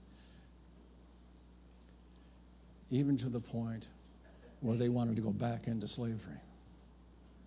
even 2.91 3.17
to 3.17 3.29
the 3.29 3.39
point 3.39 3.87
where 4.61 4.77
they 4.77 4.89
wanted 4.89 5.15
to 5.15 5.21
go 5.21 5.31
back 5.31 5.67
into 5.67 5.87
slavery 5.87 6.39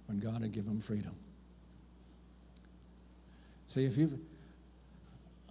when 0.08 0.18
God 0.18 0.42
had 0.42 0.52
given 0.52 0.74
them 0.74 0.82
freedom. 0.86 1.14
See, 3.68 3.84
if 3.84 3.96
you 3.96 4.18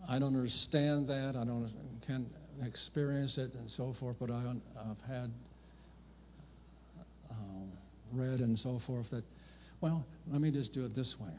I 0.10 0.20
don't 0.20 0.36
understand 0.36 1.08
that, 1.10 1.36
I 1.36 1.44
don't 1.44 1.70
can 2.06 2.26
experience 2.66 3.38
it 3.38 3.54
and 3.54 3.70
so 3.70 3.96
forth, 4.00 4.16
but 4.20 4.32
I, 4.32 4.42
have 4.42 4.98
had 5.08 5.32
uh, 7.30 7.34
read 8.14 8.40
and 8.40 8.58
so 8.58 8.82
forth 8.88 9.10
that 9.12 9.24
well, 9.80 10.04
let 10.32 10.42
me 10.42 10.50
just 10.50 10.74
do 10.74 10.86
it 10.86 10.96
this 10.96 11.16
way. 11.20 11.30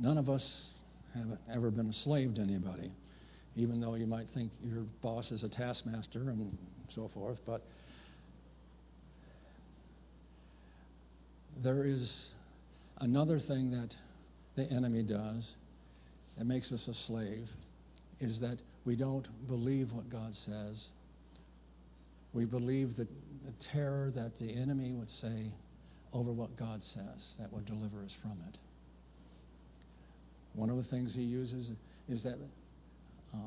None 0.00 0.18
of 0.18 0.28
us 0.28 0.72
have 1.14 1.38
ever 1.52 1.70
been 1.70 1.88
a 1.88 1.92
slave 1.92 2.34
to 2.34 2.40
anybody, 2.40 2.90
even 3.54 3.80
though 3.80 3.94
you 3.94 4.06
might 4.06 4.26
think 4.34 4.50
your 4.64 4.82
boss 5.02 5.30
is 5.30 5.44
a 5.44 5.48
taskmaster 5.48 6.30
and 6.30 6.56
so 6.88 7.08
forth. 7.14 7.38
But 7.46 7.62
there 11.62 11.84
is 11.84 12.30
another 12.98 13.38
thing 13.38 13.70
that 13.70 13.94
the 14.56 14.70
enemy 14.72 15.02
does 15.02 15.52
that 16.38 16.44
makes 16.44 16.72
us 16.72 16.88
a 16.88 16.94
slave 16.94 17.48
is 18.20 18.40
that 18.40 18.58
we 18.84 18.96
don't 18.96 19.26
believe 19.48 19.92
what 19.92 20.08
God 20.10 20.34
says. 20.34 20.88
We 22.32 22.44
believe 22.44 22.96
the 22.96 23.06
terror 23.72 24.12
that 24.14 24.38
the 24.38 24.50
enemy 24.54 24.92
would 24.92 25.10
say 25.10 25.52
over 26.12 26.32
what 26.32 26.56
God 26.56 26.82
says 26.82 27.34
that 27.38 27.52
would 27.52 27.66
deliver 27.66 28.02
us 28.04 28.16
from 28.22 28.38
it. 28.48 28.58
One 30.54 30.70
of 30.70 30.76
the 30.76 30.84
things 30.84 31.14
he 31.14 31.22
uses 31.22 31.70
is 32.08 32.22
that 32.22 32.38
uh, 33.32 33.38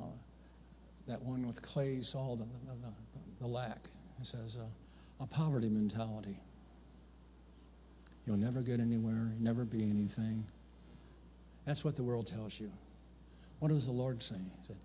that 1.07 1.21
one 1.21 1.45
with 1.45 1.61
clay 1.61 1.99
Saul, 2.01 2.37
the, 2.37 2.45
the, 2.45 2.93
the, 3.41 3.47
lack. 3.47 3.79
He 4.17 4.25
says 4.25 4.57
uh, 4.57 5.23
a 5.23 5.27
poverty 5.27 5.67
mentality. 5.67 6.37
You'll 8.25 8.37
never 8.37 8.61
get 8.61 8.79
anywhere. 8.79 9.31
Never 9.39 9.65
be 9.65 9.83
anything. 9.83 10.45
That's 11.65 11.83
what 11.83 11.95
the 11.95 12.03
world 12.03 12.27
tells 12.27 12.53
you. 12.57 12.71
What 13.59 13.69
does 13.69 13.85
the 13.85 13.91
Lord 13.91 14.21
say? 14.21 14.35
He 14.35 14.67
said, 14.67 14.77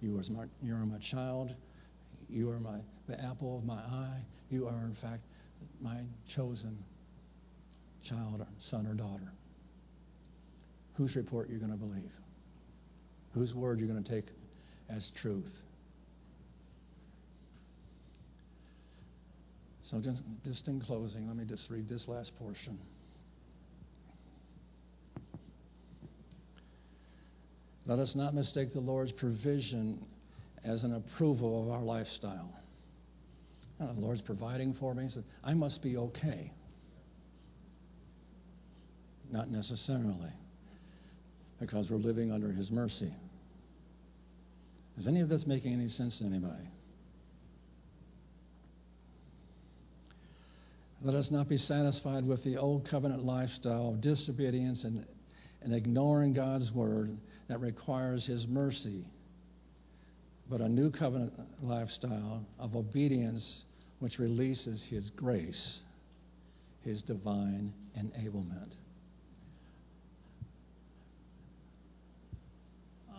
"You 0.00 0.18
are 0.18 0.22
my, 0.30 0.44
you 0.62 0.74
are 0.74 0.86
my 0.86 0.98
child. 0.98 1.54
You 2.28 2.50
are 2.50 2.60
my 2.60 2.78
the 3.08 3.20
apple 3.22 3.58
of 3.58 3.64
my 3.64 3.78
eye. 3.78 4.20
You 4.50 4.66
are 4.66 4.84
in 4.84 4.96
fact 5.00 5.22
my 5.80 6.02
chosen 6.34 6.76
child 8.08 8.40
or 8.40 8.46
son 8.60 8.86
or 8.86 8.94
daughter. 8.94 9.32
Whose 10.94 11.16
report 11.16 11.48
you're 11.48 11.58
you 11.58 11.66
going 11.66 11.78
to 11.78 11.84
believe? 11.84 12.10
Whose 13.34 13.54
word 13.54 13.78
you're 13.78 13.88
going 13.88 14.02
to 14.02 14.10
take 14.10 14.26
as 14.88 15.10
truth? 15.20 15.52
So, 19.90 20.00
just, 20.00 20.22
just 20.44 20.66
in 20.66 20.80
closing, 20.80 21.28
let 21.28 21.36
me 21.36 21.44
just 21.44 21.70
read 21.70 21.88
this 21.88 22.08
last 22.08 22.32
portion. 22.38 22.78
Let 27.86 28.00
us 28.00 28.16
not 28.16 28.34
mistake 28.34 28.72
the 28.72 28.80
Lord's 28.80 29.12
provision 29.12 30.04
as 30.64 30.82
an 30.82 30.94
approval 30.94 31.62
of 31.62 31.70
our 31.70 31.82
lifestyle. 31.82 32.52
Oh, 33.80 33.94
the 33.94 34.00
Lord's 34.00 34.22
providing 34.22 34.74
for 34.74 34.92
me, 34.92 35.08
so 35.08 35.22
I 35.44 35.54
must 35.54 35.82
be 35.82 35.96
okay. 35.96 36.52
Not 39.30 39.50
necessarily, 39.50 40.32
because 41.60 41.90
we're 41.90 41.98
living 41.98 42.32
under 42.32 42.50
His 42.50 42.72
mercy. 42.72 43.12
Is 44.98 45.06
any 45.06 45.20
of 45.20 45.28
this 45.28 45.46
making 45.46 45.74
any 45.74 45.88
sense 45.88 46.18
to 46.18 46.24
anybody? 46.24 46.68
Let 51.02 51.14
us 51.14 51.30
not 51.30 51.48
be 51.48 51.58
satisfied 51.58 52.26
with 52.26 52.42
the 52.42 52.56
old 52.56 52.84
covenant 52.88 53.24
lifestyle 53.24 53.90
of 53.90 54.00
disobedience 54.00 54.84
and, 54.84 55.04
and 55.62 55.74
ignoring 55.74 56.32
God's 56.32 56.72
word 56.72 57.16
that 57.48 57.60
requires 57.60 58.26
His 58.26 58.46
mercy, 58.46 59.04
but 60.48 60.60
a 60.60 60.68
new 60.68 60.90
covenant 60.90 61.34
lifestyle 61.62 62.44
of 62.58 62.76
obedience 62.76 63.64
which 63.98 64.18
releases 64.18 64.82
His 64.82 65.10
grace, 65.10 65.80
His 66.82 67.02
divine 67.02 67.72
enablement. 67.98 68.72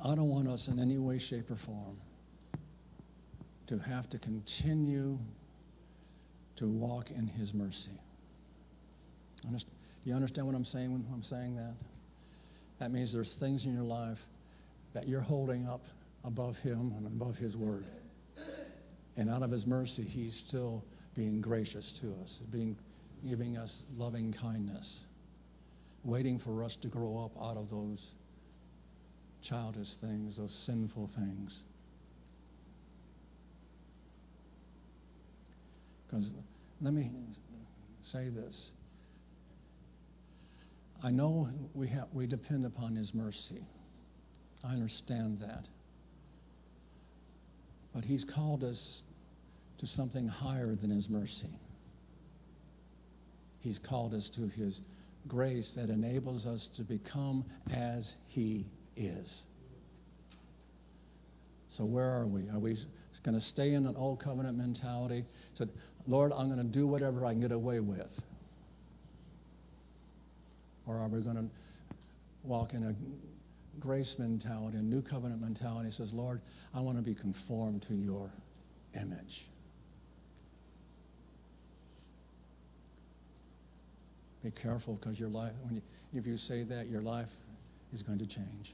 I 0.03 0.15
don't 0.15 0.30
want 0.30 0.47
us 0.47 0.67
in 0.67 0.80
any 0.80 0.97
way, 0.97 1.19
shape, 1.19 1.51
or 1.51 1.57
form 1.57 1.97
to 3.67 3.78
have 3.80 4.09
to 4.09 4.17
continue 4.17 5.19
to 6.58 6.68
walk 6.68 7.12
in 7.12 7.28
His 7.28 7.53
mercy. 7.53 7.99
Do 9.49 9.58
you 10.03 10.14
understand 10.14 10.47
what 10.47 10.55
I'm 10.55 10.66
saying 10.66 10.91
when 10.91 11.05
I'm 11.14 11.24
saying 11.24 11.55
that? 11.55 11.74
That 12.80 12.91
means 12.91 13.12
there's 13.14 13.36
things 13.39 13.66
in 13.66 13.74
your 13.74 13.84
life 13.84 14.18
that 14.93 15.08
you're 15.08 15.22
holding 15.22 15.68
up 15.68 15.82
above 16.24 16.55
Him 16.58 16.93
and 16.97 17.05
above 17.08 17.36
His 17.36 17.55
Word. 17.55 17.86
And 19.16 19.30
out 19.30 19.41
of 19.41 19.51
His 19.51 19.66
mercy, 19.66 20.03
He's 20.03 20.43
still 20.47 20.84
being 21.16 21.41
gracious 21.41 21.91
to 22.01 22.10
us, 22.24 22.39
being, 22.51 22.78
giving 23.28 23.58
us 23.58 23.76
loving 23.97 24.34
kindness, 24.39 24.99
waiting 26.03 26.39
for 26.39 26.64
us 26.64 26.78
to 26.82 26.88
grow 26.88 27.18
up 27.18 27.32
out 27.41 27.58
of 27.58 27.70
those 27.72 27.99
childish 29.43 29.88
things, 30.01 30.38
those 30.38 30.55
sinful 30.66 31.10
things. 31.16 31.60
Because 36.08 36.30
let 36.82 36.93
me 36.93 37.12
say 38.01 38.30
this. 38.30 38.72
I 41.03 41.12
know 41.12 41.49
we, 41.74 41.88
have, 41.89 42.08
we 42.12 42.26
depend 42.26 42.66
upon 42.66 42.95
His 42.95 43.14
mercy. 43.14 43.62
I 44.64 44.74
understand 44.74 45.39
that. 45.41 45.68
But 47.93 48.03
He's 48.03 48.24
called 48.24 48.64
us 48.64 49.01
to 49.80 49.88
something 49.88 50.28
higher 50.28 50.76
than 50.76 50.89
His 50.89 51.10
mercy. 51.10 51.60
He's 53.60 53.80
called 53.80 54.14
us 54.14 54.30
to 54.36 54.47
His 54.47 54.82
grace 55.28 55.72
that 55.76 55.89
enables 55.89 56.45
us 56.45 56.70
to 56.78 56.84
become 56.84 57.43
as 57.72 58.14
He 58.28 58.66
is. 58.95 59.43
So, 61.78 61.86
where 61.86 62.10
are 62.10 62.26
we? 62.26 62.49
Are 62.49 62.60
we 62.60 62.78
going 63.24 63.39
to 63.39 63.45
stay 63.45 63.74
in 63.74 63.86
an 63.86 63.95
old 63.95 64.20
covenant 64.20 64.58
mentality? 64.58 65.26
So, 65.55 65.68
Lord, 66.08 66.32
I'm 66.32 66.47
going 66.47 66.58
to 66.58 66.64
do 66.64 66.88
whatever 66.88 67.26
I 67.26 67.32
can 67.32 67.41
get 67.41 67.51
away 67.51 67.80
with. 67.82 68.08
Or 70.86 70.97
are 70.97 71.08
we 71.10 71.20
going 71.22 71.36
to 71.36 71.45
walk 72.43 72.74
in 72.74 72.84
a 72.84 72.95
grace 73.80 74.16
mentality, 74.18 74.78
a 74.78 74.82
new 74.82 75.01
covenant 75.01 75.41
mentality? 75.41 75.91
Says, 75.91 76.14
Lord, 76.14 76.39
I 76.74 76.80
want 76.80 76.97
to 76.97 77.03
be 77.03 77.14
conformed 77.14 77.84
to 77.89 77.93
your 77.93 78.32
image. 78.95 79.45
Be 84.43 84.51
careful 84.51 84.93
because 84.95 85.20
your 85.20 85.30
life, 85.30 85.51
when 85.64 85.76
you, 85.76 85.82
if 86.14 86.26
you 86.26 86.38
say 86.38 86.64
that, 86.64 86.88
your 86.88 87.01
life 87.01 87.28
is 87.93 88.01
going 88.01 88.20
to 88.20 88.26
change. 88.26 88.74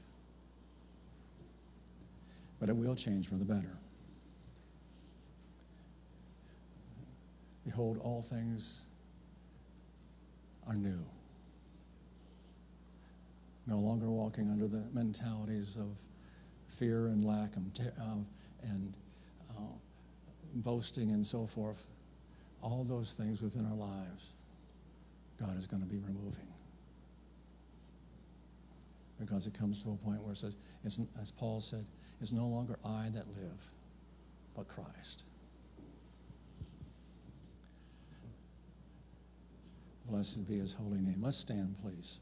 But 2.60 2.68
it 2.68 2.76
will 2.76 2.94
change 2.94 3.28
for 3.28 3.34
the 3.34 3.44
better. 3.44 3.76
Behold, 7.64 7.98
all 8.02 8.24
things 8.30 8.80
are 10.66 10.74
new. 10.74 10.98
No 13.66 13.78
longer 13.78 14.10
walking 14.10 14.50
under 14.50 14.68
the 14.68 14.82
mentalities 14.92 15.76
of 15.78 15.86
fear 16.78 17.06
and 17.06 17.24
lack 17.24 17.56
and, 17.56 17.92
uh, 18.00 18.16
and 18.62 18.94
uh, 19.50 19.62
boasting 20.56 21.10
and 21.10 21.26
so 21.26 21.48
forth. 21.54 21.78
All 22.62 22.84
those 22.84 23.14
things 23.16 23.40
within 23.40 23.66
our 23.66 23.76
lives, 23.76 24.22
God 25.40 25.58
is 25.58 25.66
going 25.66 25.82
to 25.82 25.88
be 25.88 25.98
removing. 25.98 26.48
Because 29.18 29.46
it 29.46 29.58
comes 29.58 29.82
to 29.84 29.92
a 29.92 29.96
point 30.04 30.22
where 30.22 30.32
it 30.32 30.38
says, 30.38 30.54
as 30.84 31.30
Paul 31.38 31.62
said, 31.70 31.84
it's 32.20 32.32
no 32.32 32.46
longer 32.46 32.78
I 32.84 33.10
that 33.14 33.26
live, 33.28 33.58
but 34.56 34.68
Christ. 34.68 35.22
Blessed 40.08 40.46
be 40.46 40.58
his 40.58 40.74
holy 40.74 41.00
name. 41.00 41.20
Let's 41.22 41.38
stand, 41.38 41.76
please. 41.82 42.18